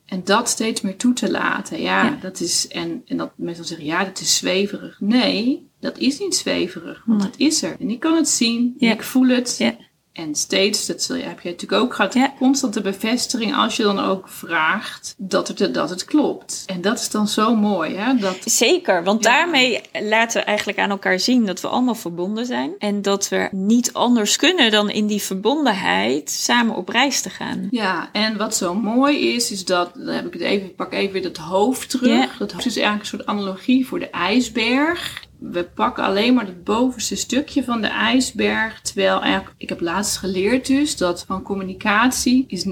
En 0.06 0.24
dat 0.24 0.50
steeds 0.50 0.82
meer 0.82 0.96
toe 0.96 1.14
te 1.14 1.32
laten. 1.32 1.82
Ja, 1.82 2.18
dat 2.22 2.40
is. 2.40 2.68
En, 2.68 3.02
en 3.06 3.18
dat 3.18 3.32
mensen 3.36 3.66
zeggen, 3.66 3.86
ja, 3.86 4.04
dat 4.04 4.20
is 4.20 4.36
zweverig. 4.36 4.98
Nee, 5.00 5.68
dat 5.80 5.98
is 5.98 6.20
niet 6.20 6.36
zweverig, 6.36 7.04
want 7.06 7.20
nee. 7.20 7.30
het 7.32 7.40
is 7.40 7.64
er. 7.64 7.76
En 7.80 7.90
ik 7.90 8.00
kan 8.00 8.16
het 8.16 8.30
zien, 8.30 8.76
ik 8.78 9.04
voel 9.04 9.28
het. 9.28 9.74
En 10.14 10.36
steeds, 10.36 10.86
dat 10.86 11.08
heb 11.08 11.40
je 11.40 11.50
natuurlijk 11.50 11.82
ook 11.82 11.94
gehad, 11.94 12.14
ja. 12.14 12.34
constante 12.38 12.82
bevestiging 12.82 13.56
als 13.56 13.76
je 13.76 13.84
dan 13.84 14.00
ook 14.00 14.28
vraagt 14.30 15.16
dat 15.18 15.48
het, 15.48 15.74
dat 15.74 15.90
het 15.90 16.06
klopt. 16.06 16.64
En 16.66 16.82
dat 16.82 17.00
is 17.00 17.10
dan 17.10 17.28
zo 17.28 17.56
mooi, 17.56 17.96
hè? 17.96 18.16
Dat, 18.16 18.38
Zeker, 18.46 19.04
want 19.04 19.24
ja. 19.24 19.30
daarmee 19.30 19.82
laten 19.94 20.40
we 20.40 20.46
eigenlijk 20.46 20.80
aan 20.80 20.90
elkaar 20.90 21.20
zien 21.20 21.46
dat 21.46 21.62
we 21.62 21.68
allemaal 21.68 21.96
verbonden 21.96 22.46
zijn. 22.46 22.74
En 22.80 23.02
dat 23.02 23.30
we 23.30 23.48
niet 23.52 23.94
anders 23.94 24.36
kunnen 24.36 24.72
dan 24.72 24.90
in 24.90 25.08
die 25.08 25.22
verbondenheid 25.22 26.30
samen 26.30 26.76
op 26.76 26.90
reis 26.90 27.22
te 27.22 27.30
gaan. 27.30 27.68
Ja, 27.72 28.10
en 28.12 28.38
wat 28.38 28.56
zo 28.56 28.74
mooi 28.74 29.34
is, 29.36 29.52
is 29.52 29.66
dat, 29.66 29.92
dan 29.94 30.16
heb 30.16 30.26
ik 30.26 30.34
het 30.34 30.42
even, 30.42 30.76
pak 30.76 30.94
even 30.94 31.14
weer 31.14 31.24
dat 31.24 31.38
hoofd 31.38 31.90
terug. 31.90 32.10
Ja. 32.10 32.30
Dat 32.40 32.52
hoofd 32.52 32.66
is 32.66 32.76
eigenlijk 32.76 33.02
een 33.02 33.18
soort 33.18 33.26
analogie 33.26 33.88
voor 33.88 34.00
de 34.00 34.10
ijsberg 34.10 35.28
we 35.40 35.64
pakken 35.64 36.04
alleen 36.04 36.34
maar 36.34 36.46
het 36.46 36.64
bovenste 36.64 37.16
stukje 37.16 37.64
van 37.64 37.82
de 37.82 37.88
ijsberg. 37.88 38.82
Terwijl 38.82 39.22
eigenlijk, 39.22 39.56
ik 39.58 39.70
heb 39.70 39.82
laatst 39.82 40.18
geleerd 40.18 40.68
dus 40.68 40.98
dat 40.98 41.24
van 41.28 41.42
communicatie 41.42 42.46
is 42.48 42.66
90% 42.66 42.70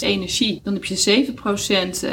energie. 0.00 0.60
Dan 0.62 0.74
heb 0.74 0.84
je 0.84 1.32
7% 1.96 2.04
uh, 2.04 2.10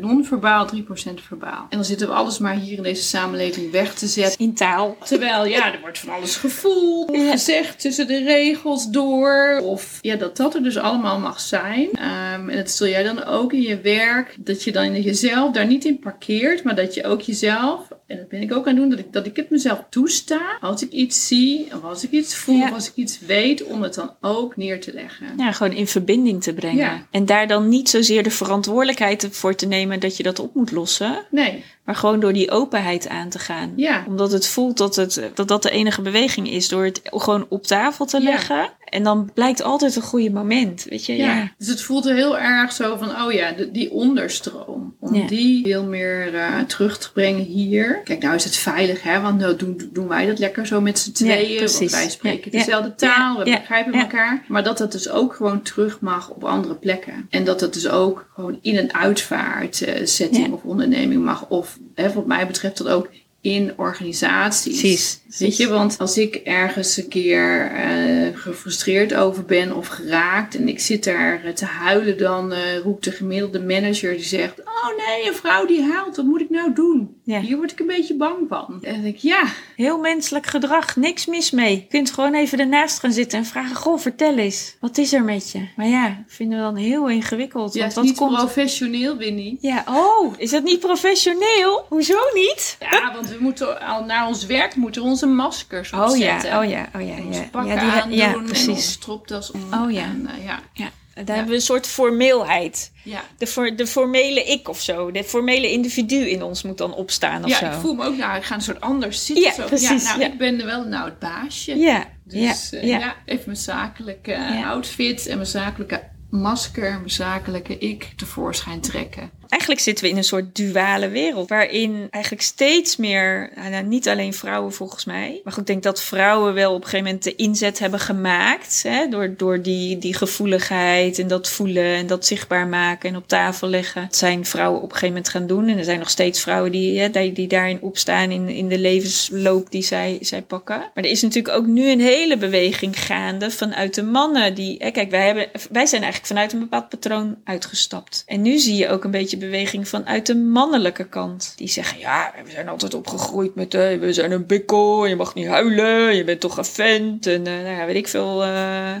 non-verbaal, 0.00 0.68
3% 0.74 0.78
verbaal. 1.14 1.66
En 1.68 1.76
dan 1.76 1.84
zitten 1.84 2.06
we 2.08 2.14
alles 2.14 2.38
maar 2.38 2.54
hier 2.54 2.76
in 2.76 2.82
deze 2.82 3.02
samenleving 3.02 3.70
weg 3.70 3.94
te 3.94 4.06
zetten. 4.06 4.38
In 4.38 4.54
taal. 4.54 4.96
Terwijl, 5.04 5.46
ja, 5.46 5.72
er 5.72 5.80
wordt 5.80 5.98
van 5.98 6.14
alles 6.14 6.36
gevoeld, 6.36 7.16
ja. 7.16 7.30
gezegd 7.30 7.80
tussen 7.80 8.06
de 8.06 8.24
regels 8.24 8.90
door. 8.90 9.60
Of 9.62 9.98
ja, 10.00 10.16
dat 10.16 10.36
dat 10.36 10.54
er 10.54 10.62
dus 10.62 10.76
allemaal 10.76 11.18
mag 11.18 11.40
zijn. 11.40 11.88
Um, 11.88 12.48
en 12.48 12.56
dat 12.56 12.70
zul 12.70 12.86
jij 12.86 13.02
dan 13.02 13.24
ook 13.24 13.52
in 13.52 13.62
je 13.62 13.80
werk, 13.80 14.36
dat 14.38 14.62
je 14.64 14.72
dan 14.72 15.02
jezelf 15.02 15.52
daar 15.52 15.66
niet 15.66 15.84
in 15.84 15.98
parkeert, 15.98 16.64
maar 16.64 16.74
dat 16.74 16.94
je 16.94 17.04
ook 17.04 17.20
jezelf, 17.20 17.88
en 18.12 18.18
dat 18.18 18.28
ben 18.28 18.40
ik 18.40 18.52
ook 18.54 18.68
aan 18.68 18.74
doen 18.74 18.90
dat 18.90 18.98
ik, 18.98 19.12
dat 19.12 19.26
ik 19.26 19.36
het 19.36 19.50
mezelf 19.50 19.84
toesta. 19.90 20.56
Als 20.60 20.82
ik 20.82 20.90
iets 20.90 21.26
zie, 21.26 21.66
of 21.74 21.84
als 21.84 22.04
ik 22.04 22.10
iets 22.10 22.34
voel, 22.34 22.56
ja. 22.56 22.64
of 22.64 22.74
als 22.74 22.88
ik 22.88 22.94
iets 22.94 23.20
weet, 23.20 23.64
om 23.64 23.82
het 23.82 23.94
dan 23.94 24.14
ook 24.20 24.56
neer 24.56 24.80
te 24.80 24.92
leggen. 24.92 25.26
Ja, 25.36 25.52
gewoon 25.52 25.72
in 25.72 25.86
verbinding 25.86 26.42
te 26.42 26.54
brengen. 26.54 26.76
Ja. 26.76 27.06
En 27.10 27.26
daar 27.26 27.46
dan 27.46 27.68
niet 27.68 27.88
zozeer 27.88 28.22
de 28.22 28.30
verantwoordelijkheid 28.30 29.28
voor 29.30 29.54
te 29.54 29.66
nemen 29.66 30.00
dat 30.00 30.16
je 30.16 30.22
dat 30.22 30.38
op 30.38 30.54
moet 30.54 30.70
lossen. 30.70 31.24
Nee. 31.30 31.64
Maar 31.84 31.94
gewoon 31.94 32.20
door 32.20 32.32
die 32.32 32.50
openheid 32.50 33.08
aan 33.08 33.28
te 33.28 33.38
gaan. 33.38 33.72
Ja. 33.76 34.04
Omdat 34.06 34.32
het 34.32 34.46
voelt 34.46 34.76
dat, 34.76 34.96
het, 34.96 35.30
dat 35.34 35.48
dat 35.48 35.62
de 35.62 35.70
enige 35.70 36.02
beweging 36.02 36.50
is. 36.50 36.68
Door 36.68 36.84
het 36.84 37.00
gewoon 37.04 37.46
op 37.48 37.62
tafel 37.66 38.06
te 38.06 38.20
leggen. 38.20 38.70
En 38.84 39.02
dan 39.02 39.30
blijkt 39.34 39.62
altijd 39.62 39.96
een 39.96 40.02
goede 40.02 40.30
moment. 40.30 40.86
Weet 40.88 41.06
je? 41.06 41.16
Ja. 41.16 41.52
Dus 41.58 41.68
het 41.68 41.82
voelt 41.82 42.04
heel 42.04 42.38
erg 42.38 42.72
zo 42.72 42.96
van, 42.96 43.22
oh 43.22 43.32
ja, 43.32 43.52
de, 43.52 43.70
die 43.70 43.90
onderstroom. 43.90 44.91
Om 45.04 45.14
Ja. 45.14 45.26
die 45.26 45.64
veel 45.64 45.84
meer 45.84 46.34
uh, 46.34 46.60
terug 46.60 46.98
te 46.98 47.12
brengen 47.12 47.44
hier. 47.44 48.00
Kijk, 48.04 48.22
nou 48.22 48.34
is 48.34 48.44
het 48.44 48.56
veilig, 48.56 49.02
hè? 49.02 49.20
Want 49.20 49.38
nou 49.38 49.56
doen, 49.56 49.88
doen 49.92 50.08
wij 50.08 50.26
dat 50.26 50.38
lekker 50.38 50.66
zo 50.66 50.80
met 50.80 50.98
z'n 50.98 51.12
tweeën. 51.12 51.58
want 51.78 51.90
wij 51.90 52.08
spreken 52.10 52.52
Ja. 52.52 52.58
dezelfde 52.58 52.94
taal, 52.94 53.38
we 53.38 53.44
begrijpen 53.44 53.94
elkaar. 53.94 54.44
Maar 54.48 54.62
dat 54.64 54.78
dat 54.78 54.92
dus 54.92 55.08
ook 55.10 55.34
gewoon 55.34 55.62
terug 55.62 56.00
mag 56.00 56.30
op 56.30 56.44
andere 56.44 56.74
plekken. 56.74 57.26
En 57.30 57.44
dat 57.44 57.60
dat 57.60 57.74
dus 57.74 57.88
ook 57.88 58.30
gewoon 58.34 58.58
in 58.62 58.76
een 58.76 58.94
uitvaart 58.94 59.80
uh, 59.80 59.94
setting 60.06 60.52
of 60.52 60.62
onderneming 60.62 61.24
mag. 61.24 61.48
Of 61.48 61.78
hè, 61.94 62.12
wat 62.12 62.26
mij 62.26 62.46
betreft 62.46 62.78
dat 62.78 62.88
ook 62.88 63.08
in 63.42 63.72
organisaties. 63.76 64.80
Precies. 64.80 65.20
Weet 65.38 65.56
je, 65.56 65.68
want 65.68 65.98
als 65.98 66.18
ik 66.18 66.34
ergens 66.34 66.96
een 66.96 67.08
keer 67.08 67.72
uh, 67.72 68.38
gefrustreerd 68.38 69.14
over 69.14 69.44
ben 69.44 69.76
of 69.76 69.86
geraakt 69.86 70.54
en 70.54 70.68
ik 70.68 70.80
zit 70.80 71.04
daar 71.04 71.44
uh, 71.44 71.52
te 71.52 71.64
huilen, 71.64 72.18
dan 72.18 72.52
uh, 72.52 72.78
roept 72.78 73.04
de 73.04 73.10
gemiddelde 73.10 73.60
manager 73.60 74.12
die 74.12 74.24
zegt: 74.24 74.60
Oh 74.60 75.06
nee, 75.06 75.26
een 75.26 75.34
vrouw 75.34 75.66
die 75.66 75.82
huilt, 75.82 76.16
wat 76.16 76.24
moet 76.24 76.40
ik 76.40 76.50
nou 76.50 76.74
doen? 76.74 77.16
Ja. 77.24 77.40
Hier 77.40 77.56
word 77.56 77.72
ik 77.72 77.80
een 77.80 77.86
beetje 77.86 78.14
bang 78.16 78.36
van. 78.48 78.78
En 78.82 79.04
ik: 79.04 79.16
Ja, 79.16 79.44
Heel 79.76 79.98
menselijk 79.98 80.46
gedrag, 80.46 80.96
niks 80.96 81.26
mis 81.26 81.50
mee. 81.50 81.74
Je 81.74 81.86
kunt 81.86 82.10
gewoon 82.10 82.34
even 82.34 82.58
ernaast 82.60 82.98
gaan 82.98 83.12
zitten 83.12 83.38
en 83.38 83.44
vragen: 83.44 83.76
Goh, 83.76 83.98
vertel 83.98 84.36
eens, 84.36 84.76
wat 84.80 84.98
is 84.98 85.12
er 85.12 85.24
met 85.24 85.50
je? 85.50 85.68
Maar 85.76 85.86
ja, 85.86 86.24
vinden 86.26 86.58
we 86.58 86.64
dan 86.64 86.76
heel 86.76 87.08
ingewikkeld. 87.08 87.74
ja 87.74 87.78
want 87.78 87.90
is 87.90 87.94
dat 87.96 88.04
niet 88.04 88.16
komt. 88.16 88.34
professioneel, 88.36 89.16
Winnie. 89.16 89.58
Ja, 89.60 89.84
oh, 89.88 90.34
is 90.36 90.50
dat 90.50 90.62
niet 90.62 90.80
professioneel? 90.80 91.86
Hoezo 91.88 92.18
niet? 92.34 92.76
Ja, 92.80 93.12
want 93.14 93.28
we 93.28 93.36
moeten 93.40 93.80
al 93.86 94.04
naar 94.04 94.26
ons 94.26 94.46
werk 94.46 94.74
moeten 94.76 95.02
we 95.02 95.08
onze 95.08 95.26
maskers 95.26 95.92
Oh 95.92 96.00
opzetten. 96.02 96.48
ja, 96.50 96.58
oh 96.62 96.70
ja, 96.70 96.88
oh 96.94 97.00
ja. 97.06 97.14
Ja. 97.30 97.42
pakken 97.50 97.74
ja, 97.74 97.80
die- 97.80 97.90
aandoen 98.00 98.16
ja, 98.18 98.32
en 98.34 98.44
precies. 98.44 98.68
onze 98.68 98.82
stropdas 98.90 99.50
om. 99.50 99.60
Oh 99.84 99.90
ja. 99.90 100.02
En, 100.02 100.28
uh, 100.38 100.44
ja. 100.44 100.60
Ja. 100.72 100.90
Daar 101.14 101.36
hebben 101.36 101.48
we 101.48 101.54
een 101.54 101.60
soort 101.60 101.86
formeelheid. 101.86 102.92
Ja. 103.04 103.22
De, 103.38 103.46
for, 103.46 103.76
de 103.76 103.86
formele 103.86 104.44
ik 104.44 104.68
of 104.68 104.80
zo. 104.80 105.10
De 105.10 105.24
formele 105.24 105.70
individu 105.70 106.16
in 106.16 106.42
ons 106.42 106.62
moet 106.62 106.78
dan 106.78 106.94
opstaan 106.94 107.44
of 107.44 107.50
ja, 107.50 107.56
zo. 107.56 107.66
ik 107.66 107.72
voel 107.72 107.94
me 107.94 108.04
ook, 108.04 108.16
nou, 108.16 108.36
ik 108.36 108.42
ga 108.42 108.54
een 108.54 108.60
soort 108.60 108.80
anders 108.80 109.26
zitten. 109.26 109.44
Ja, 109.44 109.52
zo. 109.52 109.64
precies, 109.64 110.02
Ja, 110.02 110.08
nou, 110.08 110.20
ja. 110.20 110.26
ik 110.26 110.38
ben 110.38 110.64
wel 110.64 110.84
nou 110.84 111.04
het 111.04 111.18
baasje. 111.18 111.76
Ja, 111.76 112.04
Dus 112.24 112.70
ja, 112.70 112.78
eh, 112.78 112.88
ja. 112.88 113.16
even 113.24 113.42
mijn 113.46 113.56
zakelijke 113.56 114.62
outfit 114.64 115.26
en 115.26 115.36
mijn 115.36 115.48
zakelijke 115.48 116.02
masker, 116.30 116.90
mijn 116.90 117.10
zakelijke 117.10 117.78
ik 117.78 118.12
tevoorschijn 118.16 118.80
trekken. 118.80 119.30
Eigenlijk 119.52 119.80
zitten 119.80 120.04
we 120.04 120.10
in 120.10 120.16
een 120.16 120.24
soort 120.24 120.56
duale 120.56 121.08
wereld. 121.08 121.48
Waarin 121.48 122.06
eigenlijk 122.10 122.42
steeds 122.42 122.96
meer, 122.96 123.50
nou, 123.54 123.70
nou, 123.70 123.84
niet 123.84 124.08
alleen 124.08 124.34
vrouwen 124.34 124.72
volgens 124.72 125.04
mij. 125.04 125.40
Maar 125.44 125.52
goed, 125.52 125.62
ik 125.62 125.66
denk 125.66 125.82
dat 125.82 126.02
vrouwen 126.02 126.54
wel 126.54 126.70
op 126.74 126.82
een 126.82 126.88
gegeven 126.88 127.04
moment 127.04 127.24
de 127.24 127.34
inzet 127.34 127.78
hebben 127.78 128.00
gemaakt. 128.00 128.82
Hè, 128.82 129.08
door 129.08 129.34
door 129.36 129.62
die, 129.62 129.98
die 129.98 130.14
gevoeligheid 130.14 131.18
en 131.18 131.28
dat 131.28 131.48
voelen 131.48 131.94
en 131.94 132.06
dat 132.06 132.26
zichtbaar 132.26 132.66
maken 132.66 133.08
en 133.08 133.16
op 133.16 133.28
tafel 133.28 133.68
leggen. 133.68 134.02
Dat 134.02 134.16
zijn 134.16 134.44
vrouwen 134.44 134.78
op 134.78 134.84
een 134.84 134.96
gegeven 134.96 135.14
moment 135.14 135.28
gaan 135.28 135.46
doen. 135.46 135.68
En 135.68 135.78
er 135.78 135.84
zijn 135.84 135.98
nog 135.98 136.10
steeds 136.10 136.40
vrouwen 136.40 136.72
die, 136.72 137.00
hè, 137.00 137.10
die, 137.10 137.32
die 137.32 137.48
daarin 137.48 137.80
opstaan 137.80 138.30
in, 138.30 138.48
in 138.48 138.68
de 138.68 138.78
levensloop 138.78 139.70
die 139.70 139.82
zij, 139.82 140.18
zij 140.20 140.42
pakken. 140.42 140.78
Maar 140.78 141.04
er 141.04 141.10
is 141.10 141.22
natuurlijk 141.22 141.56
ook 141.56 141.66
nu 141.66 141.90
een 141.90 142.00
hele 142.00 142.36
beweging 142.36 143.00
gaande 143.00 143.50
vanuit 143.50 143.94
de 143.94 144.02
mannen. 144.02 144.54
Die, 144.54 144.76
hè, 144.78 144.90
kijk, 144.90 145.10
wij, 145.10 145.26
hebben, 145.26 145.48
wij 145.70 145.86
zijn 145.86 146.02
eigenlijk 146.02 146.32
vanuit 146.32 146.52
een 146.52 146.58
bepaald 146.58 146.88
patroon 146.88 147.36
uitgestapt. 147.44 148.22
En 148.26 148.42
nu 148.42 148.58
zie 148.58 148.76
je 148.76 148.88
ook 148.88 149.04
een 149.04 149.10
beetje 149.10 149.40
beweging 149.44 149.88
vanuit 149.88 150.26
de 150.26 150.34
mannelijke 150.34 151.04
kant. 151.04 151.52
Die 151.56 151.68
zeggen, 151.68 151.98
ja, 151.98 152.32
we 152.44 152.50
zijn 152.50 152.68
altijd 152.68 152.94
opgegroeid 152.94 153.54
met, 153.54 153.74
eh, 153.74 153.98
we 153.98 154.12
zijn 154.12 154.32
een 154.32 154.46
bikkel, 154.46 155.06
je 155.06 155.16
mag 155.16 155.34
niet 155.34 155.46
huilen, 155.46 156.16
je 156.16 156.24
bent 156.24 156.40
toch 156.40 156.56
een 156.56 156.64
vent. 156.64 157.26
En 157.26 157.46
eh, 157.46 157.52
nou 157.52 157.76
ja, 157.76 157.86
weet 157.86 157.96
ik 157.96 158.08
veel... 158.08 158.42
eh, 158.42 158.94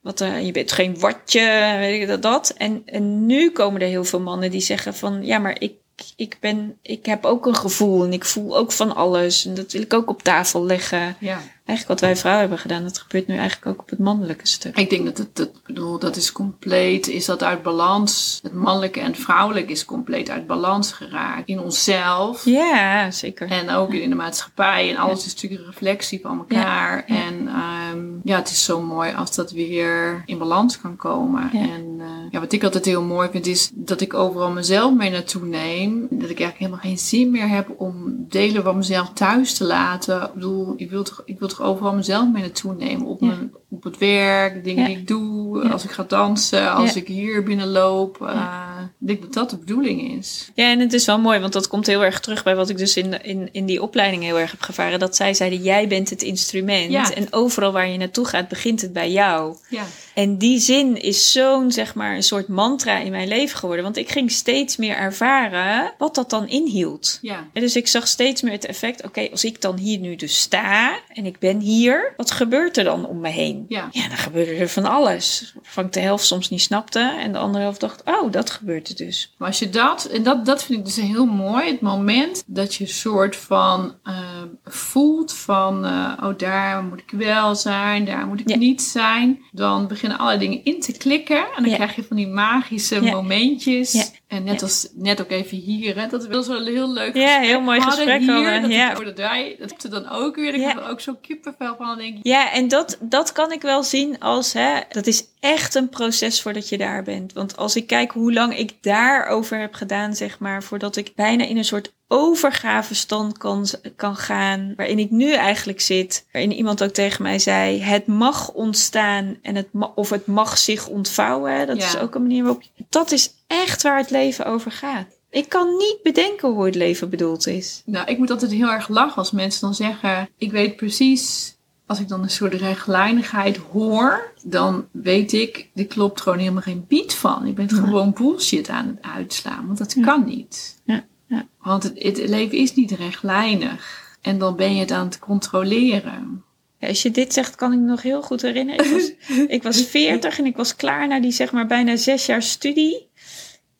wat, 0.00 0.18
je 0.42 0.52
bent 0.52 0.72
geen 0.72 0.98
watje, 0.98 1.76
weet 1.78 2.00
ik 2.00 2.08
dat, 2.08 2.22
dat. 2.22 2.54
En, 2.56 2.82
en 2.84 3.26
nu 3.26 3.50
komen 3.50 3.80
er 3.80 3.88
heel 3.88 4.04
veel 4.04 4.20
mannen 4.20 4.50
die 4.50 4.60
zeggen 4.60 4.94
van, 4.94 5.26
ja, 5.26 5.38
maar 5.38 5.56
ik, 5.60 5.72
ik, 6.16 6.36
ben, 6.40 6.78
ik 6.82 7.06
heb 7.06 7.24
ook 7.24 7.46
een 7.46 7.56
gevoel 7.56 8.04
en 8.04 8.12
ik 8.12 8.24
voel 8.24 8.56
ook 8.56 8.72
van 8.72 8.94
alles. 8.94 9.46
En 9.46 9.54
dat 9.54 9.72
wil 9.72 9.82
ik 9.82 9.94
ook 9.94 10.08
op 10.08 10.22
tafel 10.22 10.64
leggen. 10.64 11.16
Ja. 11.18 11.40
Eigenlijk 11.68 12.00
wat 12.00 12.08
wij 12.08 12.16
vrouwen 12.16 12.40
hebben 12.40 12.58
gedaan, 12.58 12.82
dat 12.82 12.98
gebeurt 12.98 13.26
nu 13.26 13.36
eigenlijk 13.36 13.66
ook 13.66 13.80
op 13.80 13.90
het 13.90 13.98
mannelijke 13.98 14.46
stuk. 14.46 14.78
Ik 14.78 14.90
denk 14.90 15.04
dat 15.04 15.18
het, 15.18 15.36
dat, 15.36 15.50
bedoel, 15.66 15.98
dat 15.98 16.16
is 16.16 16.32
compleet, 16.32 17.08
is 17.08 17.24
dat 17.24 17.42
uit 17.42 17.62
balans. 17.62 18.40
Het 18.42 18.54
mannelijke 18.54 19.00
en 19.00 19.06
het 19.06 19.20
vrouwelijke 19.20 19.72
is 19.72 19.84
compleet 19.84 20.30
uit 20.30 20.46
balans 20.46 20.92
geraakt. 20.92 21.48
In 21.48 21.60
onszelf. 21.60 22.44
Ja, 22.44 23.10
zeker. 23.10 23.50
En 23.50 23.70
ook 23.70 23.92
in 23.92 24.10
de 24.10 24.16
maatschappij. 24.16 24.90
En 24.90 24.96
alles 24.96 25.26
is 25.26 25.34
natuurlijk 25.34 25.60
een 25.60 25.70
reflectie 25.70 26.20
van 26.20 26.38
elkaar. 26.38 27.04
Ja. 27.06 27.14
En 27.14 27.48
ehm, 27.48 28.06
ja, 28.24 28.36
het 28.36 28.50
is 28.50 28.64
zo 28.64 28.80
mooi 28.80 29.14
als 29.14 29.34
dat 29.34 29.50
weer 29.50 30.22
in 30.26 30.38
balans 30.38 30.80
kan 30.80 30.96
komen. 30.96 31.50
Ja. 31.52 31.60
En 31.60 31.96
eh, 32.00 32.06
ja, 32.30 32.40
wat 32.40 32.52
ik 32.52 32.64
altijd 32.64 32.84
heel 32.84 33.02
mooi 33.02 33.28
vind, 33.30 33.46
is 33.46 33.70
dat 33.74 34.00
ik 34.00 34.14
overal 34.14 34.50
mezelf 34.50 34.94
mee 34.94 35.10
naartoe 35.10 35.46
neem. 35.46 36.00
Dat 36.10 36.30
ik 36.30 36.40
eigenlijk 36.40 36.58
helemaal 36.58 36.80
geen 36.80 36.98
zin 36.98 37.30
meer 37.30 37.48
heb 37.48 37.74
om 37.76 38.26
delen 38.28 38.62
van 38.62 38.76
mezelf 38.76 39.12
thuis 39.12 39.54
te 39.54 39.64
laten. 39.64 40.22
Ik 40.22 40.34
bedoel, 40.34 40.74
ik 40.76 40.90
wil 40.90 41.02
toch, 41.02 41.22
ik 41.24 41.38
wil 41.38 41.48
toch 41.48 41.57
overal 41.60 41.94
mezelf 41.94 42.28
mee 42.32 42.42
naartoe 42.42 42.74
nemen. 42.74 43.06
Op, 43.06 43.20
mijn, 43.20 43.52
op 43.70 43.84
het 43.84 43.98
werk, 43.98 44.64
dingen 44.64 44.86
die 44.86 44.96
ik 44.96 45.06
doe, 45.06 45.68
als 45.68 45.84
ik 45.84 45.90
ga 45.90 46.04
dansen, 46.08 46.72
als 46.72 46.96
ik 46.96 47.06
hier 47.08 47.42
binnenloop. 47.42 48.22
eh, 48.22 48.66
ik 49.00 49.06
denk 49.06 49.22
dat 49.22 49.32
dat 49.32 49.50
de 49.50 49.56
bedoeling 49.56 50.18
is. 50.18 50.50
Ja, 50.54 50.70
en 50.70 50.80
het 50.80 50.92
is 50.92 51.06
wel 51.06 51.18
mooi, 51.18 51.38
want 51.40 51.52
dat 51.52 51.68
komt 51.68 51.86
heel 51.86 52.04
erg 52.04 52.20
terug 52.20 52.44
bij 52.44 52.56
wat 52.56 52.68
ik 52.68 52.78
dus 52.78 52.96
in, 52.96 53.22
in, 53.22 53.48
in 53.52 53.66
die 53.66 53.82
opleiding 53.82 54.22
heel 54.22 54.38
erg 54.38 54.50
heb 54.50 54.60
gevaren. 54.60 54.98
Dat 54.98 55.16
zij 55.16 55.34
zeiden, 55.34 55.62
jij 55.62 55.88
bent 55.88 56.10
het 56.10 56.22
instrument. 56.22 57.12
En 57.14 57.26
overal 57.30 57.72
waar 57.72 57.88
je 57.88 57.98
naartoe 57.98 58.24
gaat, 58.24 58.48
begint 58.48 58.80
het 58.80 58.92
bij 58.92 59.10
jou. 59.10 59.56
Ja. 59.68 59.82
En 60.14 60.38
die 60.38 60.58
zin 60.58 61.00
is 61.00 61.32
zo'n, 61.32 61.72
zeg 61.72 61.94
maar, 61.94 62.16
een 62.16 62.22
soort 62.22 62.48
mantra 62.48 62.98
in 62.98 63.10
mijn 63.10 63.28
leven 63.28 63.58
geworden. 63.58 63.84
Want 63.84 63.96
ik 63.96 64.10
ging 64.10 64.30
steeds 64.30 64.76
meer 64.76 64.96
ervaren 64.96 65.92
wat 65.98 66.14
dat 66.14 66.30
dan 66.30 66.48
inhield. 66.48 67.18
Ja. 67.22 67.48
En 67.52 67.60
dus 67.60 67.76
ik 67.76 67.88
zag 67.88 68.06
steeds 68.08 68.42
meer 68.42 68.52
het 68.52 68.66
effect, 68.66 69.04
oké, 69.04 69.28
als 69.30 69.44
ik 69.44 69.60
dan 69.60 69.76
hier 69.76 69.98
nu 69.98 70.16
dus 70.16 70.40
sta 70.40 70.98
en 71.08 71.26
ik 71.26 71.38
ben 71.38 71.47
hier, 71.56 72.12
wat 72.16 72.30
gebeurt 72.30 72.76
er 72.76 72.84
dan 72.84 73.06
om 73.06 73.20
me 73.20 73.28
heen? 73.28 73.64
Ja. 73.68 73.88
Ja, 73.90 74.08
dan 74.08 74.16
gebeurde 74.16 74.54
er 74.54 74.68
van 74.68 74.84
alles. 74.84 75.52
Waarvan 75.62 75.84
ik 75.84 75.92
de 75.92 76.00
helft 76.00 76.24
soms 76.24 76.48
niet 76.50 76.60
snapte 76.60 77.16
en 77.20 77.32
de 77.32 77.38
andere 77.38 77.62
helft 77.64 77.80
dacht, 77.80 78.02
oh, 78.04 78.32
dat 78.32 78.50
gebeurt 78.50 78.88
er 78.88 78.96
dus. 78.96 79.34
Maar 79.38 79.48
als 79.48 79.58
je 79.58 79.70
dat, 79.70 80.04
en 80.04 80.22
dat, 80.22 80.44
dat 80.46 80.64
vind 80.64 80.78
ik 80.78 80.84
dus 80.84 80.96
heel 80.96 81.26
mooi, 81.26 81.70
het 81.70 81.80
moment 81.80 82.42
dat 82.46 82.74
je 82.74 82.86
soort 82.86 83.36
van 83.36 83.94
eh, 84.02 84.16
voelt 84.64 85.32
van, 85.34 85.84
eh, 85.84 86.12
oh 86.22 86.38
daar 86.38 86.82
moet 86.84 87.00
ik 87.00 87.10
wel 87.18 87.54
zijn, 87.54 88.04
daar 88.04 88.26
moet 88.26 88.40
ik 88.40 88.48
Ja. 88.48 88.56
niet 88.56 88.82
zijn, 88.82 89.38
dan 89.52 89.86
beginnen 89.86 90.18
allerlei 90.18 90.48
dingen 90.48 90.64
in 90.64 90.80
te 90.80 90.92
klikken 90.92 91.36
en 91.56 91.62
dan 91.62 91.68
Ja. 91.70 91.74
krijg 91.76 91.96
je 91.96 92.04
van 92.04 92.16
die 92.16 92.28
magische 92.28 93.00
momentjes. 93.00 94.12
En 94.28 94.44
net 94.44 94.54
Ja. 94.60 94.66
als, 94.66 94.88
net 94.94 95.20
ook 95.20 95.30
even 95.30 95.56
hier, 95.58 95.96
hè, 96.00 96.06
dat 96.08 96.26
was 96.26 96.46
wel 96.46 96.56
een 96.66 96.72
heel 96.74 96.92
leuk 96.92 97.14
Ja, 97.14 97.26
gesprek 97.28 97.46
heel 97.48 97.60
mooi 97.60 97.80
gesprek 97.80 98.20
hier, 98.20 98.32
hadden, 98.32 98.62
dat 98.62 98.70
ja. 98.70 98.94
hoorde 98.94 99.14
wij, 99.14 99.56
dat 99.58 99.70
ik 99.70 99.82
er 99.82 99.90
dan 99.90 100.08
ook 100.08 100.36
weer, 100.36 100.58
Ja. 100.58 100.70
ik 100.70 100.76
er 100.76 100.88
ook 100.90 101.00
zo 101.00 101.14
kippenvel 101.22 101.76
van 101.76 101.98
denk 101.98 102.16
ik, 102.16 102.20
Ja, 102.26 102.52
en 102.52 102.68
dat, 102.68 102.98
dat 103.00 103.32
kan 103.32 103.52
ik 103.52 103.62
wel 103.62 103.82
zien 103.82 104.20
als, 104.20 104.52
hè, 104.52 104.80
dat 104.88 105.06
is 105.06 105.24
echt 105.40 105.74
een 105.74 105.88
proces 105.88 106.42
voordat 106.42 106.68
je 106.68 106.78
daar 106.78 107.02
bent. 107.02 107.32
Want 107.32 107.56
als 107.56 107.76
ik 107.76 107.86
kijk 107.86 108.10
hoe 108.12 108.32
lang 108.32 108.56
ik 108.58 108.72
daarover 108.80 109.58
heb 109.60 109.74
gedaan, 109.74 110.14
zeg 110.14 110.38
maar, 110.38 110.62
voordat 110.62 110.96
ik 110.96 111.12
bijna 111.14 111.44
in 111.44 111.56
een 111.56 111.64
soort 111.64 111.92
overgavestand 112.08 113.38
kan, 113.38 113.66
kan 113.96 114.16
gaan, 114.16 114.72
waarin 114.76 114.98
ik 114.98 115.10
nu 115.10 115.32
eigenlijk 115.32 115.80
zit, 115.80 116.26
waarin 116.32 116.52
iemand 116.52 116.82
ook 116.82 116.90
tegen 116.90 117.22
mij 117.22 117.38
zei, 117.38 117.80
het 117.82 118.06
mag 118.06 118.52
ontstaan 118.52 119.36
en 119.42 119.54
het 119.54 119.68
of 119.94 120.10
het 120.10 120.26
mag 120.26 120.58
zich 120.58 120.86
ontvouwen. 120.88 121.66
Dat 121.66 121.76
Ja. 121.76 121.86
is 121.86 121.96
ook 121.98 122.14
een 122.14 122.22
manier 122.22 122.42
waarop, 122.42 122.62
dat 122.88 123.12
is 123.12 123.34
echt 123.46 123.82
waar 123.82 123.98
het 123.98 124.10
leven 124.10 124.46
over 124.46 124.70
gaat. 124.70 125.06
Ik 125.30 125.48
kan 125.48 125.76
niet 125.76 125.98
bedenken 126.02 126.48
hoe 126.48 126.64
het 126.64 126.74
leven 126.74 127.10
bedoeld 127.10 127.46
is. 127.46 127.82
Nou, 127.84 128.06
ik 128.06 128.18
moet 128.18 128.30
altijd 128.30 128.50
heel 128.52 128.70
erg 128.70 128.88
lachen 128.88 129.16
als 129.16 129.30
mensen 129.30 129.60
dan 129.60 129.74
zeggen: 129.74 130.28
Ik 130.38 130.50
weet 130.52 130.76
precies. 130.76 131.56
Als 131.86 132.00
ik 132.00 132.08
dan 132.08 132.22
een 132.22 132.30
soort 132.30 132.54
rechtlijnigheid 132.54 133.56
hoor, 133.56 134.32
dan 134.42 134.86
weet 134.92 135.32
ik, 135.32 135.70
er 135.74 135.86
klopt 135.86 136.20
gewoon 136.20 136.38
helemaal 136.38 136.62
geen 136.62 136.84
beat 136.88 137.14
van. 137.14 137.46
Ik 137.46 137.54
ben 137.54 137.68
gewoon 137.70 138.12
bullshit 138.12 138.68
aan 138.68 138.86
het 138.86 139.14
uitslaan, 139.14 139.66
want 139.66 139.78
dat 139.78 139.96
kan 140.00 140.24
niet. 140.24 140.80
Ja, 140.84 141.04
ja. 141.28 141.46
Want 141.60 141.82
het, 141.82 142.02
het 142.02 142.28
leven 142.28 142.58
is 142.58 142.74
niet 142.74 142.90
rechtlijnig. 142.90 144.16
En 144.20 144.38
dan 144.38 144.56
ben 144.56 144.74
je 144.74 144.80
het 144.80 144.90
aan 144.90 145.06
het 145.06 145.18
controleren. 145.18 146.44
Ja, 146.78 146.88
als 146.88 147.02
je 147.02 147.10
dit 147.10 147.32
zegt, 147.32 147.54
kan 147.54 147.72
ik 147.72 147.78
me 147.78 147.86
nog 147.86 148.02
heel 148.02 148.22
goed 148.22 148.42
herinneren. 148.42 148.84
Ik 148.84 148.92
was, 148.92 149.12
ik 149.56 149.62
was 149.62 149.82
40 149.82 150.38
en 150.38 150.46
ik 150.46 150.56
was 150.56 150.76
klaar 150.76 151.08
na 151.08 151.20
die 151.20 151.32
zeg 151.32 151.52
maar 151.52 151.66
bijna 151.66 151.96
zes 151.96 152.26
jaar 152.26 152.42
studie. 152.42 153.10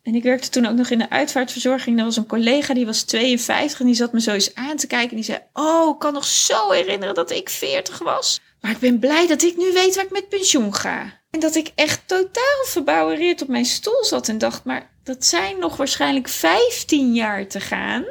En 0.03 0.15
ik 0.15 0.23
werkte 0.23 0.49
toen 0.49 0.67
ook 0.67 0.77
nog 0.77 0.91
in 0.91 0.99
de 0.99 1.11
uitvaartverzorging. 1.11 1.99
Er 1.99 2.05
was 2.05 2.17
een 2.17 2.27
collega 2.27 2.75
die 2.75 2.87
was 2.87 3.03
52 3.03 3.81
en 3.81 3.87
die 3.87 3.95
zat 3.95 4.13
me 4.13 4.21
zo 4.21 4.33
eens 4.33 4.55
aan 4.55 4.77
te 4.77 4.87
kijken. 4.87 5.11
En 5.11 5.17
die 5.17 5.25
zei, 5.25 5.39
oh, 5.53 5.95
ik 5.95 5.99
kan 5.99 6.13
nog 6.13 6.25
zo 6.25 6.71
herinneren 6.71 7.15
dat 7.15 7.31
ik 7.31 7.49
40 7.49 7.99
was. 7.99 8.41
Maar 8.61 8.71
ik 8.71 8.79
ben 8.79 8.99
blij 8.99 9.27
dat 9.27 9.43
ik 9.43 9.57
nu 9.57 9.73
weet 9.73 9.95
waar 9.95 10.05
ik 10.05 10.11
met 10.11 10.29
pensioen 10.29 10.75
ga. 10.75 11.21
En 11.31 11.41
dat 11.41 11.55
ik 11.55 11.73
echt 11.75 12.03
totaal 12.07 12.65
verbouwereerd 12.65 13.43
op 13.43 13.49
mijn 13.49 13.65
stoel 13.65 14.05
zat 14.05 14.29
en 14.29 14.39
dacht, 14.39 14.65
maar 14.65 14.91
dat 15.09 15.25
zijn 15.25 15.59
nog 15.59 15.77
waarschijnlijk 15.77 16.29
15 16.29 17.15
jaar 17.15 17.47
te 17.47 17.61
gaan. 17.61 18.05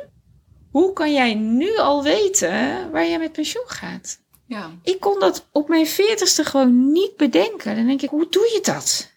Hoe 0.71 0.93
kan 0.93 1.13
jij 1.13 1.33
nu 1.33 1.77
al 1.77 2.03
weten 2.03 2.91
waar 2.91 3.07
jij 3.07 3.19
met 3.19 3.31
pensioen 3.31 3.67
gaat? 3.67 4.19
Ja. 4.45 4.71
Ik 4.83 4.99
kon 4.99 5.19
dat 5.19 5.47
op 5.51 5.67
mijn 5.67 5.87
veertigste 5.87 6.43
gewoon 6.43 6.91
niet 6.91 7.17
bedenken. 7.17 7.75
Dan 7.75 7.87
denk 7.87 8.01
ik, 8.01 8.09
hoe 8.09 8.27
doe 8.29 8.49
je 8.53 8.59
dat? 8.61 9.15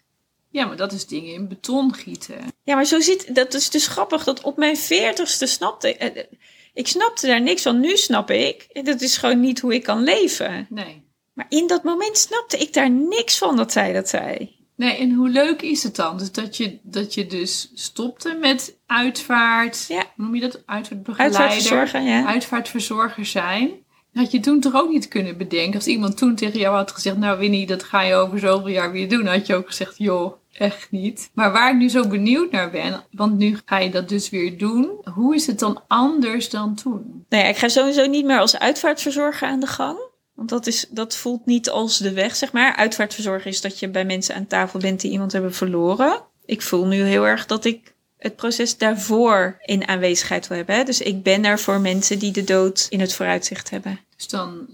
ja, 0.51 0.65
maar 0.65 0.77
dat 0.77 0.91
is 0.91 1.07
dingen 1.07 1.33
in 1.33 1.47
beton 1.47 1.93
gieten. 1.93 2.37
Ja, 2.63 2.75
maar 2.75 2.85
zo 2.85 2.99
zit, 2.99 3.35
dat 3.35 3.53
is 3.53 3.69
dus 3.69 3.87
grappig 3.87 4.23
dat 4.23 4.41
op 4.41 4.57
mijn 4.57 4.77
veertigste 4.77 5.45
snapte 5.45 5.95
eh, 5.95 6.17
eh, 6.17 6.25
ik 6.73 6.87
snapte 6.87 7.27
daar 7.27 7.41
niks 7.41 7.61
van. 7.61 7.79
Nu 7.79 7.97
snap 7.97 8.29
ik, 8.29 8.85
dat 8.85 9.01
is 9.01 9.17
gewoon 9.17 9.39
niet 9.39 9.59
hoe 9.59 9.73
ik 9.73 9.83
kan 9.83 10.03
leven. 10.03 10.67
Nee. 10.69 11.09
Maar 11.33 11.45
in 11.49 11.67
dat 11.67 11.83
moment 11.83 12.17
snapte 12.17 12.57
ik 12.57 12.73
daar 12.73 12.89
niks 12.89 13.37
van 13.37 13.55
dat 13.55 13.71
zij 13.71 13.93
dat 13.93 14.09
zei. 14.09 14.59
Nee, 14.75 14.97
en 14.97 15.13
hoe 15.13 15.29
leuk 15.29 15.61
is 15.61 15.83
het 15.83 15.95
dan? 15.95 16.17
Dus 16.17 16.31
dat 16.31 16.57
je, 16.57 16.79
dat 16.81 17.13
je 17.13 17.25
dus 17.25 17.71
stopte 17.73 18.37
met 18.39 18.77
uitvaart. 18.85 19.85
Ja. 19.87 20.03
Hoe 20.15 20.25
noem 20.25 20.35
je 20.35 20.41
dat? 20.41 20.61
Uitvaartbegeleider. 20.65 21.39
Uitvaartverzorger, 21.39 22.01
ja. 22.01 22.25
Uitvaartverzorger 22.25 23.25
zijn. 23.25 23.69
Had 24.13 24.31
je 24.31 24.39
toen 24.39 24.59
toch 24.59 24.75
ook 24.75 24.89
niet 24.89 25.07
kunnen 25.07 25.37
bedenken. 25.37 25.75
Als 25.75 25.87
iemand 25.87 26.17
toen 26.17 26.35
tegen 26.35 26.59
jou 26.59 26.75
had 26.75 26.91
gezegd, 26.91 27.17
nou 27.17 27.39
Winnie, 27.39 27.67
dat 27.67 27.83
ga 27.83 28.01
je 28.01 28.15
over 28.15 28.39
zoveel 28.39 28.67
jaar 28.67 28.91
weer 28.91 29.09
doen. 29.09 29.27
Had 29.27 29.47
je 29.47 29.55
ook 29.55 29.67
gezegd, 29.67 29.97
joh, 29.97 30.33
echt 30.51 30.91
niet. 30.91 31.29
Maar 31.33 31.51
waar 31.51 31.71
ik 31.71 31.77
nu 31.77 31.89
zo 31.89 32.07
benieuwd 32.07 32.51
naar 32.51 32.71
ben, 32.71 33.03
want 33.11 33.37
nu 33.37 33.57
ga 33.65 33.77
je 33.77 33.89
dat 33.89 34.09
dus 34.09 34.29
weer 34.29 34.57
doen. 34.57 34.89
Hoe 35.13 35.35
is 35.35 35.47
het 35.47 35.59
dan 35.59 35.81
anders 35.87 36.49
dan 36.49 36.75
toen? 36.75 37.25
Nou 37.29 37.43
ja, 37.43 37.49
ik 37.49 37.57
ga 37.57 37.67
sowieso 37.67 38.05
niet 38.05 38.25
meer 38.25 38.39
als 38.39 38.59
uitvaartverzorger 38.59 39.47
aan 39.47 39.59
de 39.59 39.67
gang. 39.67 39.97
Want 40.41 40.53
dat, 40.53 40.67
is, 40.67 40.85
dat 40.89 41.15
voelt 41.15 41.45
niet 41.45 41.69
als 41.69 41.97
de 41.97 42.13
weg, 42.13 42.35
zeg 42.35 42.51
maar. 42.51 42.75
Uitvaartverzorger 42.75 43.47
is 43.47 43.61
dat 43.61 43.79
je 43.79 43.89
bij 43.89 44.05
mensen 44.05 44.35
aan 44.35 44.47
tafel 44.47 44.79
bent 44.79 45.01
die 45.01 45.11
iemand 45.11 45.31
hebben 45.31 45.53
verloren. 45.53 46.21
Ik 46.45 46.61
voel 46.61 46.85
nu 46.85 47.01
heel 47.01 47.27
erg 47.27 47.45
dat 47.45 47.65
ik 47.65 47.93
het 48.17 48.35
proces 48.35 48.77
daarvoor 48.77 49.57
in 49.61 49.87
aanwezigheid 49.87 50.47
wil 50.47 50.57
hebben. 50.57 50.75
hè. 50.75 50.83
Dus 50.83 51.01
ik 51.01 51.23
ben 51.23 51.45
er 51.45 51.59
voor 51.59 51.79
mensen 51.79 52.19
die 52.19 52.31
de 52.31 52.43
dood 52.43 52.87
in 52.89 52.99
het 52.99 53.13
vooruitzicht 53.13 53.69
hebben. 53.69 53.99
Dus 54.15 54.27
dan 54.27 54.67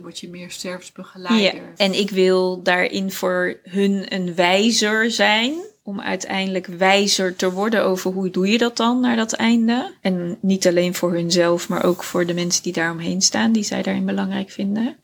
word 0.00 0.20
je 0.20 0.28
meer 0.28 0.50
sterfsbegeleider. 0.50 1.62
Ja, 1.62 1.72
en 1.76 1.92
ik 1.92 2.10
wil 2.10 2.62
daarin 2.62 3.12
voor 3.12 3.60
hun 3.62 4.14
een 4.14 4.34
wijzer 4.34 5.10
zijn. 5.10 5.54
Om 5.90 6.00
uiteindelijk 6.00 6.66
wijzer 6.66 7.36
te 7.36 7.52
worden 7.52 7.84
over 7.84 8.12
hoe 8.12 8.30
doe 8.30 8.48
je 8.50 8.58
dat 8.58 8.76
dan 8.76 9.00
naar 9.00 9.16
dat 9.16 9.32
einde. 9.32 9.92
En 10.00 10.38
niet 10.40 10.66
alleen 10.66 10.94
voor 10.94 11.12
hunzelf, 11.12 11.68
maar 11.68 11.84
ook 11.84 12.04
voor 12.04 12.26
de 12.26 12.34
mensen 12.34 12.62
die 12.62 12.72
daaromheen 12.72 13.20
staan, 13.20 13.52
die 13.52 13.62
zij 13.62 13.82
daarin 13.82 14.04
belangrijk 14.04 14.50
vinden. 14.50 14.96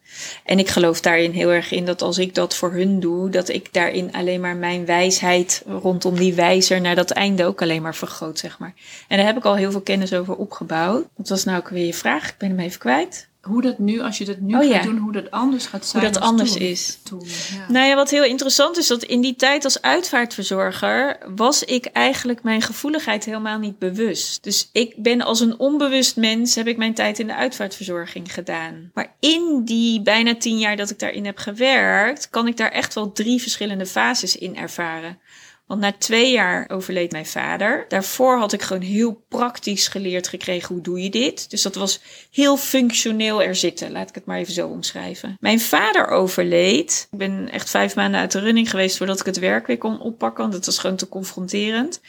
En 0.44 0.58
ik 0.58 0.68
geloof 0.68 1.00
daarin 1.00 1.30
heel 1.30 1.52
erg 1.52 1.70
in 1.70 1.84
dat 1.84 2.02
als 2.02 2.18
ik 2.18 2.34
dat 2.34 2.54
voor 2.54 2.72
hun 2.72 3.00
doe, 3.00 3.30
dat 3.30 3.48
ik 3.48 3.72
daarin 3.72 4.12
alleen 4.12 4.40
maar 4.40 4.56
mijn 4.56 4.86
wijsheid 4.86 5.62
rondom 5.66 6.16
die 6.16 6.34
wijzer 6.34 6.80
naar 6.80 6.94
dat 6.94 7.10
einde 7.10 7.44
ook 7.44 7.62
alleen 7.62 7.82
maar 7.82 7.94
vergroot, 7.94 8.38
zeg 8.38 8.58
maar. 8.58 8.74
En 9.08 9.16
daar 9.16 9.26
heb 9.26 9.36
ik 9.36 9.44
al 9.44 9.56
heel 9.56 9.70
veel 9.70 9.80
kennis 9.80 10.12
over 10.12 10.36
opgebouwd. 10.36 11.04
Wat 11.16 11.28
was 11.28 11.44
nou 11.44 11.58
ook 11.58 11.68
weer 11.68 11.86
je 11.86 11.94
vraag? 11.94 12.28
Ik 12.28 12.38
ben 12.38 12.48
hem 12.48 12.60
even 12.60 12.78
kwijt 12.78 13.28
hoe 13.46 13.62
dat 13.62 13.78
nu, 13.78 14.00
als 14.00 14.18
je 14.18 14.24
dat 14.24 14.38
nu 14.38 14.54
Oh, 14.54 14.60
gaat 14.60 14.68
ja. 14.70 14.82
doen, 14.82 14.98
hoe 14.98 15.12
dat 15.12 15.30
anders 15.30 15.66
gaat 15.66 15.86
zijn. 15.86 16.02
Hoe 16.02 16.12
dat 16.12 16.22
anders 16.22 16.52
toen. 16.52 16.60
is. 16.60 16.98
Toen, 17.02 17.22
ja. 17.56 17.72
Nou 17.72 17.86
ja, 17.86 17.94
wat 17.94 18.10
heel 18.10 18.24
interessant 18.24 18.76
is, 18.76 18.86
dat 18.86 19.02
in 19.02 19.20
die 19.20 19.36
tijd 19.36 19.64
als 19.64 19.82
uitvaartverzorger 19.82 21.18
was 21.36 21.64
ik 21.64 21.86
eigenlijk 21.86 22.42
mijn 22.42 22.62
gevoeligheid 22.62 23.24
helemaal 23.24 23.58
niet 23.58 23.78
bewust. 23.78 24.42
Dus 24.42 24.68
ik 24.72 24.94
ben 24.96 25.20
als 25.22 25.40
een 25.40 25.58
onbewust 25.58 26.16
mens, 26.16 26.54
heb 26.54 26.66
ik 26.66 26.76
mijn 26.76 26.94
tijd 26.94 27.18
in 27.18 27.26
de 27.26 27.34
uitvaartverzorging 27.34 28.32
gedaan. 28.32 28.90
Maar 28.94 29.14
in 29.20 29.62
die 29.64 30.02
bijna 30.02 30.34
tien 30.36 30.58
jaar 30.58 30.76
dat 30.76 30.90
ik 30.90 30.98
daarin 30.98 31.24
heb 31.24 31.38
gewerkt, 31.38 32.30
kan 32.30 32.46
ik 32.46 32.56
daar 32.56 32.70
echt 32.70 32.94
wel 32.94 33.12
drie 33.12 33.40
verschillende 33.40 33.86
fases 33.86 34.36
in 34.36 34.56
ervaren. 34.56 35.18
Want 35.66 35.80
na 35.80 35.92
twee 35.92 36.30
jaar 36.30 36.68
overleed 36.68 37.12
mijn 37.12 37.26
vader. 37.26 37.84
Daarvoor 37.88 38.38
had 38.38 38.52
ik 38.52 38.62
gewoon 38.62 38.82
heel 38.82 39.24
praktisch 39.28 39.88
geleerd 39.88 40.28
gekregen 40.28 40.74
hoe 40.74 40.82
doe 40.82 41.02
je 41.02 41.10
dit. 41.10 41.50
Dus 41.50 41.62
dat 41.62 41.74
was 41.74 42.00
heel 42.30 42.56
functioneel 42.56 43.42
er 43.42 43.54
zitten. 43.54 43.92
Laat 43.92 44.08
ik 44.08 44.14
het 44.14 44.24
maar 44.24 44.38
even 44.38 44.52
zo 44.52 44.68
omschrijven. 44.68 45.36
Mijn 45.40 45.60
vader 45.60 46.08
overleed. 46.08 47.08
Ik 47.10 47.18
ben 47.18 47.50
echt 47.50 47.70
vijf 47.70 47.94
maanden 47.94 48.20
uit 48.20 48.32
de 48.32 48.38
running 48.38 48.70
geweest 48.70 48.96
voordat 48.96 49.20
ik 49.20 49.26
het 49.26 49.38
werk 49.38 49.66
weer 49.66 49.78
kon 49.78 50.00
oppakken. 50.00 50.42
Want 50.42 50.54
het 50.54 50.66
was 50.66 50.78
gewoon 50.78 50.96
te 50.96 51.08
confronterend. 51.08 52.00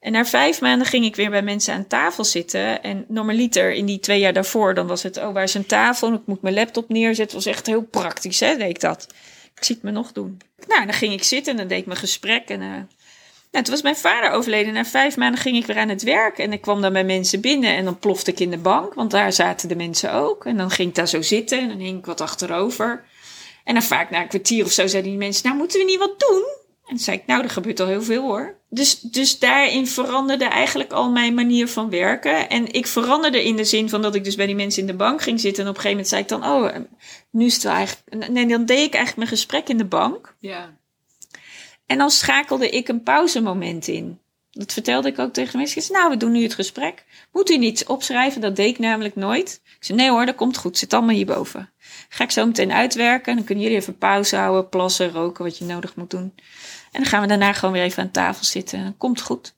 En 0.00 0.12
na 0.12 0.24
vijf 0.24 0.60
maanden 0.60 0.86
ging 0.86 1.04
ik 1.04 1.16
weer 1.16 1.30
bij 1.30 1.42
mensen 1.42 1.74
aan 1.74 1.86
tafel 1.86 2.24
zitten. 2.24 2.82
En 2.82 3.04
normaliter 3.08 3.72
in 3.72 3.86
die 3.86 3.98
twee 3.98 4.20
jaar 4.20 4.32
daarvoor, 4.32 4.74
dan 4.74 4.86
was 4.86 5.02
het, 5.02 5.16
oh 5.16 5.32
waar 5.32 5.42
is 5.42 5.54
een 5.54 5.66
tafel? 5.66 6.12
Ik 6.12 6.26
moet 6.26 6.42
mijn 6.42 6.54
laptop 6.54 6.88
neerzetten. 6.88 7.36
Het 7.36 7.44
was 7.44 7.54
echt 7.54 7.66
heel 7.66 7.82
praktisch, 7.82 8.40
hè, 8.40 8.56
deed 8.56 8.68
ik 8.68 8.80
dat. 8.80 9.06
Ik 9.54 9.64
zie 9.64 9.74
het 9.74 9.84
me 9.84 9.90
nog 9.90 10.12
doen. 10.12 10.40
Nou, 10.66 10.84
dan 10.84 10.94
ging 10.94 11.12
ik 11.12 11.22
zitten 11.22 11.52
en 11.52 11.58
dan 11.58 11.68
deed 11.68 11.78
ik 11.78 11.86
mijn 11.86 11.98
gesprek. 11.98 12.48
En 12.48 12.60
uh, 12.60 12.68
nou, 13.54 13.66
toen 13.66 13.74
was 13.74 13.82
mijn 13.82 13.96
vader 13.96 14.30
overleden. 14.30 14.72
Na 14.72 14.84
vijf 14.84 15.16
maanden 15.16 15.40
ging 15.40 15.56
ik 15.56 15.66
weer 15.66 15.78
aan 15.78 15.88
het 15.88 16.02
werk. 16.02 16.38
En 16.38 16.52
ik 16.52 16.60
kwam 16.60 16.80
dan 16.80 16.92
bij 16.92 17.04
mensen 17.04 17.40
binnen 17.40 17.76
en 17.76 17.84
dan 17.84 17.98
plofte 17.98 18.30
ik 18.30 18.40
in 18.40 18.50
de 18.50 18.58
bank. 18.58 18.94
Want 18.94 19.10
daar 19.10 19.32
zaten 19.32 19.68
de 19.68 19.76
mensen 19.76 20.12
ook. 20.12 20.44
En 20.44 20.56
dan 20.56 20.70
ging 20.70 20.88
ik 20.88 20.94
daar 20.94 21.08
zo 21.08 21.22
zitten 21.22 21.58
en 21.58 21.68
dan 21.68 21.78
hing 21.78 21.98
ik 21.98 22.06
wat 22.06 22.20
achterover. 22.20 23.04
En 23.64 23.74
dan 23.74 23.82
vaak 23.82 24.10
na 24.10 24.20
een 24.20 24.28
kwartier 24.28 24.64
of 24.64 24.72
zo 24.72 24.86
zeiden 24.86 25.10
die 25.10 25.20
mensen... 25.20 25.46
Nou, 25.46 25.56
moeten 25.56 25.78
we 25.78 25.84
niet 25.84 25.98
wat 25.98 26.20
doen? 26.20 26.44
En 26.84 26.90
toen 26.90 26.98
zei 26.98 27.16
ik, 27.16 27.26
nou, 27.26 27.42
er 27.42 27.50
gebeurt 27.50 27.80
al 27.80 27.86
heel 27.86 28.02
veel 28.02 28.22
hoor. 28.22 28.58
Dus, 28.68 29.00
dus 29.00 29.38
daarin 29.38 29.86
veranderde 29.86 30.44
eigenlijk 30.44 30.92
al 30.92 31.10
mijn 31.10 31.34
manier 31.34 31.68
van 31.68 31.90
werken. 31.90 32.48
En 32.48 32.72
ik 32.72 32.86
veranderde 32.86 33.44
in 33.44 33.56
de 33.56 33.64
zin 33.64 33.88
van 33.88 34.02
dat 34.02 34.14
ik 34.14 34.24
dus 34.24 34.34
bij 34.34 34.46
die 34.46 34.54
mensen 34.54 34.80
in 34.80 34.86
de 34.86 34.94
bank 34.94 35.22
ging 35.22 35.40
zitten. 35.40 35.64
En 35.64 35.70
op 35.70 35.76
een 35.76 35.82
gegeven 35.82 36.04
moment 36.04 36.08
zei 36.08 36.22
ik 36.22 36.28
dan, 36.28 36.64
oh, 36.64 36.76
nu 37.30 37.46
is 37.46 37.54
het 37.54 37.62
wel 37.62 37.72
eigenlijk... 37.72 38.28
Nee, 38.30 38.46
dan 38.46 38.64
deed 38.64 38.86
ik 38.86 38.94
eigenlijk 38.94 39.16
mijn 39.16 39.28
gesprek 39.28 39.68
in 39.68 39.78
de 39.78 39.84
bank. 39.84 40.36
Ja. 40.38 40.76
En 41.86 41.98
dan 41.98 42.10
schakelde 42.10 42.70
ik 42.70 42.88
een 42.88 43.02
pauzemoment 43.02 43.86
in. 43.86 44.18
Dat 44.50 44.72
vertelde 44.72 45.08
ik 45.08 45.18
ook 45.18 45.32
tegen 45.32 45.58
mensen. 45.58 45.92
Nou, 45.92 46.10
we 46.10 46.16
doen 46.16 46.32
nu 46.32 46.42
het 46.42 46.54
gesprek. 46.54 47.04
Moet 47.32 47.50
u 47.50 47.56
niets 47.58 47.84
opschrijven? 47.84 48.40
Dat 48.40 48.56
deed 48.56 48.68
ik 48.68 48.78
namelijk 48.78 49.16
nooit. 49.16 49.60
Ik 49.64 49.84
zei, 49.84 49.98
nee 49.98 50.10
hoor, 50.10 50.26
dat 50.26 50.34
komt 50.34 50.56
goed. 50.56 50.78
Zit 50.78 50.92
allemaal 50.92 51.14
hierboven. 51.14 51.70
Ga 52.08 52.24
ik 52.24 52.30
zo 52.30 52.46
meteen 52.46 52.72
uitwerken. 52.72 53.36
Dan 53.36 53.44
kunnen 53.44 53.64
jullie 53.64 53.78
even 53.78 53.98
pauze 53.98 54.36
houden, 54.36 54.68
plassen, 54.68 55.10
roken, 55.10 55.44
wat 55.44 55.58
je 55.58 55.64
nodig 55.64 55.96
moet 55.96 56.10
doen. 56.10 56.32
En 56.92 57.02
dan 57.02 57.04
gaan 57.04 57.20
we 57.20 57.26
daarna 57.26 57.52
gewoon 57.52 57.74
weer 57.74 57.82
even 57.82 58.02
aan 58.02 58.10
tafel 58.10 58.44
zitten. 58.44 58.78
En 58.78 58.84
dan 58.84 58.96
komt 58.96 59.20
goed. 59.20 59.54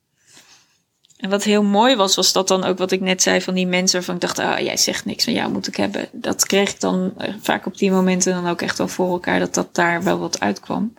En 1.17 1.31
wat 1.31 1.43
heel 1.43 1.63
mooi 1.63 1.97
was, 1.97 2.17
was 2.17 2.33
dat 2.33 2.49
dan 2.49 2.65
ook 2.65 2.79
wat 2.79 2.93
ik 2.93 3.01
net 3.01 3.23
zei 3.23 3.41
van 3.41 3.55
die 3.55 3.67
mensen 3.67 3.97
waarvan 3.97 4.15
ik 4.15 4.21
dacht, 4.21 4.39
ah, 4.39 4.51
oh, 4.51 4.59
jij 4.59 4.77
zegt 4.77 5.05
niks 5.05 5.25
van 5.25 5.33
jou 5.33 5.53
moet 5.53 5.67
ik 5.67 5.77
hebben. 5.77 6.09
Dat 6.13 6.47
kreeg 6.47 6.71
ik 6.71 6.81
dan 6.81 7.15
vaak 7.41 7.67
op 7.67 7.79
die 7.79 7.91
momenten 7.91 8.33
dan 8.33 8.51
ook 8.51 8.63
echt 8.63 8.79
wel 8.79 8.89
voor 8.89 9.11
elkaar, 9.11 9.39
dat 9.39 9.55
dat 9.55 9.75
daar 9.75 10.03
wel 10.03 10.19
wat 10.19 10.41
uitkwam. 10.41 10.95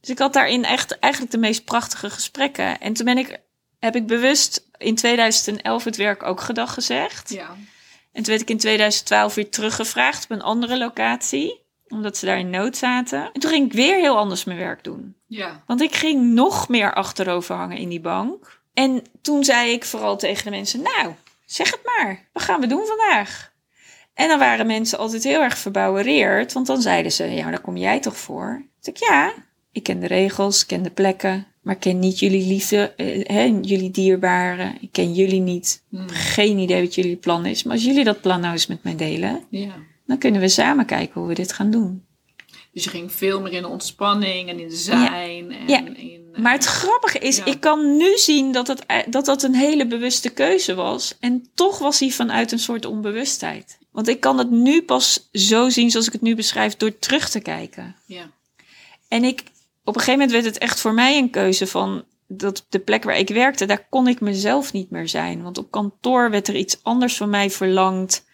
Dus 0.00 0.10
ik 0.10 0.18
had 0.18 0.32
daarin 0.32 0.64
echt 0.64 0.98
eigenlijk 0.98 1.32
de 1.32 1.38
meest 1.38 1.64
prachtige 1.64 2.10
gesprekken. 2.10 2.80
En 2.80 2.92
toen 2.92 3.04
ben 3.04 3.18
ik, 3.18 3.40
heb 3.78 3.96
ik 3.96 4.06
bewust 4.06 4.68
in 4.76 4.94
2011 4.94 5.84
het 5.84 5.96
werk 5.96 6.22
ook 6.22 6.40
gedag 6.40 6.74
gezegd. 6.74 7.30
Ja. 7.30 7.56
En 8.12 8.22
toen 8.22 8.32
werd 8.32 8.40
ik 8.40 8.50
in 8.50 8.58
2012 8.58 9.34
weer 9.34 9.50
teruggevraagd 9.50 10.24
op 10.24 10.30
een 10.30 10.42
andere 10.42 10.78
locatie. 10.78 11.68
Omdat 11.88 12.16
ze 12.16 12.26
daar 12.26 12.38
in 12.38 12.50
nood 12.50 12.76
zaten. 12.76 13.30
En 13.32 13.40
toen 13.40 13.50
ging 13.50 13.66
ik 13.66 13.72
weer 13.72 13.96
heel 13.96 14.16
anders 14.16 14.44
mijn 14.44 14.58
werk 14.58 14.84
doen. 14.84 15.16
Ja. 15.26 15.62
Want 15.66 15.80
ik 15.80 15.94
ging 15.94 16.32
nog 16.32 16.68
meer 16.68 16.94
achterover 16.94 17.54
hangen 17.54 17.76
in 17.76 17.88
die 17.88 18.00
bank. 18.00 18.60
En 18.74 19.02
toen 19.22 19.44
zei 19.44 19.72
ik 19.72 19.84
vooral 19.84 20.16
tegen 20.16 20.44
de 20.44 20.50
mensen, 20.50 20.82
nou, 20.82 21.14
zeg 21.44 21.70
het 21.70 21.80
maar. 21.84 22.28
Wat 22.32 22.42
gaan 22.42 22.60
we 22.60 22.66
doen 22.66 22.86
vandaag? 22.86 23.52
En 24.14 24.28
dan 24.28 24.38
waren 24.38 24.66
mensen 24.66 24.98
altijd 24.98 25.24
heel 25.24 25.42
erg 25.42 25.58
verbouwereerd. 25.58 26.52
Want 26.52 26.66
dan 26.66 26.82
zeiden 26.82 27.12
ze, 27.12 27.24
ja, 27.24 27.42
maar 27.42 27.52
daar 27.52 27.60
kom 27.60 27.76
jij 27.76 28.00
toch 28.00 28.16
voor? 28.16 28.62
Toen 28.80 28.94
ik, 28.94 29.00
ja, 29.00 29.32
ik 29.72 29.82
ken 29.82 30.00
de 30.00 30.06
regels, 30.06 30.66
ken 30.66 30.82
de 30.82 30.90
plekken, 30.90 31.46
maar 31.62 31.76
ken 31.76 31.98
niet 31.98 32.18
jullie 32.18 32.46
liefde, 32.46 32.92
eh, 32.96 33.28
hè, 33.34 33.42
jullie 33.62 33.90
dierbaren. 33.90 34.76
Ik 34.80 34.92
ken 34.92 35.14
jullie 35.14 35.40
niet. 35.40 35.82
Hmm. 35.88 36.08
Geen 36.08 36.58
idee 36.58 36.82
wat 36.82 36.94
jullie 36.94 37.16
plan 37.16 37.46
is. 37.46 37.62
Maar 37.62 37.72
als 37.74 37.84
jullie 37.84 38.04
dat 38.04 38.20
plan 38.20 38.40
nou 38.40 38.52
eens 38.52 38.66
met 38.66 38.82
mij 38.82 38.96
delen, 38.96 39.44
ja. 39.50 39.74
dan 40.06 40.18
kunnen 40.18 40.40
we 40.40 40.48
samen 40.48 40.86
kijken 40.86 41.20
hoe 41.20 41.28
we 41.28 41.34
dit 41.34 41.52
gaan 41.52 41.70
doen. 41.70 42.04
Dus 42.72 42.84
je 42.84 42.90
ging 42.90 43.12
veel 43.12 43.40
meer 43.40 43.52
in 43.52 43.62
de 43.62 43.68
ontspanning 43.68 44.48
en 44.48 44.60
in 44.60 44.68
de 44.68 44.76
zijn. 44.76 45.52
En 45.52 45.66
Ja. 45.68 45.78
In, 45.78 46.28
uh, 46.32 46.38
Maar 46.38 46.52
het 46.52 46.64
grappige 46.64 47.18
is, 47.18 47.36
Ja. 47.36 47.44
ik 47.44 47.60
kan 47.60 47.96
nu 47.96 48.16
zien 48.16 48.52
dat, 48.52 48.66
het, 48.66 48.84
dat 49.08 49.24
dat 49.24 49.42
een 49.42 49.54
hele 49.54 49.86
bewuste 49.86 50.30
keuze 50.30 50.74
was. 50.74 51.16
En 51.20 51.48
toch 51.54 51.78
was 51.78 52.00
hij 52.00 52.10
vanuit 52.10 52.52
een 52.52 52.58
soort 52.58 52.84
onbewustheid. 52.84 53.78
Want 53.92 54.08
ik 54.08 54.20
kan 54.20 54.38
het 54.38 54.50
nu 54.50 54.82
pas 54.82 55.28
zo 55.32 55.68
zien 55.68 55.90
zoals 55.90 56.06
ik 56.06 56.12
het 56.12 56.22
nu 56.22 56.34
beschrijf 56.34 56.76
door 56.76 56.98
terug 56.98 57.28
te 57.28 57.40
kijken. 57.40 57.96
Ja. 58.06 58.30
En 59.08 59.24
ik, 59.24 59.42
op 59.90 59.96
een 59.96 60.02
gegeven 60.02 60.26
moment 60.26 60.42
werd 60.42 60.54
het 60.54 60.62
echt 60.62 60.80
voor 60.80 60.94
mij 60.94 61.18
een 61.18 61.30
keuze 61.30 61.66
van 61.66 62.04
dat 62.28 62.66
de 62.68 62.78
plek 62.78 63.04
waar 63.04 63.18
ik 63.18 63.28
werkte, 63.28 63.66
daar 63.66 63.86
kon 63.88 64.08
ik 64.08 64.20
mezelf 64.20 64.72
niet 64.72 64.90
meer 64.90 65.08
zijn. 65.08 65.42
Want 65.42 65.58
op 65.58 65.70
kantoor 65.70 66.30
werd 66.30 66.48
er 66.48 66.56
iets 66.56 66.78
anders 66.82 67.16
van 67.16 67.30
mij 67.30 67.50
verlangd 67.50 68.24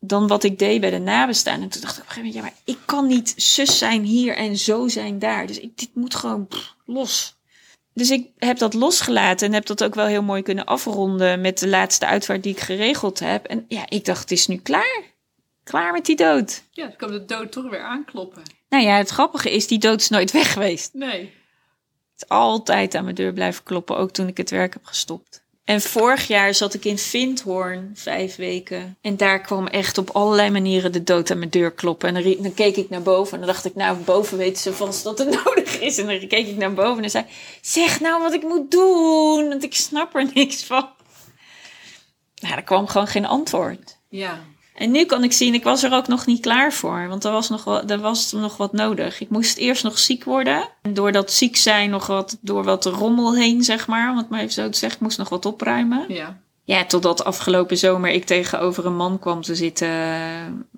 dan 0.00 0.26
wat 0.26 0.44
ik 0.44 0.58
deed 0.58 0.80
bij 0.80 0.90
de 0.90 0.98
nabestaan. 0.98 1.62
En 1.62 1.68
toen 1.68 1.80
dacht 1.80 1.96
ik 1.96 2.02
op 2.02 2.08
een 2.08 2.14
gegeven 2.14 2.40
moment, 2.40 2.54
ja, 2.56 2.62
maar 2.64 2.74
ik 2.74 2.86
kan 2.86 3.06
niet 3.06 3.34
zus 3.36 3.78
zijn 3.78 4.02
hier 4.02 4.36
en 4.36 4.56
zo 4.56 4.88
zijn 4.88 5.18
daar. 5.18 5.46
Dus 5.46 5.60
ik, 5.60 5.78
dit 5.78 5.94
moet 5.94 6.14
gewoon 6.14 6.48
los. 6.84 7.36
Dus 7.94 8.10
ik 8.10 8.30
heb 8.36 8.58
dat 8.58 8.74
losgelaten 8.74 9.46
en 9.46 9.52
heb 9.52 9.66
dat 9.66 9.84
ook 9.84 9.94
wel 9.94 10.06
heel 10.06 10.22
mooi 10.22 10.42
kunnen 10.42 10.64
afronden 10.64 11.40
met 11.40 11.58
de 11.58 11.68
laatste 11.68 12.06
uitvaart 12.06 12.42
die 12.42 12.52
ik 12.52 12.60
geregeld 12.60 13.18
heb. 13.18 13.44
En 13.44 13.64
ja, 13.68 13.88
ik 13.88 14.04
dacht, 14.04 14.20
het 14.20 14.30
is 14.30 14.46
nu 14.46 14.56
klaar. 14.56 15.17
Klaar 15.68 15.92
met 15.92 16.06
die 16.06 16.16
dood. 16.16 16.62
ja, 16.70 16.86
dan 16.86 16.96
kwam 16.96 17.10
de 17.10 17.24
dood 17.24 17.52
toch 17.52 17.70
weer 17.70 17.82
aankloppen. 17.82 18.42
Nou 18.68 18.84
ja, 18.84 18.96
het 18.96 19.08
grappige 19.08 19.50
is, 19.50 19.66
die 19.66 19.78
dood 19.78 20.00
is 20.00 20.08
nooit 20.08 20.30
weg 20.30 20.52
geweest. 20.52 20.94
Nee. 20.94 21.20
Het 21.20 22.22
is 22.22 22.28
altijd 22.28 22.94
aan 22.94 23.04
mijn 23.04 23.14
deur 23.14 23.32
blijven 23.32 23.64
kloppen, 23.64 23.96
ook 23.96 24.10
toen 24.10 24.26
ik 24.28 24.36
het 24.36 24.50
werk 24.50 24.72
heb 24.72 24.84
gestopt. 24.84 25.42
En 25.64 25.80
vorig 25.80 26.26
jaar 26.26 26.54
zat 26.54 26.74
ik 26.74 26.84
in 26.84 26.98
Vindhoorn 26.98 27.90
vijf 27.94 28.36
weken. 28.36 28.96
En 29.00 29.16
daar 29.16 29.40
kwam 29.40 29.66
echt 29.66 29.98
op 29.98 30.10
allerlei 30.10 30.50
manieren 30.50 30.92
de 30.92 31.04
dood 31.04 31.30
aan 31.30 31.38
mijn 31.38 31.50
deur 31.50 31.70
kloppen. 31.72 32.16
En 32.16 32.42
dan 32.42 32.54
keek 32.54 32.76
ik 32.76 32.90
naar 32.90 33.02
boven 33.02 33.32
en 33.32 33.38
dan 33.38 33.48
dacht 33.48 33.64
ik, 33.64 33.74
nou, 33.74 33.96
boven 33.96 34.38
weten 34.38 34.62
ze 34.62 34.72
vast 34.72 35.04
dat 35.04 35.18
het 35.18 35.30
nodig 35.44 35.78
is. 35.80 35.98
En 35.98 36.06
dan 36.06 36.18
keek 36.18 36.46
ik 36.46 36.56
naar 36.56 36.74
boven 36.74 37.02
en 37.02 37.10
zei, 37.10 37.24
zeg 37.60 38.00
nou 38.00 38.22
wat 38.22 38.32
ik 38.32 38.42
moet 38.42 38.70
doen, 38.70 39.48
want 39.48 39.62
ik 39.62 39.74
snap 39.74 40.14
er 40.14 40.30
niks 40.34 40.64
van. 40.64 40.88
Nou, 42.34 42.54
er 42.54 42.62
kwam 42.62 42.86
gewoon 42.86 43.06
geen 43.06 43.26
antwoord. 43.26 43.98
Ja. 44.08 44.44
En 44.78 44.90
nu 44.90 45.04
kan 45.04 45.24
ik 45.24 45.32
zien, 45.32 45.54
ik 45.54 45.64
was 45.64 45.82
er 45.82 45.92
ook 45.92 46.08
nog 46.08 46.26
niet 46.26 46.40
klaar 46.40 46.72
voor. 46.72 47.08
Want 47.08 47.24
er 47.24 47.32
was 47.32 47.48
nog, 47.48 47.64
wel, 47.64 47.82
er 47.82 48.00
was 48.00 48.32
nog 48.32 48.56
wat 48.56 48.72
nodig. 48.72 49.20
Ik 49.20 49.28
moest 49.28 49.56
eerst 49.56 49.84
nog 49.84 49.98
ziek 49.98 50.24
worden. 50.24 50.68
En 50.82 50.94
door 50.94 51.12
dat 51.12 51.32
ziek 51.32 51.56
zijn, 51.56 51.90
nog 51.90 52.06
wat, 52.06 52.38
door 52.40 52.64
wat 52.64 52.84
rommel 52.84 53.34
heen, 53.34 53.62
zeg 53.62 53.86
maar. 53.86 54.16
Het 54.16 54.28
maar 54.28 54.40
even 54.40 54.52
zo 54.52 54.68
te 54.68 54.78
zeggen. 54.78 54.98
Ik 54.98 55.04
moest 55.04 55.18
nog 55.18 55.28
wat 55.28 55.46
opruimen. 55.46 56.04
Ja. 56.08 56.40
Ja, 56.64 56.84
totdat 56.84 57.24
afgelopen 57.24 57.78
zomer 57.78 58.10
ik 58.10 58.24
tegenover 58.24 58.86
een 58.86 58.96
man 58.96 59.18
kwam 59.18 59.42
te 59.42 59.54
zitten. 59.54 59.88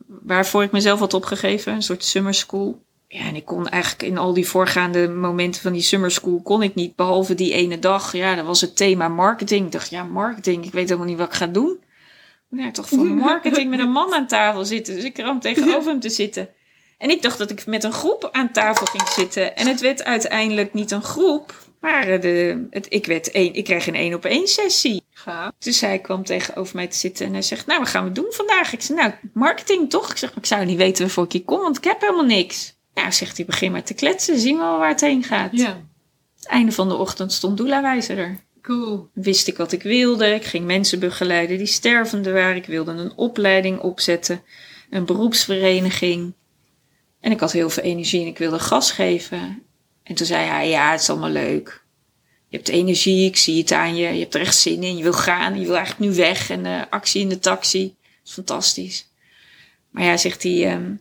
Waarvoor 0.07 0.63
ik 0.63 0.73
mezelf 0.73 0.99
had 0.99 1.15
opgegeven. 1.15 1.73
Een 1.73 1.83
soort 1.83 2.05
summer 2.05 2.35
school. 2.35 2.83
Ja, 3.09 3.21
en 3.21 3.37
ik 3.37 3.45
kon 3.45 3.69
eigenlijk 3.69 4.03
in 4.03 4.19
al 4.19 4.33
die 4.33 4.49
voorgaande 4.49 5.09
momenten 5.09 5.63
van 5.63 5.73
die 5.73 5.83
summer 5.83 6.11
school 6.11 6.41
kon 6.43 6.63
ik 6.63 6.75
niet. 6.75 6.97
Behalve 6.97 7.35
die 7.35 7.53
ene 7.53 7.79
dag. 7.79 8.13
Ja, 8.13 8.35
dat 8.35 8.47
was 8.47 8.61
het 8.61 8.77
thema 8.77 9.09
marketing. 9.09 9.67
Ik 9.67 9.73
dacht, 9.73 9.91
ja, 9.91 10.03
marketing. 10.03 10.65
Ik 10.65 10.73
weet 10.73 10.89
helemaal 10.89 11.09
niet 11.09 11.19
wat 11.19 11.29
ik 11.29 11.35
ga 11.35 11.47
doen. 11.47 11.79
Ja, 12.51 12.71
toch 12.71 12.89
voor 12.89 13.07
marketing 13.07 13.71
met 13.71 13.79
een 13.79 13.91
man 13.91 14.15
aan 14.15 14.27
tafel 14.27 14.65
zitten. 14.65 14.95
Dus 14.95 15.05
ik 15.05 15.13
kwam 15.13 15.41
tegenover 15.41 15.91
hem 15.91 16.01
te 16.01 16.11
zitten. 16.11 16.49
En 16.99 17.11
ik 17.11 17.23
dacht 17.23 17.39
dat 17.39 17.51
ik 17.51 17.67
met 17.67 17.85
een 17.85 17.93
groep 17.93 18.29
aan 18.33 18.53
tafel 18.53 18.87
ging 18.87 19.09
zitten. 19.09 19.57
En 19.57 19.67
het 19.67 19.81
werd 19.81 20.05
uiteindelijk 20.05 20.75
niet 20.75 20.91
een 20.91 21.03
groep. 21.03 21.69
Maar 21.81 22.09
eh, 22.09 22.21
de, 22.21 22.67
het, 22.71 22.87
ik, 22.89 23.07
werd 23.07 23.31
één, 23.31 23.55
ik 23.55 23.65
kreeg 23.65 23.87
een 23.87 23.95
één 23.95 24.15
op 24.15 24.25
één 24.25 24.49
sessie. 24.49 25.03
Dus 25.59 25.81
hij 25.81 25.99
kwam 25.99 26.25
tegenover 26.25 26.77
mij 26.77 26.87
te 26.87 26.97
zitten 26.97 27.27
en 27.27 27.33
hij 27.33 27.43
zegt, 27.43 27.67
nou, 27.67 27.79
wat 27.79 27.89
gaan 27.89 28.05
we 28.05 28.13
doen 28.13 28.27
vandaag? 28.31 28.73
Ik 28.73 28.83
zei, 28.83 28.99
nou, 28.99 29.13
marketing 29.33 29.91
toch? 29.91 30.11
Ik 30.11 30.17
zeg, 30.17 30.37
ik 30.37 30.47
zou 30.47 30.65
niet 30.65 30.77
weten 30.77 31.05
waarvoor 31.05 31.25
ik 31.25 31.33
hier 31.33 31.45
kom, 31.45 31.61
want 31.61 31.77
ik 31.77 31.85
heb 31.85 32.01
helemaal 32.01 32.25
niks. 32.25 32.79
Nou, 32.95 33.13
zegt 33.13 33.37
hij, 33.37 33.47
begin 33.47 33.73
maar 33.73 33.83
te 33.83 33.95
kletsen, 33.95 34.39
zien 34.39 34.57
we 34.57 34.63
wel 34.63 34.79
waar 34.79 34.89
het 34.89 35.01
heen 35.01 35.23
gaat. 35.23 35.51
Ja. 35.53 35.83
Het 36.37 36.47
einde 36.47 36.73
van 36.73 36.89
de 36.89 36.95
ochtend 36.95 37.33
stond 37.33 37.57
Doula-wijzer 37.57 38.19
er. 38.19 38.41
Cool. 38.63 39.09
Wist 39.13 39.49
ik 39.49 39.57
wat 39.57 39.73
ik 39.73 39.83
wilde. 39.83 40.27
Ik 40.27 40.45
ging 40.45 40.65
mensen 40.65 40.99
begeleiden 40.99 41.59
die 41.59 41.67
stervende 41.67 42.33
waren. 42.33 42.57
Ik 42.57 42.67
wilde 42.67 42.93
een 42.93 43.17
opleiding 43.17 43.81
opzetten. 43.81 44.43
Een 44.91 45.05
beroepsvereniging. 45.05 46.35
En 47.21 47.33
ik 47.33 47.41
had 47.41 47.53
heel 47.53 47.71
veel 47.71 47.83
energie 47.83 48.21
en 48.21 48.27
ik 48.27 48.39
wilde 48.39 48.59
gas 48.59 48.93
geven. 48.93 49.63
En 50.03 50.15
toen 50.15 50.27
zei 50.27 50.47
hij, 50.47 50.69
ja, 50.69 50.91
het 50.91 51.01
is 51.01 51.11
allemaal 51.11 51.31
leuk. 51.31 51.85
Je 52.49 52.57
hebt 52.57 52.69
energie, 52.69 53.27
ik 53.27 53.37
zie 53.37 53.59
het 53.59 53.73
aan 53.73 53.97
je. 53.97 54.09
Je 54.09 54.21
hebt 54.21 54.35
er 54.35 54.41
echt 54.41 54.57
zin 54.57 54.83
in. 54.83 54.97
Je 54.97 55.03
wil 55.03 55.13
gaan. 55.13 55.61
Je 55.61 55.67
wil 55.67 55.77
eigenlijk 55.77 56.11
nu 56.11 56.17
weg. 56.17 56.51
En 56.51 56.65
uh, 56.65 56.83
actie 56.91 57.21
in 57.21 57.29
de 57.29 57.39
taxi. 57.39 57.85
Dat 57.85 58.09
is 58.25 58.33
fantastisch. 58.33 59.09
Maar 59.91 60.05
ja, 60.05 60.17
zegt 60.17 60.43
hij, 60.43 60.67
ehm, 60.67 60.95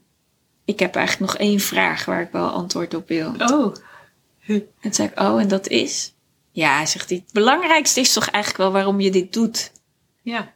ik 0.65 0.79
heb 0.79 0.95
eigenlijk 0.95 1.31
nog 1.31 1.41
één 1.41 1.59
vraag 1.59 2.05
waar 2.05 2.21
ik 2.21 2.31
wel 2.31 2.49
antwoord 2.49 2.93
op 2.93 3.07
wil. 3.07 3.33
Oh. 3.37 3.75
En 4.47 4.67
toen 4.81 4.93
zei 4.93 5.07
ik, 5.07 5.19
oh, 5.19 5.41
en 5.41 5.47
dat 5.47 5.67
is? 5.67 6.13
Ja, 6.51 6.85
zegt 6.85 7.09
hij, 7.09 7.17
het 7.23 7.33
belangrijkste 7.33 7.99
is 7.99 8.13
toch 8.13 8.27
eigenlijk 8.29 8.63
wel 8.63 8.71
waarom 8.71 8.99
je 8.99 9.11
dit 9.11 9.33
doet. 9.33 9.71
Ja. 10.21 10.53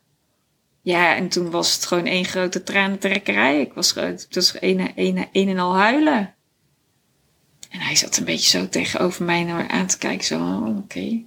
Ja, 0.82 1.16
en 1.16 1.30
toen 1.30 1.52
was 1.52 1.74
het 1.74 1.86
gewoon 1.86 2.06
één 2.06 2.26
grote 2.26 2.64
tranentrekkerij. 2.64 3.62
Ik 3.62 3.74
was 3.74 3.91
gewoon, 3.91 4.10
het 4.10 4.28
was 4.36 4.56
een, 4.60 4.91
een, 4.96 5.28
een 5.32 5.50
en 5.50 5.60
al 5.60 5.76
huilen. 5.76 6.36
En 7.70 7.80
hij 7.80 7.96
zat 7.96 8.18
een 8.18 8.26
beetje 8.26 8.60
zo 8.60 8.70
tegenover 8.70 9.26
mij 9.26 9.44
naar 9.44 9.68
aan 9.68 9.88
te 9.88 9.98
kijken, 9.98 10.26
zo, 10.26 10.39
oh, 10.39 10.78
oké. 10.78 11.22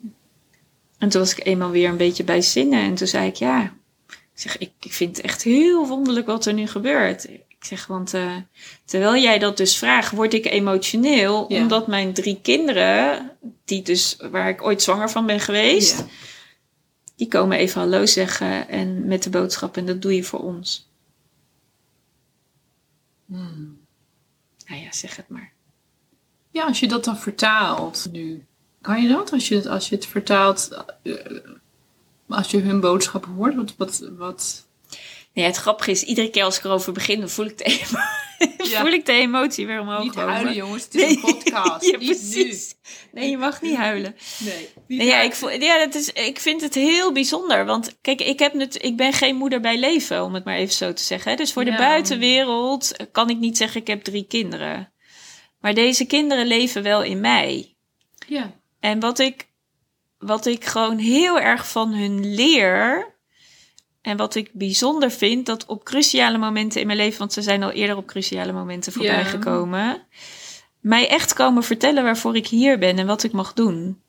En 0.98 1.08
toen 1.08 1.20
was 1.20 1.32
ik 1.32 1.46
eenmaal 1.46 1.70
weer 1.70 1.88
een 1.88 1.96
beetje 1.96 2.24
bij 2.24 2.40
zinnen. 2.40 2.80
En 2.80 2.94
toen 2.94 3.06
zei 3.06 3.26
ik, 3.26 3.36
ja, 3.36 3.74
ik 4.08 4.18
zeg, 4.34 4.58
ik, 4.58 4.70
ik 4.80 4.92
vind 4.92 5.16
het 5.16 5.26
echt 5.26 5.42
heel 5.42 5.86
wonderlijk 5.86 6.26
wat 6.26 6.46
er 6.46 6.54
nu 6.54 6.66
gebeurt. 6.66 7.28
Ik 7.28 7.55
zeg, 7.64 7.86
want 7.86 8.14
uh, 8.14 8.36
terwijl 8.84 9.22
jij 9.22 9.38
dat 9.38 9.56
dus 9.56 9.78
vraagt, 9.78 10.12
word 10.12 10.34
ik 10.34 10.46
emotioneel. 10.46 11.52
Ja. 11.52 11.60
Omdat 11.60 11.86
mijn 11.86 12.12
drie 12.12 12.40
kinderen, 12.42 13.30
die 13.64 13.82
dus, 13.82 14.16
waar 14.30 14.48
ik 14.48 14.62
ooit 14.62 14.82
zwanger 14.82 15.10
van 15.10 15.26
ben 15.26 15.40
geweest, 15.40 15.98
Ja. 15.98 16.04
die 17.16 17.28
komen 17.28 17.58
even 17.58 17.80
hallo 17.80 18.06
zeggen 18.06 18.68
en 18.68 19.06
met 19.06 19.22
de 19.22 19.30
boodschap 19.30 19.76
en 19.76 19.86
dat 19.86 20.02
doe 20.02 20.14
je 20.14 20.24
voor 20.24 20.40
ons. 20.40 20.88
Hmm. 23.26 23.78
Nou 24.66 24.80
ja, 24.82 24.92
zeg 24.92 25.16
het 25.16 25.28
maar. 25.28 25.52
Ja, 26.50 26.64
als 26.64 26.80
je 26.80 26.88
dat 26.88 27.04
dan 27.04 27.18
vertaalt 27.18 28.06
nu. 28.12 28.44
Kan 28.80 29.02
je 29.02 29.08
dat? 29.08 29.32
Als 29.32 29.48
je 29.48 29.54
het, 29.54 29.66
als 29.66 29.88
je 29.88 29.94
het 29.94 30.06
vertaalt, 30.06 30.84
eh, 31.02 31.14
als 32.28 32.50
je 32.50 32.58
hun 32.60 32.80
boodschap 32.80 33.24
hoort, 33.36 33.54
wat, 33.54 33.74
wat, 33.76 34.10
wat 34.16 34.65
Ja, 35.36 35.44
het 35.44 35.56
grappige 35.56 35.90
is, 35.90 36.02
iedere 36.02 36.30
keer 36.30 36.42
als 36.44 36.58
ik 36.58 36.64
erover 36.64 36.92
begin, 36.92 37.20
dan 37.20 37.28
voel 37.28 37.46
ik 37.46 37.58
de, 37.58 37.64
Ja. 38.70 38.80
voel 38.80 38.92
ik 38.92 39.06
de 39.06 39.12
emotie 39.12 39.66
weer 39.66 39.80
omhoog 39.80 40.02
niet 40.02 40.14
huilen 40.14 40.54
jongens, 40.54 40.84
het 40.84 40.94
is 40.94 41.10
een 41.10 41.20
podcast. 41.20 41.84
ja, 41.90 41.98
niet 41.98 42.06
precies. 42.06 42.74
Nee, 43.12 43.30
je 43.30 43.36
mag 43.36 43.62
niet 43.62 43.76
huilen. 43.76 44.16
Nee, 44.38 44.68
niet 44.86 44.98
Nee, 44.98 45.08
ja, 45.08 45.20
ik, 45.20 45.34
voel, 45.34 45.50
ja 45.50 45.78
dat 45.78 45.94
is, 45.94 46.12
ik 46.12 46.40
vind 46.40 46.60
het 46.60 46.74
heel 46.74 47.12
bijzonder. 47.12 47.64
Want 47.64 47.96
kijk, 48.00 48.20
ik, 48.20 48.38
heb 48.38 48.54
net, 48.54 48.84
ik 48.84 48.96
ben 48.96 49.12
geen 49.12 49.36
moeder 49.36 49.60
bij 49.60 49.78
leven, 49.78 50.24
om 50.24 50.34
het 50.34 50.44
maar 50.44 50.56
even 50.56 50.74
zo 50.74 50.92
te 50.92 51.02
zeggen. 51.02 51.36
Dus 51.36 51.52
voor 51.52 51.64
de 51.64 51.76
buitenwereld 51.76 52.96
kan 53.12 53.30
ik 53.30 53.38
niet 53.38 53.56
zeggen, 53.56 53.80
ik 53.80 53.86
heb 53.86 54.04
drie 54.04 54.26
kinderen. 54.26 54.92
Maar 55.60 55.74
deze 55.74 56.04
kinderen 56.06 56.46
leven 56.46 56.82
wel 56.82 57.02
in 57.02 57.20
mij. 57.20 57.76
Ja, 58.26 58.52
En 58.80 59.00
wat 59.00 59.18
ik, 59.18 59.48
wat 60.18 60.46
ik 60.46 60.64
gewoon 60.64 60.98
heel 60.98 61.40
erg 61.40 61.68
van 61.68 61.92
hun 61.92 62.34
leer. 62.34 63.14
En 64.06 64.16
wat 64.16 64.34
ik 64.34 64.50
bijzonder 64.52 65.10
vind, 65.10 65.46
dat 65.46 65.66
op 65.66 65.84
cruciale 65.84 66.38
momenten 66.38 66.80
in 66.80 66.86
mijn 66.86 66.98
leven, 66.98 67.18
want 67.18 67.32
ze 67.32 67.42
zijn 67.42 67.62
al 67.62 67.70
eerder 67.70 67.96
op 67.96 68.06
cruciale 68.06 68.52
momenten 68.52 68.92
voorbij 68.92 69.24
gekomen, 69.24 70.02
mij 70.80 71.08
echt 71.08 71.32
komen 71.32 71.62
vertellen 71.62 72.04
waarvoor 72.04 72.36
ik 72.36 72.46
hier 72.46 72.78
ben 72.78 72.98
en 72.98 73.06
wat 73.06 73.22
ik 73.22 73.32
mag 73.32 73.52
doen. 73.52 74.00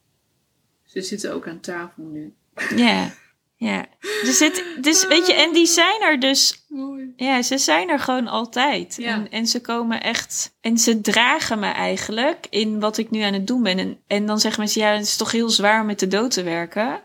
ze 0.85 1.01
zitten 1.01 1.33
ook 1.33 1.47
aan 1.47 1.59
tafel 1.59 2.03
nu. 2.03 2.33
Ja, 2.75 3.13
ja. 3.55 3.85
Dus, 3.99 4.39
het, 4.39 4.63
dus 4.81 5.07
weet 5.07 5.27
je, 5.27 5.33
en 5.33 5.53
die 5.53 5.65
zijn 5.65 6.01
er 6.01 6.19
dus 6.19 6.65
Mooi. 6.67 7.13
Ja, 7.15 7.41
ze 7.41 7.57
zijn 7.57 7.89
er 7.89 7.99
gewoon 7.99 8.27
altijd. 8.27 8.95
Ja. 8.95 9.13
En, 9.13 9.31
en 9.31 9.47
ze 9.47 9.61
komen 9.61 10.03
echt. 10.03 10.55
En 10.61 10.77
ze 10.77 11.01
dragen 11.01 11.59
me 11.59 11.67
eigenlijk 11.67 12.47
in 12.49 12.79
wat 12.79 12.97
ik 12.97 13.09
nu 13.09 13.21
aan 13.21 13.33
het 13.33 13.47
doen 13.47 13.63
ben. 13.63 13.79
En, 13.79 13.99
en 14.07 14.25
dan 14.25 14.39
zeggen 14.39 14.61
mensen: 14.61 14.81
ja, 14.81 14.91
het 14.91 15.05
is 15.05 15.17
toch 15.17 15.31
heel 15.31 15.49
zwaar 15.49 15.79
om 15.79 15.85
met 15.85 15.99
de 15.99 16.07
dood 16.07 16.31
te 16.31 16.43
werken. 16.43 17.01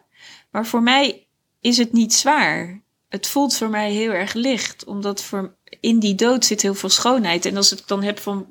Maar 0.51 0.66
voor 0.66 0.82
mij 0.82 1.26
is 1.61 1.76
het 1.76 1.93
niet 1.93 2.14
zwaar. 2.14 2.81
Het 3.12 3.26
voelt 3.26 3.56
voor 3.56 3.70
mij 3.70 3.90
heel 3.90 4.10
erg 4.10 4.32
licht. 4.32 4.84
Omdat 4.84 5.22
voor, 5.22 5.54
in 5.80 5.98
die 5.98 6.14
dood 6.14 6.44
zit 6.44 6.62
heel 6.62 6.74
veel 6.74 6.88
schoonheid. 6.88 7.44
En 7.44 7.56
als 7.56 7.72
ik 7.72 7.86
dan 7.86 8.02
heb 8.02 8.18
van. 8.18 8.46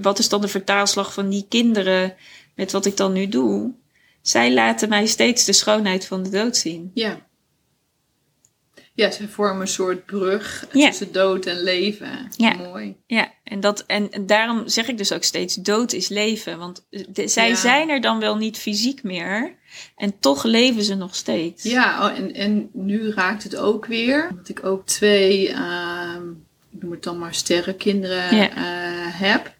Wat 0.00 0.18
is 0.18 0.28
dan 0.28 0.40
de 0.40 0.48
vertaalslag 0.48 1.12
van 1.12 1.28
die 1.28 1.46
kinderen 1.48 2.14
met 2.54 2.72
wat 2.72 2.86
ik 2.86 2.96
dan 2.96 3.12
nu 3.12 3.28
doe? 3.28 3.74
Zij 4.22 4.54
laten 4.54 4.88
mij 4.88 5.06
steeds 5.06 5.44
de 5.44 5.52
schoonheid 5.52 6.06
van 6.06 6.22
de 6.22 6.30
dood 6.30 6.56
zien. 6.56 6.90
Ja. 6.94 7.26
Ja, 8.96 9.10
ze 9.10 9.28
vormen 9.28 9.60
een 9.60 9.68
soort 9.68 10.04
brug 10.06 10.66
Ja. 10.72 10.86
tussen 10.88 11.12
dood 11.12 11.46
en 11.46 11.62
leven. 11.62 12.28
Ja. 12.36 12.54
Mooi. 12.54 12.96
Ja, 13.06 13.32
en, 13.44 13.60
dat, 13.60 13.84
en, 13.86 14.10
daarom 14.26 14.68
zeg 14.68 14.88
ik 14.88 14.98
dus 14.98 15.12
ook 15.12 15.22
steeds: 15.22 15.54
dood 15.54 15.92
is 15.92 16.08
leven. 16.08 16.58
Want 16.58 16.86
de- 17.08 17.28
zij 17.28 17.48
Ja. 17.48 17.54
zijn 17.54 17.88
er 17.88 18.00
dan 18.00 18.18
wel 18.20 18.36
niet 18.36 18.58
fysiek 18.58 19.02
meer. 19.02 19.54
En 19.96 20.18
toch 20.18 20.44
leven 20.44 20.82
ze 20.82 20.94
nog 20.94 21.14
steeds. 21.14 21.62
Ja, 21.62 22.06
oh, 22.06 22.18
en, 22.18 22.34
en 22.34 22.68
nu 22.72 23.10
raakt 23.10 23.42
het 23.42 23.56
ook 23.56 23.86
weer. 23.86 24.30
Dat 24.36 24.48
ik 24.48 24.64
ook 24.64 24.86
twee, 24.86 25.48
ehm, 25.48 26.22
ik 26.72 26.82
noem 26.82 26.90
het 26.90 27.02
dan 27.02 27.18
maar 27.18 27.34
sterrenkinderen 27.34 28.36
Ja. 28.36 28.50
eh, 28.50 29.20
heb. 29.20 29.54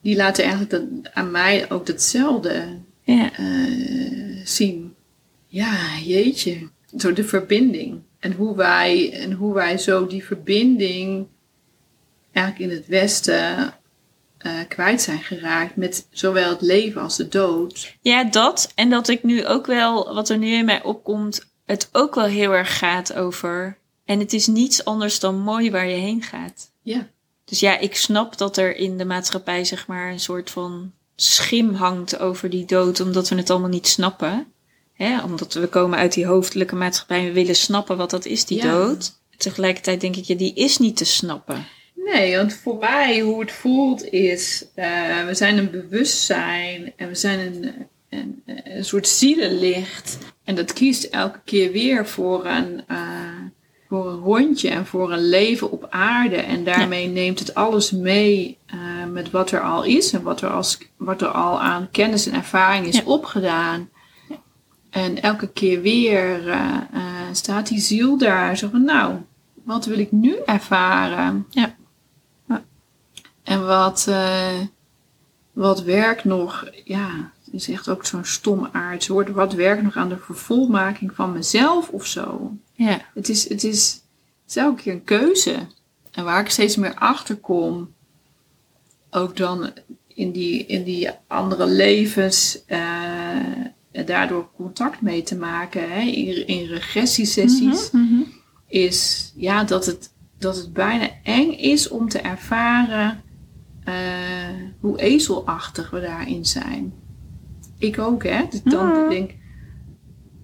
Die 0.00 0.16
laten 0.16 0.44
eigenlijk 0.44 0.72
dat, 0.72 1.12
aan 1.14 1.30
mij 1.30 1.70
ook 1.70 1.86
datzelfde 1.86 2.78
eh, 3.04 3.22
zien. 4.44 4.94
Ja, 5.46 5.76
jeetje. 6.04 6.68
Zo 6.98 7.12
de 7.12 7.24
verbinding. 7.24 8.02
En 8.24 8.32
hoe 8.32 8.56
wij, 8.56 9.12
en 9.12 9.32
hoe 9.32 9.54
wij 9.54 9.78
zo 9.78 10.06
die 10.06 10.24
verbinding 10.24 11.26
eigenlijk 12.32 12.70
in 12.70 12.76
het 12.76 12.86
Westen 12.86 13.74
eh, 14.38 14.52
kwijt 14.68 15.02
zijn 15.02 15.18
geraakt. 15.18 15.76
Met 15.76 16.06
zowel 16.10 16.50
het 16.50 16.60
leven 16.60 17.00
als 17.00 17.16
de 17.16 17.28
dood. 17.28 17.96
ja, 18.00 18.24
dat. 18.24 18.72
En 18.74 18.90
dat 18.90 19.08
ik 19.08 19.22
nu 19.22 19.46
ook 19.46 19.66
wel, 19.66 20.14
wat 20.14 20.28
er 20.28 20.38
nu 20.38 20.46
in 20.46 20.64
mij 20.64 20.82
opkomt, 20.82 21.46
het 21.64 21.88
ook 21.92 22.14
wel 22.14 22.24
heel 22.24 22.52
erg 22.52 22.78
gaat 22.78 23.14
over. 23.14 23.78
En 24.04 24.18
het 24.18 24.32
is 24.32 24.46
niets 24.46 24.84
anders 24.84 25.20
dan 25.20 25.38
mooi 25.38 25.70
waar 25.70 25.88
je 25.88 25.96
heen 25.96 26.22
gaat. 26.22 26.70
Ja. 26.82 27.08
Dus 27.44 27.60
ja, 27.60 27.78
ik 27.78 27.96
snap 27.96 28.38
dat 28.38 28.56
er 28.56 28.76
in 28.76 28.98
de 28.98 29.04
maatschappij 29.04 29.64
zeg 29.64 29.86
maar 29.86 30.10
een 30.10 30.20
soort 30.20 30.50
van 30.50 30.92
schim 31.16 31.74
hangt 31.74 32.18
over 32.18 32.50
die 32.50 32.64
dood, 32.64 33.00
omdat 33.00 33.28
we 33.28 33.36
het 33.36 33.50
allemaal 33.50 33.68
niet 33.68 33.86
snappen. 33.86 34.52
Hè? 34.94 35.22
Omdat 35.22 35.54
we 35.54 35.66
komen 35.66 35.98
uit 35.98 36.12
die 36.12 36.26
hoofdelijke 36.26 36.74
maatschappij 36.76 37.18
en 37.18 37.24
we 37.24 37.32
willen 37.32 37.56
snappen 37.56 37.96
wat 37.96 38.10
dat 38.10 38.24
is, 38.24 38.44
die 38.44 38.62
Ja. 38.62 38.72
dood. 38.72 39.12
Tegelijkertijd 39.36 40.00
denk 40.00 40.16
ik, 40.16 40.24
ja, 40.24 40.34
die 40.34 40.54
is 40.54 40.78
niet 40.78 40.96
te 40.96 41.04
snappen. 41.04 41.66
Nee, 41.94 42.36
want 42.36 42.54
voor 42.54 42.76
mij 42.78 43.20
hoe 43.20 43.40
het 43.40 43.52
voelt 43.52 44.04
is, 44.12 44.64
eh, 44.74 45.24
we 45.26 45.34
zijn 45.34 45.58
een 45.58 45.70
bewustzijn 45.70 46.92
en 46.96 47.08
we 47.08 47.14
zijn 47.14 47.38
een, 47.40 47.74
een, 48.10 48.42
een 48.64 48.84
soort 48.84 49.08
zielenlicht. 49.08 50.18
En 50.44 50.54
dat 50.54 50.72
kiest 50.72 51.04
elke 51.04 51.40
keer 51.44 51.72
weer 51.72 52.06
voor 52.06 52.46
een, 52.46 52.82
eh, 52.88 52.98
voor 53.88 54.06
een 54.10 54.18
rondje 54.20 54.68
en 54.68 54.86
voor 54.86 55.12
een 55.12 55.28
leven 55.28 55.70
op 55.70 55.86
aarde. 55.90 56.36
En 56.36 56.64
daarmee 56.64 57.06
neemt 57.08 57.38
het 57.38 57.54
alles 57.54 57.90
mee 57.90 58.58
eh, 58.66 58.78
met 59.12 59.30
wat 59.30 59.50
er 59.50 59.60
al 59.60 59.82
is 59.84 60.12
en 60.12 60.22
wat 60.22 60.40
er, 60.42 60.48
als, 60.50 60.78
wat 60.96 61.22
er 61.22 61.28
al 61.28 61.60
aan 61.60 61.88
kennis 61.90 62.26
en 62.26 62.34
ervaring 62.34 62.86
is 62.86 62.96
Ja. 62.96 63.02
opgedaan. 63.04 63.88
En 64.94 65.22
elke 65.22 65.48
keer 65.48 65.80
weer 65.80 66.48
eh, 66.48 66.76
eh, 66.92 67.02
staat 67.32 67.68
die 67.68 67.80
ziel 67.80 68.18
daar 68.18 68.56
zo 68.56 68.68
van, 68.68 68.84
nou, 68.84 69.14
wat 69.62 69.84
wil 69.84 69.98
ik 69.98 70.12
nu 70.12 70.36
ervaren? 70.46 71.46
Ja. 71.50 71.76
En 73.42 73.66
wat, 73.66 74.06
eh, 74.08 74.60
wat 75.52 75.82
werkt 75.82 76.24
nog, 76.24 76.70
ja, 76.84 77.32
het 77.44 77.54
is 77.54 77.68
echt 77.68 77.88
ook 77.88 78.06
zo'n 78.06 78.24
stom 78.24 78.68
aards 78.72 79.08
woord. 79.08 79.30
Wat 79.30 79.52
werkt 79.52 79.82
nog 79.82 79.96
aan 79.96 80.08
de 80.08 80.16
vervolmaking 80.16 81.14
van 81.14 81.32
mezelf 81.32 81.88
of 81.88 82.06
zo? 82.06 82.52
Ja, 82.72 83.00
Het 83.14 83.28
is, 83.28 83.48
het 83.48 83.64
is, 83.64 83.92
het 83.92 84.50
is 84.50 84.56
elke 84.56 84.82
keer 84.82 84.92
een 84.92 85.04
keuze. 85.04 85.66
En 86.10 86.24
waar 86.24 86.40
ik 86.40 86.50
steeds 86.50 86.76
meer 86.76 86.94
achter 86.94 87.36
kom, 87.36 87.94
ook 89.10 89.36
dan 89.36 89.72
in 90.06 90.30
die, 90.30 90.66
in 90.66 90.82
die 90.82 91.10
andere 91.26 91.66
levens, 91.66 92.64
en 92.66 93.74
daardoor 94.06 94.48
contact 94.56 95.00
mee 95.00 95.22
te 95.22 95.36
maken, 95.36 95.90
hè, 95.92 96.00
in, 96.00 96.46
in 96.46 96.66
regressiesessies, 96.66 97.90
Mhm, 97.90 98.20
is 98.68 99.32
ja, 99.36 99.64
dat, 99.64 99.86
het, 99.86 100.14
dat 100.38 100.56
het 100.56 100.72
bijna 100.72 101.08
eng 101.22 101.50
is 101.52 101.88
om 101.88 102.08
te 102.08 102.18
ervaren 102.18 103.22
eh, 103.84 103.94
hoe 104.80 105.00
ezelachtig 105.00 105.90
we 105.90 106.00
daarin 106.00 106.44
zijn. 106.44 106.92
Ik 107.78 107.98
ook, 107.98 108.22
hè. 108.24 108.42
Dus 108.50 108.60
dan 108.62 108.92
Ah. 108.92 109.08
denk 109.08 109.30
ik, 109.30 109.36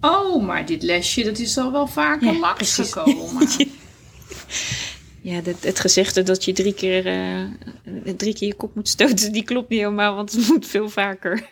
oh, 0.01 0.43
maar 0.45 0.65
dit 0.65 0.83
lesje, 0.83 1.23
dat 1.23 1.39
is 1.39 1.57
al 1.57 1.71
wel 1.71 1.87
vaker 1.87 2.33
Ja, 2.33 2.39
langs 2.39 2.75
gekomen. 2.75 3.47
Ja, 5.21 5.41
dat, 5.41 5.63
het 5.63 5.79
gezegde 5.79 6.23
dat 6.23 6.45
je 6.45 6.53
drie 6.53 6.73
keer, 6.73 7.07
eh, 7.07 8.13
drie 8.17 8.33
keer 8.33 8.47
je 8.47 8.53
kop 8.53 8.75
moet 8.75 8.89
stoten, 8.89 9.31
die 9.31 9.43
klopt 9.43 9.69
niet 9.69 9.79
helemaal, 9.79 10.15
want 10.15 10.31
het 10.31 10.47
moet 10.51 10.67
veel 10.67 10.89
vaker. 10.89 11.47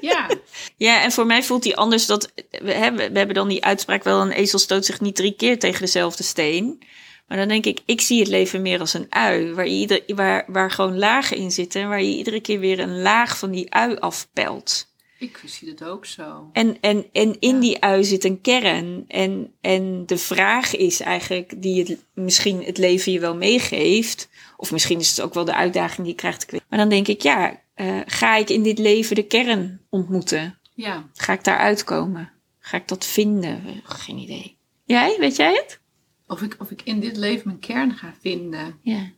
ja, 0.00 0.28
Ja, 0.76 1.02
en 1.02 1.12
voor 1.12 1.26
mij 1.26 1.42
voelt 1.42 1.62
die 1.62 1.76
anders 1.76 2.06
dat 2.06 2.32
we 2.50 2.72
hebben, 2.72 3.12
we 3.12 3.18
hebben 3.18 3.34
dan 3.34 3.48
die 3.48 3.64
uitspraak 3.64 4.04
wel: 4.04 4.20
een 4.20 4.32
ezel 4.32 4.58
stoot 4.58 4.84
zich 4.84 5.00
niet 5.00 5.16
drie 5.16 5.34
keer 5.36 5.58
tegen 5.58 5.80
dezelfde 5.80 6.22
steen. 6.22 6.82
Maar 7.26 7.38
dan 7.38 7.48
denk 7.48 7.66
ik, 7.66 7.80
ik 7.84 8.00
zie 8.00 8.18
het 8.18 8.28
leven 8.28 8.62
meer 8.62 8.80
als 8.80 8.94
een 8.94 9.06
ui, 9.08 9.52
waar, 9.52 9.66
je 9.66 9.74
ieder, 9.74 10.02
waar, 10.06 10.44
waar 10.46 10.70
gewoon 10.70 10.98
lagen 10.98 11.36
in 11.36 11.50
zitten 11.50 11.82
en 11.82 11.88
waar 11.88 12.02
je 12.02 12.16
iedere 12.16 12.40
keer 12.40 12.58
weer 12.58 12.78
een 12.78 13.02
laag 13.02 13.38
van 13.38 13.50
die 13.50 13.74
ui 13.74 13.96
afpelt. 13.96 14.91
Ik 15.22 15.42
zie 15.46 15.74
dat 15.74 15.88
ook 15.88 16.06
zo. 16.06 16.50
En, 16.52 16.76
en, 16.80 17.06
en 17.12 17.40
in 17.40 17.54
Ja. 17.54 17.60
die 17.60 17.80
ui 17.82 18.04
zit 18.04 18.24
een 18.24 18.40
kern. 18.40 19.04
En, 19.08 19.52
en 19.60 20.06
de 20.06 20.18
vraag 20.18 20.76
is 20.76 21.00
eigenlijk, 21.00 21.62
die 21.62 21.82
het, 21.84 22.04
misschien 22.14 22.62
het 22.64 22.78
leven 22.78 23.12
je 23.12 23.20
wel 23.20 23.36
meegeeft. 23.36 24.28
Of 24.56 24.72
misschien 24.72 24.98
is 24.98 25.10
het 25.10 25.20
ook 25.20 25.34
wel 25.34 25.44
de 25.44 25.54
uitdaging 25.54 25.96
die 25.96 26.06
je 26.06 26.14
krijgt. 26.14 26.52
Maar 26.68 26.78
dan 26.78 26.88
denk 26.88 27.08
ik, 27.08 27.20
ja, 27.22 27.60
eh, 27.74 28.00
ga 28.06 28.36
ik 28.36 28.50
in 28.50 28.62
dit 28.62 28.78
leven 28.78 29.14
de 29.16 29.26
kern 29.26 29.80
ontmoeten? 29.88 30.58
Ja, 30.74 31.06
Ga 31.14 31.32
ik 31.32 31.44
daar 31.44 31.58
uitkomen? 31.58 32.30
Ga 32.58 32.76
ik 32.76 32.88
dat 32.88 33.06
vinden? 33.06 33.62
Geen 33.84 34.18
idee. 34.18 34.56
Jij, 34.84 35.16
weet 35.18 35.36
jij 35.36 35.52
het? 35.54 35.80
of 36.26 36.42
ik, 36.42 36.56
of 36.58 36.70
ik 36.70 36.82
in 36.82 37.00
dit 37.00 37.16
leven 37.16 37.42
mijn 37.44 37.58
kern 37.58 37.94
ga 37.94 38.14
vinden. 38.20 38.78
Ja. 38.82 39.10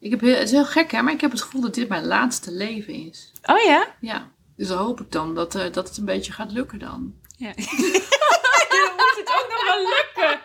Ik 0.00 0.10
heb, 0.10 0.20
heel- 0.20 0.34
het 0.34 0.42
is 0.42 0.50
heel 0.50 0.64
gek, 0.64 0.92
hè, 0.92 1.02
maar 1.02 1.12
ik 1.12 1.20
heb 1.20 1.30
het 1.30 1.42
gevoel 1.42 1.60
dat 1.60 1.74
dit 1.74 1.88
mijn 1.88 2.04
laatste 2.04 2.52
leven 2.52 2.94
is. 2.94 3.32
Oh 3.44 3.58
ja? 3.64 3.94
Ja, 4.00 4.30
dus 4.56 4.68
dan 4.68 4.78
hoop 4.78 5.00
ik 5.00 5.12
dan 5.12 5.34
dat, 5.34 5.54
eh, 5.54 5.72
dat 5.72 5.88
het 5.88 5.96
een 5.96 6.04
beetje 6.04 6.32
gaat 6.32 6.52
lukken 6.52 6.78
dan. 6.78 7.12
Ja. 7.36 7.52
dan 7.56 8.92
moet 8.96 9.16
het 9.16 9.28
ook 9.28 9.46
nog 9.50 9.64
wel 9.64 9.82
lukken. 9.82 10.40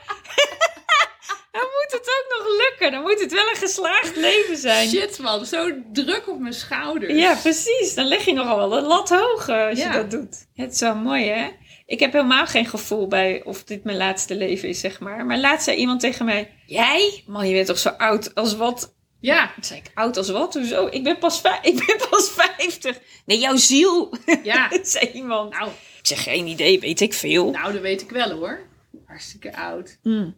dan 1.52 1.62
moet 1.62 1.92
het 1.92 2.08
ook 2.10 2.26
nog 2.38 2.48
lukken. 2.58 2.92
Dan 2.92 3.02
moet 3.02 3.20
het 3.22 3.32
wel 3.32 3.50
een 3.50 3.56
geslaagd 3.56 4.16
leven 4.16 4.58
zijn. 4.58 4.90
Shit 4.90 5.20
man, 5.20 5.46
zo 5.46 5.72
druk 5.94 6.28
op 6.30 6.40
mijn 6.40 6.54
schouders. 6.54 7.14
Ja, 7.14 7.36
precies. 7.36 7.94
Dan 7.96 8.06
leg 8.06 8.26
je 8.26 8.34
nogal 8.34 8.58
wel 8.70 8.78
een 8.78 8.84
lat 8.86 9.10
hoog 9.10 9.48
eh, 9.48 9.68
als 9.68 9.80
Ja. 9.80 9.92
je 9.92 9.98
dat 9.98 10.12
doet. 10.12 10.48
Het 10.54 10.74
is 10.74 10.80
wel 10.80 10.96
mooi, 10.96 11.26
hè? 11.30 11.50
Ik 11.86 12.00
heb 12.00 12.12
helemaal 12.14 12.46
geen 12.46 12.66
gevoel 12.66 13.08
bij 13.08 13.42
of 13.44 13.64
dit 13.64 13.84
mijn 13.84 13.98
laatste 13.98 14.36
leven 14.36 14.70
is, 14.70 14.80
zeg 14.80 15.00
maar. 15.00 15.26
Maar 15.26 15.38
laatst 15.38 15.64
zei 15.66 15.78
iemand 15.78 16.00
tegen 16.00 16.26
mij... 16.26 16.52
Jij? 16.66 17.24
Man, 17.28 17.48
je 17.48 17.54
bent 17.54 17.68
toch 17.68 17.78
zo 17.78 17.90
oud 17.90 18.36
als 18.36 18.56
wat? 18.56 18.96
Ja, 19.20 19.52
Toen 19.54 19.64
zei 19.64 19.80
ik, 19.80 19.92
oud 19.94 20.18
als 20.18 20.30
wat? 20.30 20.54
Hoezo? 20.54 20.88
Ik 20.92 21.04
ben 21.04 21.18
pas, 21.18 21.42
ik 21.62 21.86
ben 21.86 22.10
pas 22.10 22.30
50. 22.58 23.00
Nee, 23.26 23.40
jouw 23.40 23.56
ziel, 23.56 24.14
ja. 24.44 24.72
zei 24.84 25.12
iemand. 25.14 25.54
Nou, 25.54 25.70
Ik 26.00 26.08
zeg, 26.08 26.24
geen 26.24 26.48
idee, 26.48 26.80
weet 26.80 27.02
ik 27.02 27.14
veel. 27.14 27.52
nou, 27.52 27.74
dat 27.74 27.82
weet 27.82 28.02
ik 28.02 28.10
wel 28.10 28.32
hoor. 28.32 28.60
Hartstikke 29.06 29.56
oud. 29.56 29.98
Mm. 30.04 30.36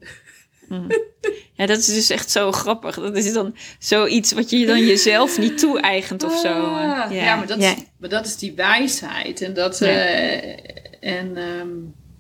Mm. 0.67 0.87
Ja, 1.53 1.65
dat 1.65 1.77
is 1.77 1.85
dus 1.85 2.09
echt 2.09 2.31
zo 2.31 2.51
grappig. 2.51 2.95
Dat 2.95 3.15
is 3.15 3.33
dan 3.33 3.55
zoiets 3.79 4.31
wat 4.31 4.49
je 4.49 4.65
dan 4.65 4.85
jezelf 4.85 5.37
niet 5.37 5.57
toe-eigent 5.57 6.23
of 6.23 6.39
zo. 6.39 6.47
Ah, 6.47 7.11
ja, 7.11 7.35
maar, 7.35 7.47
dat 7.47 7.61
ja. 7.61 7.71
Is, 7.71 7.83
maar 7.97 8.09
dat 8.09 8.25
is 8.25 8.37
die 8.37 8.53
wijsheid. 8.55 9.41
En 9.41 9.53
dat. 9.53 9.79
Ja. 9.79 9.85
eh, 9.87 10.57
en 10.99 11.37
ehm, 11.37 11.69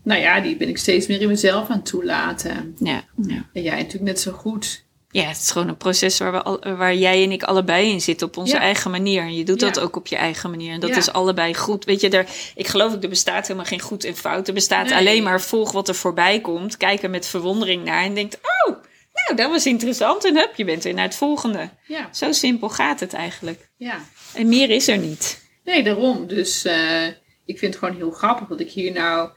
nou 0.03 0.21
ja, 0.21 0.39
die 0.39 0.55
ben 0.55 0.69
ik 0.69 0.77
steeds 0.77 1.07
meer 1.07 1.21
in 1.21 1.27
mezelf 1.27 1.69
aan 1.69 1.75
het 1.77 1.85
toelaten. 1.85 2.75
Ja, 2.79 3.03
ja. 3.27 3.49
En 3.53 3.61
jij 3.61 3.75
natuurlijk 3.75 4.03
net 4.03 4.19
zo 4.19 4.31
goed. 4.31 4.85
Ja, 5.11 5.23
het 5.23 5.37
is 5.37 5.51
gewoon 5.51 5.67
een 5.67 5.77
proces 5.77 6.17
waar, 6.19 6.31
we 6.31 6.41
al, 6.43 6.59
waar 6.75 6.95
jij 6.95 7.23
en 7.23 7.31
ik 7.31 7.43
allebei 7.43 7.89
in 7.91 8.01
zitten 8.01 8.27
op 8.27 8.37
onze 8.37 8.53
Ja. 8.53 8.59
eigen 8.61 8.91
manier. 8.91 9.21
En 9.21 9.35
je 9.35 9.43
doet 9.43 9.59
dat 9.59 9.79
ook 9.79 9.95
op 9.95 10.07
je 10.07 10.15
eigen 10.15 10.49
manier. 10.49 10.73
En 10.73 10.79
dat 10.79 10.89
Ja. 10.89 10.97
is 10.97 11.11
allebei 11.11 11.53
goed. 11.55 11.85
Weet 11.85 12.01
je, 12.01 12.09
er, 12.09 12.25
ik 12.55 12.67
geloof 12.67 12.93
ook, 12.93 13.03
er 13.03 13.09
bestaat 13.09 13.43
helemaal 13.47 13.65
geen 13.69 13.81
goed 13.81 14.03
en 14.03 14.15
fout. 14.15 14.47
Er 14.47 14.53
bestaat 14.53 14.85
Nee. 14.89 14.97
alleen 14.97 15.23
maar 15.23 15.41
volg 15.41 15.71
wat 15.71 15.87
er 15.87 15.95
voorbij 15.95 16.39
komt. 16.41 16.77
Kijk 16.77 17.03
er 17.03 17.09
met 17.09 17.27
verwondering 17.27 17.83
naar 17.83 18.03
en 18.03 18.13
denkt, 18.13 18.35
oh, 18.67 18.75
nou, 19.13 19.35
dat 19.35 19.49
was 19.49 19.65
interessant. 19.65 20.25
En 20.25 20.35
hup, 20.35 20.51
je 20.55 20.65
bent 20.65 20.83
weer 20.83 20.93
naar 20.93 21.05
het 21.05 21.15
volgende. 21.15 21.69
Ja, 21.87 22.09
Zo 22.13 22.31
simpel 22.31 22.69
gaat 22.69 22.99
het 22.99 23.13
eigenlijk. 23.13 23.69
ja. 23.77 23.99
En 24.33 24.47
meer 24.47 24.69
is 24.69 24.87
er 24.87 24.97
niet. 24.97 25.47
Nee, 25.63 25.83
daarom. 25.83 26.27
Dus 26.27 26.65
eh, 26.65 27.05
ik 27.45 27.59
vind 27.59 27.73
het 27.73 27.77
gewoon 27.83 27.95
heel 27.95 28.11
grappig 28.11 28.47
dat 28.47 28.59
ik 28.59 28.69
hier 28.71 28.91
nou 28.91 29.29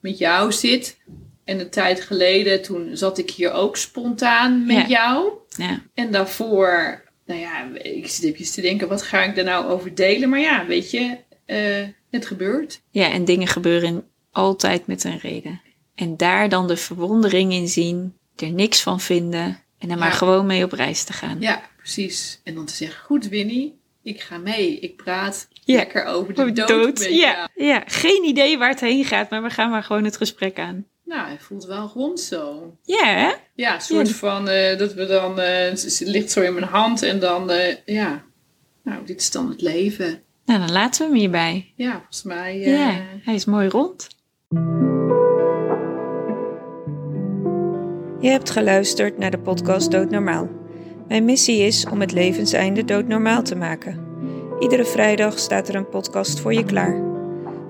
met 0.00 0.18
jou 0.18 0.52
zit. 0.52 0.96
En 1.46 1.60
een 1.60 1.70
tijd 1.70 2.00
geleden, 2.00 2.62
toen 2.62 2.96
zat 2.96 3.18
ik 3.18 3.30
hier 3.30 3.52
ook 3.52 3.76
spontaan 3.76 4.66
met 4.66 4.76
Ja. 4.76 4.86
jou. 4.86 5.30
Ja. 5.56 5.82
En 5.94 6.10
daarvoor, 6.12 7.02
nou 7.26 7.40
ja, 7.40 7.68
ik 7.82 8.08
zit 8.08 8.24
even 8.34 8.52
te 8.52 8.60
denken, 8.60 8.88
wat 8.88 9.02
ga 9.02 9.22
ik 9.22 9.34
daar 9.34 9.44
nou 9.44 9.66
over 9.66 9.94
delen? 9.94 10.28
Maar 10.28 10.40
ja, 10.40 10.66
weet 10.66 10.90
je, 10.90 11.16
eh, 11.46 11.86
het 12.10 12.26
gebeurt. 12.26 12.80
Ja, 12.90 13.10
en 13.12 13.24
dingen 13.24 13.46
gebeuren 13.46 14.04
altijd 14.30 14.86
met 14.86 15.04
een 15.04 15.18
reden. 15.18 15.60
En 15.94 16.16
daar 16.16 16.48
dan 16.48 16.66
de 16.66 16.76
verwondering 16.76 17.52
in 17.52 17.68
zien, 17.68 18.14
er 18.36 18.50
niks 18.52 18.82
van 18.82 19.00
vinden 19.00 19.58
en 19.78 19.90
er 19.90 19.98
maar 19.98 20.12
gewoon 20.12 20.46
mee 20.46 20.64
op 20.64 20.72
reis 20.72 21.04
te 21.04 21.12
gaan. 21.12 21.36
Ja, 21.40 21.62
precies. 21.76 22.40
En 22.44 22.54
dan 22.54 22.64
te 22.66 22.74
zeggen, 22.74 23.04
goed 23.04 23.28
Winnie, 23.28 23.78
ik 24.02 24.20
ga 24.20 24.38
mee. 24.38 24.78
Ik 24.78 24.96
praat 24.96 25.48
Ja. 25.50 25.74
lekker 25.76 26.04
over 26.04 26.34
de 26.34 26.52
dood, 26.52 26.98
met 26.98 27.04
Ja, 27.14 27.48
ja, 27.54 27.82
geen 27.86 28.24
idee 28.24 28.58
waar 28.58 28.68
het 28.68 28.80
heen 28.80 29.04
gaat, 29.04 29.30
maar 29.30 29.42
we 29.42 29.50
gaan 29.50 29.70
maar 29.70 29.82
gewoon 29.82 30.04
het 30.04 30.16
gesprek 30.16 30.58
aan. 30.58 30.86
Nou, 31.06 31.26
hij 31.26 31.38
voelt 31.40 31.64
wel 31.64 31.90
rond 31.94 32.20
zo. 32.20 32.72
Ja, 32.82 33.04
hè? 33.06 33.30
Ja, 33.54 33.74
een 33.74 33.80
soort 33.80 34.08
Ja. 34.08 34.14
van, 34.14 34.48
eh, 34.48 34.78
dat 34.78 34.94
we 34.94 35.06
dan, 35.06 35.40
eh, 35.40 35.58
het 35.70 35.82
het 35.82 36.00
ligt 36.08 36.30
zo 36.30 36.40
in 36.42 36.54
mijn 36.54 36.66
hand 36.66 37.02
en 37.02 37.18
dan, 37.20 37.50
eh, 37.50 37.76
ja. 37.84 38.22
Nou, 38.82 39.04
dit 39.04 39.20
is 39.20 39.30
dan 39.30 39.48
het 39.48 39.62
leven. 39.62 40.22
Nou, 40.44 40.58
dan 40.60 40.72
laten 40.72 41.00
we 41.00 41.06
hem 41.10 41.18
hierbij. 41.20 41.72
Ja, 41.76 41.92
volgens 41.92 42.22
mij. 42.22 42.62
eh, 42.62 42.78
Ja, 42.78 43.00
hij 43.22 43.34
is 43.34 43.44
mooi 43.44 43.68
rond. 43.68 44.08
Je 48.20 48.28
hebt 48.32 48.50
geluisterd 48.50 49.18
naar 49.18 49.30
de 49.30 49.38
podcast 49.38 49.90
Doodnormaal. 49.90 50.48
Mijn 51.08 51.24
missie 51.24 51.58
is 51.58 51.86
om 51.90 52.00
het 52.00 52.12
levenseinde 52.12 52.84
doodnormaal 52.84 53.42
te 53.42 53.56
maken. 53.56 54.04
Iedere 54.60 54.84
vrijdag 54.84 55.38
staat 55.38 55.68
er 55.68 55.74
een 55.74 55.88
podcast 55.88 56.40
voor 56.40 56.54
je 56.54 56.64
klaar. 56.64 57.02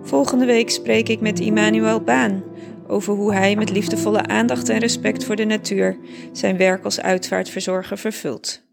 Volgende 0.02 0.44
week 0.44 0.70
spreek 0.70 1.08
ik 1.08 1.20
met 1.20 1.40
Immanuel 1.40 2.00
Baan 2.00 2.42
over 2.88 3.14
hoe 3.14 3.32
hij 3.32 3.56
met 3.56 3.70
liefdevolle 3.70 4.26
aandacht 4.26 4.68
en 4.68 4.78
respect 4.78 5.24
voor 5.24 5.36
de 5.36 5.44
natuur 5.44 5.96
zijn 6.32 6.56
werk 6.56 6.84
als 6.84 7.00
uitvaartverzorger 7.00 7.98
vervult. 7.98 8.65